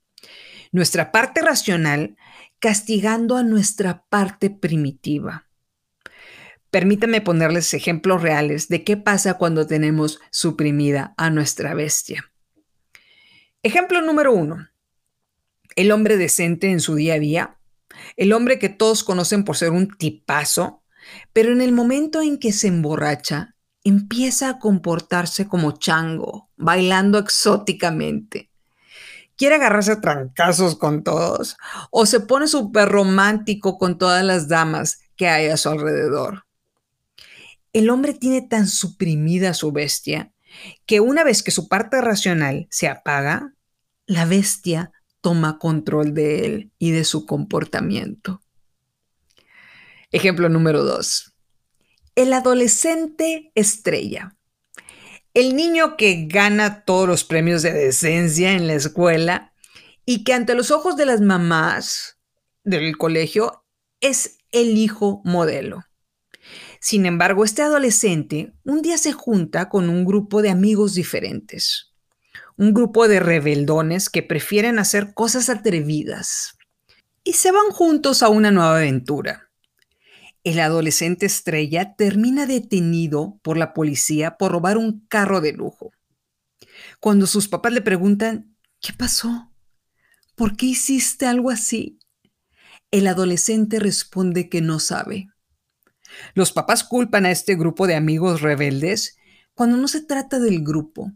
nuestra 0.72 1.12
parte 1.12 1.42
racional 1.42 2.16
castigando 2.58 3.36
a 3.36 3.44
nuestra 3.44 4.04
parte 4.08 4.50
primitiva. 4.50 5.46
Permítanme 6.72 7.20
ponerles 7.20 7.72
ejemplos 7.74 8.22
reales 8.22 8.66
de 8.66 8.82
qué 8.82 8.96
pasa 8.96 9.34
cuando 9.34 9.68
tenemos 9.68 10.18
suprimida 10.32 11.14
a 11.16 11.30
nuestra 11.30 11.74
bestia. 11.74 12.32
Ejemplo 13.62 14.00
número 14.00 14.32
uno. 14.32 14.68
El 15.76 15.92
hombre 15.92 16.16
decente 16.16 16.72
en 16.72 16.80
su 16.80 16.96
día 16.96 17.14
a 17.14 17.18
día 17.20 17.58
el 18.16 18.32
hombre 18.32 18.58
que 18.58 18.68
todos 18.68 19.04
conocen 19.04 19.44
por 19.44 19.56
ser 19.56 19.70
un 19.70 19.88
tipazo, 19.88 20.82
pero 21.32 21.52
en 21.52 21.60
el 21.60 21.72
momento 21.72 22.22
en 22.22 22.38
que 22.38 22.52
se 22.52 22.68
emborracha, 22.68 23.54
empieza 23.84 24.48
a 24.48 24.58
comportarse 24.58 25.48
como 25.48 25.72
chango, 25.72 26.50
bailando 26.56 27.18
exóticamente. 27.18 28.50
Quiere 29.36 29.56
agarrarse 29.56 29.92
a 29.92 30.00
trancazos 30.00 30.76
con 30.76 31.02
todos 31.02 31.56
o 31.90 32.06
se 32.06 32.20
pone 32.20 32.46
súper 32.46 32.88
romántico 32.88 33.78
con 33.78 33.98
todas 33.98 34.24
las 34.24 34.46
damas 34.48 35.00
que 35.16 35.28
hay 35.28 35.48
a 35.48 35.56
su 35.56 35.68
alrededor. 35.68 36.44
El 37.72 37.90
hombre 37.90 38.12
tiene 38.14 38.42
tan 38.42 38.68
suprimida 38.68 39.54
su 39.54 39.72
bestia 39.72 40.32
que 40.86 41.00
una 41.00 41.24
vez 41.24 41.42
que 41.42 41.50
su 41.50 41.68
parte 41.68 42.00
racional 42.00 42.66
se 42.70 42.88
apaga, 42.88 43.54
la 44.06 44.26
bestia 44.26 44.92
toma 45.20 45.58
control 45.58 46.12
de 46.12 46.44
él 46.44 46.72
y 46.78 46.90
de 46.90 47.04
su 47.04 47.24
comportamiento. 47.24 48.42
Ejemplo 50.10 50.50
número 50.50 50.84
dos. 50.84 51.32
El 52.14 52.34
adolescente 52.34 53.50
estrella. 53.54 54.36
El 55.32 55.56
niño 55.56 55.96
que 55.96 56.26
gana 56.28 56.84
todos 56.84 57.08
los 57.08 57.24
premios 57.24 57.62
de 57.62 57.72
decencia 57.72 58.52
en 58.52 58.66
la 58.66 58.74
escuela 58.74 59.54
y 60.04 60.24
que 60.24 60.34
ante 60.34 60.54
los 60.54 60.70
ojos 60.70 60.96
de 60.96 61.06
las 61.06 61.22
mamás 61.22 62.18
del 62.64 62.98
colegio 62.98 63.64
es 64.00 64.38
el 64.50 64.76
hijo 64.76 65.22
modelo. 65.24 65.84
Sin 66.82 67.06
embargo, 67.06 67.46
este 67.46 67.62
adolescente 67.62 68.52
un 68.64 68.82
día 68.82 68.98
se 68.98 69.12
junta 69.12 69.70
con 69.70 69.88
un 69.88 70.04
grupo 70.04 70.42
de 70.42 70.50
amigos 70.50 70.92
diferentes 70.92 71.92
un 72.56 72.74
grupo 72.74 73.08
de 73.08 73.20
rebeldones 73.20 74.08
que 74.08 74.22
prefieren 74.22 74.78
hacer 74.78 75.14
cosas 75.14 75.48
atrevidas 75.48 76.58
y 77.24 77.32
se 77.34 77.50
van 77.50 77.70
juntos 77.70 78.22
a 78.22 78.28
una 78.28 78.50
nueva 78.50 78.76
aventura. 78.76 79.50
El 80.44 80.60
adolescente 80.60 81.26
estrella 81.26 81.94
termina 81.96 82.46
detenido 82.46 83.38
por 83.42 83.56
la 83.56 83.74
policía 83.74 84.36
por 84.36 84.52
robar 84.52 84.76
un 84.76 85.06
carro 85.08 85.40
de 85.40 85.52
lujo. 85.52 85.92
Cuando 87.00 87.26
sus 87.26 87.48
papás 87.48 87.72
le 87.72 87.80
preguntan, 87.80 88.56
¿qué 88.80 88.92
pasó? 88.92 89.52
¿Por 90.34 90.56
qué 90.56 90.66
hiciste 90.66 91.26
algo 91.26 91.50
así? 91.50 91.98
El 92.90 93.06
adolescente 93.06 93.78
responde 93.78 94.48
que 94.48 94.60
no 94.60 94.78
sabe. 94.78 95.31
Los 96.34 96.52
papás 96.52 96.84
culpan 96.84 97.26
a 97.26 97.30
este 97.30 97.54
grupo 97.54 97.86
de 97.86 97.94
amigos 97.94 98.40
rebeldes 98.40 99.16
cuando 99.54 99.76
no 99.76 99.88
se 99.88 100.02
trata 100.02 100.38
del 100.38 100.62
grupo, 100.62 101.12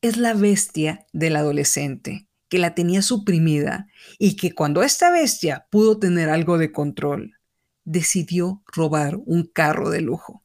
es 0.00 0.16
la 0.16 0.34
bestia 0.34 1.06
del 1.12 1.36
adolescente, 1.36 2.26
que 2.48 2.58
la 2.58 2.74
tenía 2.74 3.00
suprimida 3.00 3.86
y 4.18 4.36
que 4.36 4.52
cuando 4.52 4.82
esta 4.82 5.10
bestia 5.10 5.66
pudo 5.70 5.98
tener 5.98 6.28
algo 6.28 6.58
de 6.58 6.72
control, 6.72 7.38
decidió 7.84 8.62
robar 8.66 9.16
un 9.24 9.46
carro 9.46 9.90
de 9.90 10.00
lujo. 10.00 10.42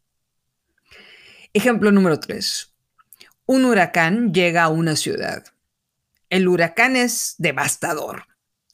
Ejemplo 1.54 1.92
número 1.92 2.20
3. 2.20 2.74
Un 3.48 3.66
huracán 3.66 4.34
llega 4.34 4.64
a 4.64 4.70
una 4.70 4.96
ciudad. 4.96 5.44
El 6.30 6.48
huracán 6.48 6.96
es 6.96 7.36
devastador. 7.38 8.28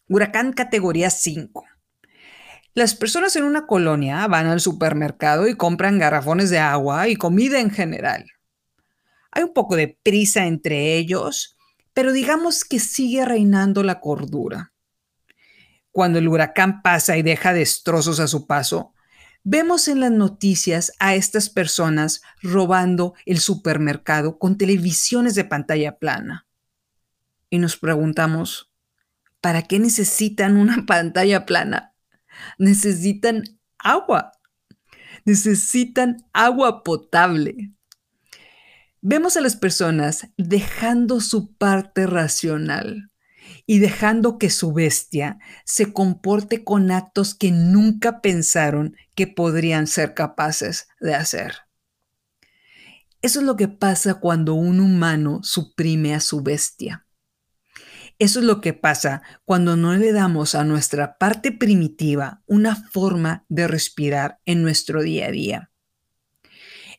Huracán 0.08 0.54
categoría 0.54 1.10
5. 1.10 1.66
Las 2.76 2.94
personas 2.94 3.38
en 3.38 3.46
una 3.46 3.68
colonia 3.68 4.28
van 4.28 4.48
al 4.48 4.60
supermercado 4.60 5.48
y 5.48 5.56
compran 5.56 5.98
garrafones 5.98 6.50
de 6.50 6.60
agua 6.60 7.08
y 7.08 7.16
comida 7.16 7.62
en 7.62 7.72
general. 7.72 8.26
Hay 9.32 9.44
un 9.44 9.54
poco 9.54 9.78
de 9.78 9.98
prisa 10.04 10.46
entre 10.46 10.98
ellos, 10.98 11.56
pero 11.94 12.12
digamos 12.12 12.66
que 12.66 12.82
sigue 12.82 13.24
reinando 13.24 13.82
la 13.82 14.02
cordura. 14.02 14.74
Cuando 15.92 16.20
el 16.20 16.28
huracán 16.28 16.82
pasa 16.82 17.16
y 17.16 17.22
deja 17.22 17.54
destrozos 17.54 18.20
a 18.20 18.28
su 18.28 18.46
paso, 18.46 18.94
vemos 19.46 19.88
en 19.88 20.02
las 20.02 20.12
noticias 20.12 20.92
a 21.00 21.16
estas 21.16 21.50
personas 21.50 22.24
robando 22.42 23.14
el 23.26 23.40
supermercado 23.40 24.38
con 24.38 24.58
televisiones 24.58 25.34
de 25.36 25.46
pantalla 25.46 25.98
plana. 25.98 26.46
Y 27.50 27.60
nos 27.60 27.78
preguntamos, 27.78 28.70
¿para 29.40 29.62
qué 29.62 29.80
necesitan 29.80 30.58
una 30.58 30.86
pantalla 30.86 31.46
plana? 31.46 31.95
Necesitan 32.58 33.44
agua. 33.78 34.32
Necesitan 35.26 36.18
agua 36.34 36.84
potable. 36.84 37.72
Vemos 39.02 39.38
a 39.38 39.42
las 39.42 39.56
personas 39.56 40.28
dejando 40.38 41.22
su 41.22 41.54
parte 41.56 42.08
racional 42.08 43.12
y 43.68 43.80
dejando 43.80 44.38
que 44.38 44.50
su 44.50 44.74
bestia 44.74 45.38
se 45.64 45.94
comporte 45.94 46.64
con 46.64 46.92
actos 46.92 47.36
que 47.36 47.52
nunca 47.52 48.22
pensaron 48.22 48.96
que 49.14 49.28
podrían 49.28 49.88
ser 49.88 50.14
capaces 50.14 50.88
de 51.00 51.16
hacer. 51.16 51.54
Eso 53.22 53.40
es 53.40 53.46
lo 53.46 53.56
que 53.56 53.68
pasa 53.68 54.16
cuando 54.16 54.54
un 54.54 54.80
humano 54.80 55.42
suprime 55.44 56.14
a 56.14 56.20
su 56.20 56.42
bestia. 56.42 57.05
Eso 58.18 58.40
es 58.40 58.46
lo 58.46 58.62
que 58.62 58.74
pasa 58.74 59.22
cuando 59.44 59.76
no 59.76 59.94
le 59.94 60.14
damos 60.14 60.56
a 60.56 60.64
nuestra 60.64 61.18
parte 61.18 61.52
primitiva 61.52 62.42
una 62.46 62.76
forma 62.76 63.46
de 63.50 63.68
respirar 63.68 64.40
en 64.46 64.62
nuestro 64.64 65.02
día 65.02 65.28
a 65.28 65.32
día. 65.32 65.72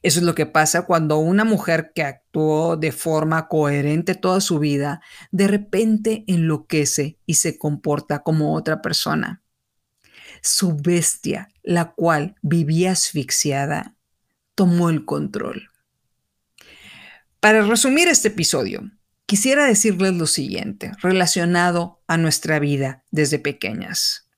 Eso 0.03 0.21
es 0.21 0.27
lo 0.27 0.35
que 0.35 0.47
pasa 0.47 0.83
cuando 0.83 1.19
una 1.19 1.45
mujer 1.45 1.93
que 1.95 2.03
actuó 2.03 2.77
de 2.77 2.93
forma 2.93 3.49
coherente 3.49 4.15
toda 4.15 4.41
su 4.41 4.59
vida, 4.59 5.01
de 5.31 5.49
repente 5.49 6.25
enloquece 6.27 7.19
y 7.25 7.35
se 7.35 7.57
comporta 7.57 8.23
como 8.23 8.55
otra 8.55 8.83
persona. 8.83 9.43
Su 10.43 10.77
bestia, 10.77 11.49
la 11.63 11.93
cual 11.95 12.37
vivía 12.43 12.93
asfixiada, 12.93 13.97
tomó 14.55 14.91
el 14.91 15.07
control. 15.07 15.71
Para 17.41 17.63
resumir 17.63 18.07
este 18.09 18.29
episodio, 18.29 18.91
quisiera 19.27 19.67
decirles 19.67 20.15
lo 20.15 20.27
siguiente 20.27 20.93
relacionado 21.03 22.03
a 22.07 22.17
nuestra 22.17 22.59
vida 22.59 23.05
desde 23.11 23.39
pequeñas. 23.39 24.29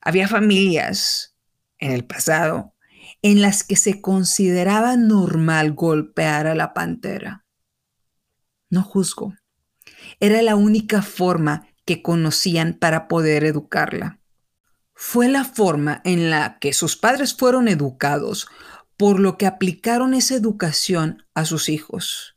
Había 0.00 0.28
familias 0.28 1.36
en 1.78 1.92
el 1.92 2.04
pasado 2.04 2.74
en 3.22 3.42
las 3.42 3.64
que 3.64 3.76
se 3.76 4.00
consideraba 4.00 4.96
normal 4.96 5.72
golpear 5.72 6.46
a 6.46 6.54
la 6.54 6.74
pantera. 6.74 7.44
No 8.70 8.82
juzgo. 8.82 9.34
Era 10.20 10.42
la 10.42 10.56
única 10.56 11.02
forma 11.02 11.66
que 11.84 12.02
conocían 12.02 12.74
para 12.74 13.08
poder 13.08 13.44
educarla. 13.44 14.20
Fue 14.94 15.28
la 15.28 15.44
forma 15.44 16.00
en 16.04 16.30
la 16.30 16.58
que 16.58 16.72
sus 16.72 16.96
padres 16.96 17.34
fueron 17.34 17.68
educados, 17.68 18.48
por 18.96 19.20
lo 19.20 19.36
que 19.36 19.46
aplicaron 19.46 20.14
esa 20.14 20.34
educación 20.34 21.24
a 21.34 21.44
sus 21.44 21.68
hijos. 21.68 22.35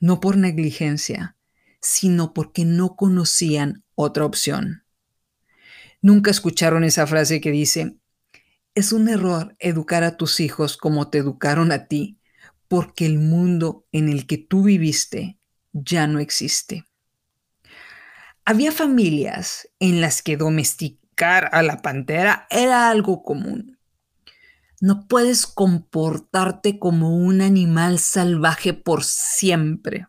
No 0.00 0.18
por 0.18 0.36
negligencia, 0.36 1.36
sino 1.80 2.34
porque 2.34 2.64
no 2.64 2.96
conocían 2.96 3.84
otra 3.94 4.24
opción. 4.24 4.84
Nunca 6.02 6.30
escucharon 6.30 6.84
esa 6.84 7.06
frase 7.06 7.40
que 7.40 7.50
dice, 7.50 7.96
es 8.74 8.92
un 8.92 9.08
error 9.08 9.56
educar 9.58 10.02
a 10.04 10.16
tus 10.16 10.40
hijos 10.40 10.76
como 10.76 11.10
te 11.10 11.18
educaron 11.18 11.72
a 11.72 11.86
ti, 11.86 12.18
porque 12.68 13.04
el 13.04 13.18
mundo 13.18 13.86
en 13.92 14.08
el 14.08 14.26
que 14.26 14.38
tú 14.38 14.62
viviste 14.62 15.38
ya 15.72 16.06
no 16.06 16.18
existe. 16.18 16.86
Había 18.44 18.72
familias 18.72 19.68
en 19.80 20.00
las 20.00 20.22
que 20.22 20.36
domesticar 20.36 21.50
a 21.52 21.62
la 21.62 21.82
pantera 21.82 22.46
era 22.50 22.88
algo 22.88 23.22
común. 23.22 23.79
No 24.80 25.06
puedes 25.06 25.46
comportarte 25.46 26.78
como 26.78 27.14
un 27.14 27.42
animal 27.42 27.98
salvaje 27.98 28.72
por 28.72 29.04
siempre. 29.04 30.06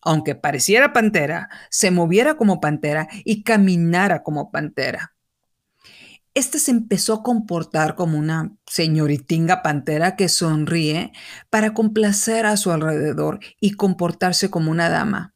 Aunque 0.00 0.34
pareciera 0.34 0.92
pantera, 0.92 1.50
se 1.70 1.90
moviera 1.90 2.36
como 2.36 2.60
pantera 2.60 3.08
y 3.24 3.42
caminara 3.42 4.22
como 4.22 4.50
pantera. 4.50 5.14
Este 6.34 6.58
se 6.58 6.72
empezó 6.72 7.14
a 7.14 7.22
comportar 7.22 7.94
como 7.94 8.18
una 8.18 8.56
señoritinga 8.66 9.62
pantera 9.62 10.16
que 10.16 10.28
sonríe 10.28 11.12
para 11.48 11.74
complacer 11.74 12.44
a 12.44 12.56
su 12.56 12.72
alrededor 12.72 13.38
y 13.60 13.72
comportarse 13.72 14.50
como 14.50 14.70
una 14.70 14.88
dama. 14.88 15.34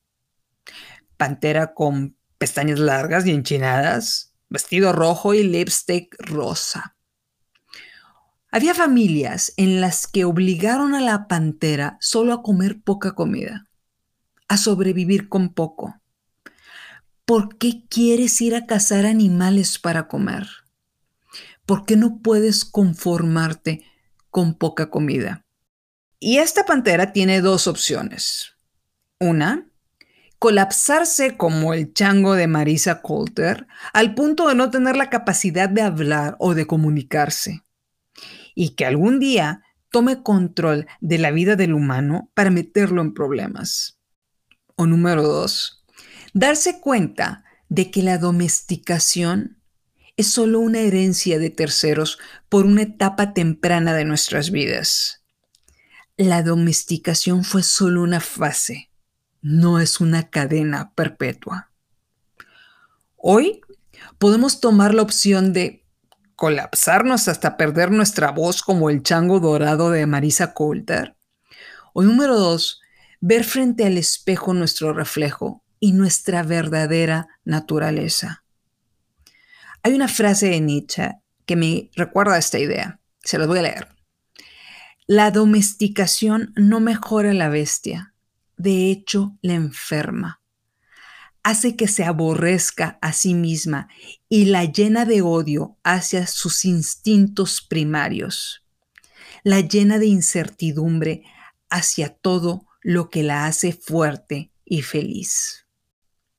Pantera 1.17 1.73
con 1.73 2.17
pestañas 2.39 2.79
largas 2.79 3.27
y 3.27 3.31
enchinadas, 3.31 4.35
vestido 4.49 4.93
rojo 4.93 5.35
y 5.35 5.45
lipstick 5.45 6.17
rosa. 6.19 6.98
Había 8.51 8.75
familias 8.75 9.53
en 9.57 9.81
las 9.81 10.07
que 10.07 10.25
obligaron 10.25 10.95
a 10.95 11.01
la 11.01 11.29
pantera 11.29 11.99
solo 12.01 12.33
a 12.33 12.43
comer 12.43 12.81
poca 12.81 13.13
comida, 13.13 13.67
a 14.49 14.57
sobrevivir 14.57 15.29
con 15.29 15.53
poco. 15.53 16.01
¿Por 17.25 17.59
qué 17.59 17.85
quieres 17.89 18.41
ir 18.41 18.55
a 18.55 18.67
cazar 18.67 19.05
animales 19.05 19.79
para 19.79 20.09
comer? 20.09 20.47
¿por 21.69 21.85
qué 21.85 21.97
no 21.97 22.23
puedes 22.23 22.65
conformarte 22.65 23.85
con 24.31 24.55
poca 24.55 24.89
comida? 24.89 25.45
Y 26.19 26.39
esta 26.39 26.65
pantera 26.65 27.13
tiene 27.13 27.43
dos 27.43 27.67
opciones. 27.67 28.55
Una, 29.21 29.71
colapsarse 30.39 31.37
como 31.37 31.75
el 31.75 31.93
chango 31.93 32.35
de 32.37 32.47
Marisa 32.47 33.03
Coulter 33.03 33.67
al 33.93 34.15
punto 34.15 34.49
de 34.49 34.55
no 34.55 34.71
tener 34.71 34.97
la 34.97 35.11
capacidad 35.11 35.69
de 35.69 35.83
hablar 35.83 36.37
o 36.39 36.55
de 36.55 36.67
comunicarse. 36.67 37.63
Y 38.61 38.71
que 38.71 38.87
algún 38.87 39.21
día 39.21 39.63
tome 39.89 40.25
control 40.25 40.89
de 41.01 41.19
la 41.19 41.31
vida 41.31 41.55
del 41.55 41.75
humano 41.75 42.33
para 42.35 42.51
meterlo 42.51 43.03
en 43.03 43.15
problemas. 43.15 44.01
O 44.75 44.85
número 44.85 45.23
dos, 45.23 45.85
darse 46.33 46.81
cuenta 46.81 47.45
de 47.69 47.93
que 47.93 48.03
la 48.03 48.19
domesticación 48.19 49.63
es 50.17 50.27
solo 50.27 50.59
una 50.59 50.81
herencia 50.81 51.39
de 51.39 51.51
terceros 51.51 52.19
por 52.49 52.67
una 52.67 52.83
etapa 52.83 53.33
temprana 53.33 53.95
de 53.95 54.05
nuestras 54.05 54.51
vidas. 54.51 55.23
La 56.17 56.43
domesticación 56.43 57.45
fue 57.45 57.63
solo 57.63 58.03
una 58.03 58.19
fase, 58.19 58.91
no 59.41 59.79
es 59.79 60.01
una 60.01 60.31
cadena 60.31 60.93
perpetua. 60.97 61.71
Hoy 63.15 63.61
podemos 64.19 64.59
tomar 64.61 64.95
la 64.95 65.03
opción 65.03 65.53
de 65.53 65.85
colapsarnos 66.39 67.27
hasta 67.27 67.57
perder 67.57 67.91
nuestra 67.91 68.31
voz 68.31 68.63
como 68.63 68.91
el 68.91 69.03
chango 69.03 69.41
dorado 69.41 69.91
de 69.91 70.07
Marisa 70.07 70.55
Coulter. 70.55 71.17
O 71.93 72.05
número 72.05 72.39
dos, 72.39 72.81
ver 73.21 73.43
frente 73.43 73.85
al 73.85 73.99
espejo 73.99 74.55
nuestro 74.55 74.93
reflejo 74.93 75.65
y 75.81 75.95
nuestra 75.95 76.45
verdadera 76.45 77.27
naturaleza. 77.45 78.45
Hay 79.83 79.95
una 79.95 80.07
frase 80.07 80.51
de 80.51 80.61
Nietzsche 80.61 81.17
que 81.45 81.57
me 81.57 81.91
recuerda 81.97 82.35
a 82.35 82.39
esta 82.39 82.61
idea. 82.61 83.01
Se 83.25 83.37
las 83.37 83.49
voy 83.49 83.59
a 83.59 83.63
leer. 83.63 83.89
La 85.09 85.33
domesticación 85.33 86.53
no 86.55 86.79
mejora 86.79 87.35
la 87.35 87.49
bestia, 87.49 88.15
de 88.57 88.93
hecho 88.93 89.37
la 89.43 89.55
enferma. 89.55 90.38
Hace 91.43 91.77
que 91.77 91.89
se 91.89 92.05
aborrezca 92.05 92.99
a 93.01 93.13
sí 93.13 93.35
misma 93.35 93.89
y 94.29 94.47
la 94.47 94.65
llena 94.65 95.05
de 95.05 95.23
odio 95.23 95.79
hacia 95.83 96.27
sus 96.27 96.65
instintos 96.65 97.63
primarios. 97.63 98.65
La 99.45 99.61
llena 99.61 99.99
de 99.99 100.07
incertidumbre 100.07 101.23
hacia 101.71 102.11
todo 102.11 102.67
lo 102.83 103.11
que 103.11 103.23
la 103.23 103.47
hace 103.47 103.73
fuerte 103.73 104.53
y 104.65 104.83
feliz. 104.83 105.67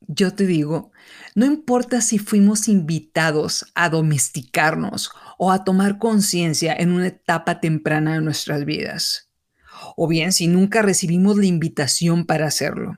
Yo 0.07 0.33
te 0.33 0.47
digo, 0.47 0.91
no 1.35 1.45
importa 1.45 2.01
si 2.01 2.17
fuimos 2.17 2.67
invitados 2.67 3.65
a 3.75 3.89
domesticarnos 3.89 5.11
o 5.37 5.51
a 5.51 5.63
tomar 5.63 5.99
conciencia 5.99 6.73
en 6.73 6.91
una 6.91 7.07
etapa 7.07 7.59
temprana 7.59 8.15
de 8.15 8.21
nuestras 8.21 8.65
vidas, 8.65 9.29
o 9.95 10.07
bien 10.07 10.31
si 10.31 10.47
nunca 10.47 10.81
recibimos 10.81 11.37
la 11.37 11.45
invitación 11.45 12.25
para 12.25 12.47
hacerlo. 12.47 12.97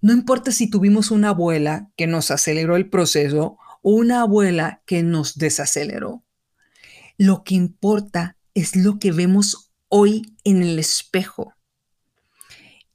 No 0.00 0.12
importa 0.12 0.52
si 0.52 0.70
tuvimos 0.70 1.10
una 1.10 1.30
abuela 1.30 1.90
que 1.96 2.06
nos 2.06 2.30
aceleró 2.30 2.76
el 2.76 2.88
proceso 2.88 3.58
o 3.82 3.92
una 3.92 4.22
abuela 4.22 4.82
que 4.86 5.02
nos 5.02 5.36
desaceleró. 5.36 6.24
Lo 7.18 7.44
que 7.44 7.54
importa 7.54 8.36
es 8.54 8.76
lo 8.76 8.98
que 8.98 9.12
vemos 9.12 9.72
hoy 9.88 10.34
en 10.44 10.62
el 10.62 10.78
espejo. 10.78 11.54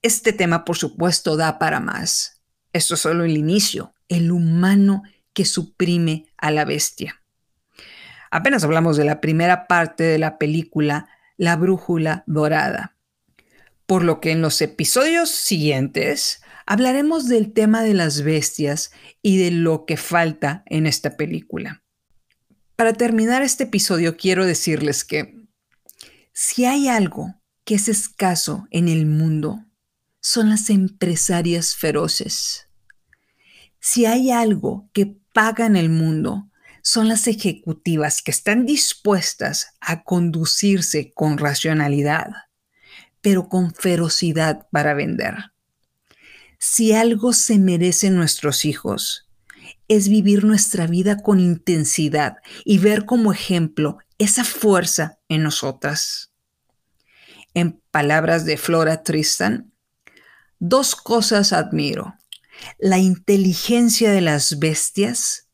Este 0.01 0.34
tema, 0.34 0.66
por 0.66 0.78
supuesto, 0.78 1.36
da 1.38 1.60
para 1.60 1.80
más 1.80 2.36
esto 2.76 2.95
es 2.95 2.99
solo 2.99 3.24
el 3.24 3.38
inicio, 3.38 3.93
el 4.10 4.34
humano 4.34 5.03
que 5.32 5.45
suprime 5.45 6.26
a 6.36 6.51
la 6.51 6.66
bestia. 6.66 7.22
Apenas 8.32 8.66
hablamos 8.66 8.97
de 8.97 9.06
la 9.06 9.22
primera 9.22 9.66
parte 9.66 10.03
de 10.03 10.20
la 10.20 10.38
película 10.38 11.08
La 11.38 11.56
Brújula 11.56 12.26
Dorada, 12.28 12.97
por 13.86 14.03
lo 14.03 14.20
que 14.20 14.32
en 14.32 14.41
los 14.41 14.62
episodios 14.62 15.30
siguientes 15.30 16.41
hablaremos 16.66 17.28
del 17.28 17.53
tema 17.53 17.84
de 17.84 17.93
las 17.93 18.22
bestias 18.24 18.91
y 19.22 19.38
de 19.38 19.51
lo 19.51 19.86
que 19.86 19.97
falta 19.97 20.63
en 20.66 20.88
esta 20.88 21.18
película. 21.18 21.84
Para 22.76 22.93
terminar 22.93 23.41
este 23.41 23.66
episodio 23.66 24.18
quiero 24.18 24.45
decirles 24.45 25.03
que 25.05 25.45
si 26.34 26.66
hay 26.66 26.88
algo 26.88 27.41
que 27.63 27.76
es 27.76 27.88
escaso 27.88 28.68
en 28.70 28.89
el 28.89 29.05
mundo, 29.05 29.66
son 30.20 30.49
las 30.49 30.70
empresarias 30.70 31.76
feroces. 31.76 32.68
Si 33.80 34.05
hay 34.05 34.32
algo 34.32 34.89
que 34.91 35.18
paga 35.34 35.66
en 35.66 35.76
el 35.76 35.89
mundo, 35.89 36.49
son 36.82 37.07
las 37.07 37.28
ejecutivas 37.28 38.22
que 38.22 38.32
están 38.32 38.66
dispuestas 38.66 39.76
a 39.80 40.03
conducirse 40.03 41.13
con 41.13 41.38
racionalidad, 41.38 42.32
pero 43.22 43.49
con 43.49 43.74
ferocidad 43.74 44.68
para 44.72 44.93
vender. 44.93 45.55
Si 46.60 46.93
algo 46.93 47.34
se 47.34 47.60
merecen 47.60 48.16
nuestros 48.16 48.66
hijos, 48.66 49.28
es 49.88 50.10
vivir 50.10 50.43
nuestra 50.43 50.88
vida 50.88 51.22
con 51.22 51.39
intensidad 51.39 52.38
y 52.64 52.80
ver 52.80 53.06
como 53.06 53.32
ejemplo 53.32 53.99
esa 54.18 54.43
fuerza 54.43 55.20
en 55.30 55.43
nosotras. 55.43 56.32
En 57.53 57.82
palabras 57.91 58.45
de 58.45 58.58
Flora 58.58 59.03
Tristan, 59.03 59.72
dos 60.60 60.95
cosas 60.95 61.53
admiro 61.53 62.16
la 62.78 62.97
inteligencia 62.97 64.12
de 64.12 64.22
las 64.22 64.60
bestias 64.60 65.47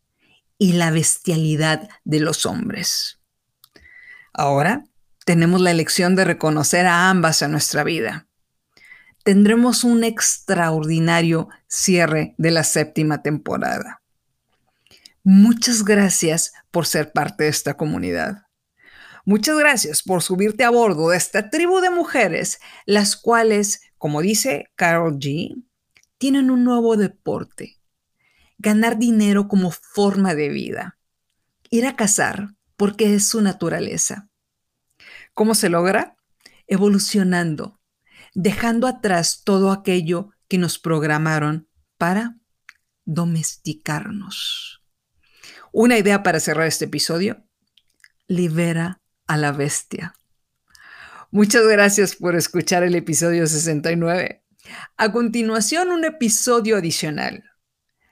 y 0.58 0.74
la 0.74 0.92
bestialidad 0.92 1.90
de 2.04 2.20
los 2.20 2.46
hombres. 2.46 3.20
Ahora 4.34 4.86
tenemos 5.26 5.62
la 5.62 5.72
elección 5.72 6.16
de 6.16 6.26
reconocer 6.26 6.86
a 6.86 7.10
ambas 7.10 7.42
en 7.42 7.52
nuestra 7.52 7.84
vida. 7.84 8.28
Tendremos 9.24 9.84
un 9.84 10.04
extraordinario 10.04 11.50
cierre 11.68 12.34
de 12.38 12.52
la 12.52 12.64
séptima 12.64 13.22
temporada. 13.22 14.02
Muchas 15.24 15.84
gracias 15.84 16.54
por 16.72 16.88
ser 16.88 17.12
parte 17.12 17.44
de 17.44 17.50
esta 17.50 17.76
comunidad. 17.76 18.48
Muchas 19.24 19.56
gracias 19.60 20.02
por 20.02 20.24
subirte 20.24 20.64
a 20.64 20.72
bordo 20.72 21.10
de 21.10 21.18
esta 21.18 21.52
tribu 21.52 21.80
de 21.80 21.92
mujeres, 21.92 22.60
las 22.88 23.16
cuales, 23.16 23.82
como 24.00 24.22
dice 24.22 24.72
Carol 24.76 25.20
G., 25.20 25.64
tienen 26.18 26.50
un 26.50 26.64
nuevo 26.64 26.98
deporte, 26.98 27.80
ganar 28.58 28.98
dinero 28.98 29.48
como 29.48 29.70
forma 29.70 30.34
de 30.34 30.50
vida, 30.50 30.98
ir 31.70 31.86
a 31.86 31.96
cazar 31.96 32.56
porque 32.76 33.14
es 33.14 33.28
su 33.28 33.42
naturaleza. 33.42 34.30
¿Cómo 35.36 35.54
se 35.54 35.70
logra? 35.70 36.16
Evolucionando, 36.66 37.81
dejando 38.34 38.88
atrás 38.88 39.42
todo 39.44 39.72
aquello 39.72 40.30
que 40.48 40.58
nos 40.58 40.80
programaron 40.80 41.68
para 41.98 42.38
domesticarnos. 43.06 44.84
Una 45.72 45.98
idea 45.98 46.24
para 46.24 46.40
cerrar 46.40 46.68
este 46.68 46.86
episodio. 46.86 47.46
Libera 48.28 49.02
a 49.28 49.38
la 49.38 49.52
bestia. 49.52 50.14
Muchas 51.32 51.66
gracias 51.66 52.16
por 52.16 52.36
escuchar 52.36 52.84
el 52.84 52.96
episodio 52.96 53.48
69. 53.48 54.44
A 54.98 55.12
continuación, 55.12 55.90
un 55.90 56.06
episodio 56.06 56.78
adicional. 56.78 57.44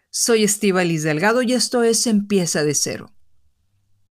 Soy 0.10 0.48
Liz 0.48 1.04
Delgado 1.04 1.42
y 1.42 1.54
esto 1.54 1.84
es 1.84 2.08
Empieza 2.08 2.64
de 2.64 2.74
cero 2.74 3.14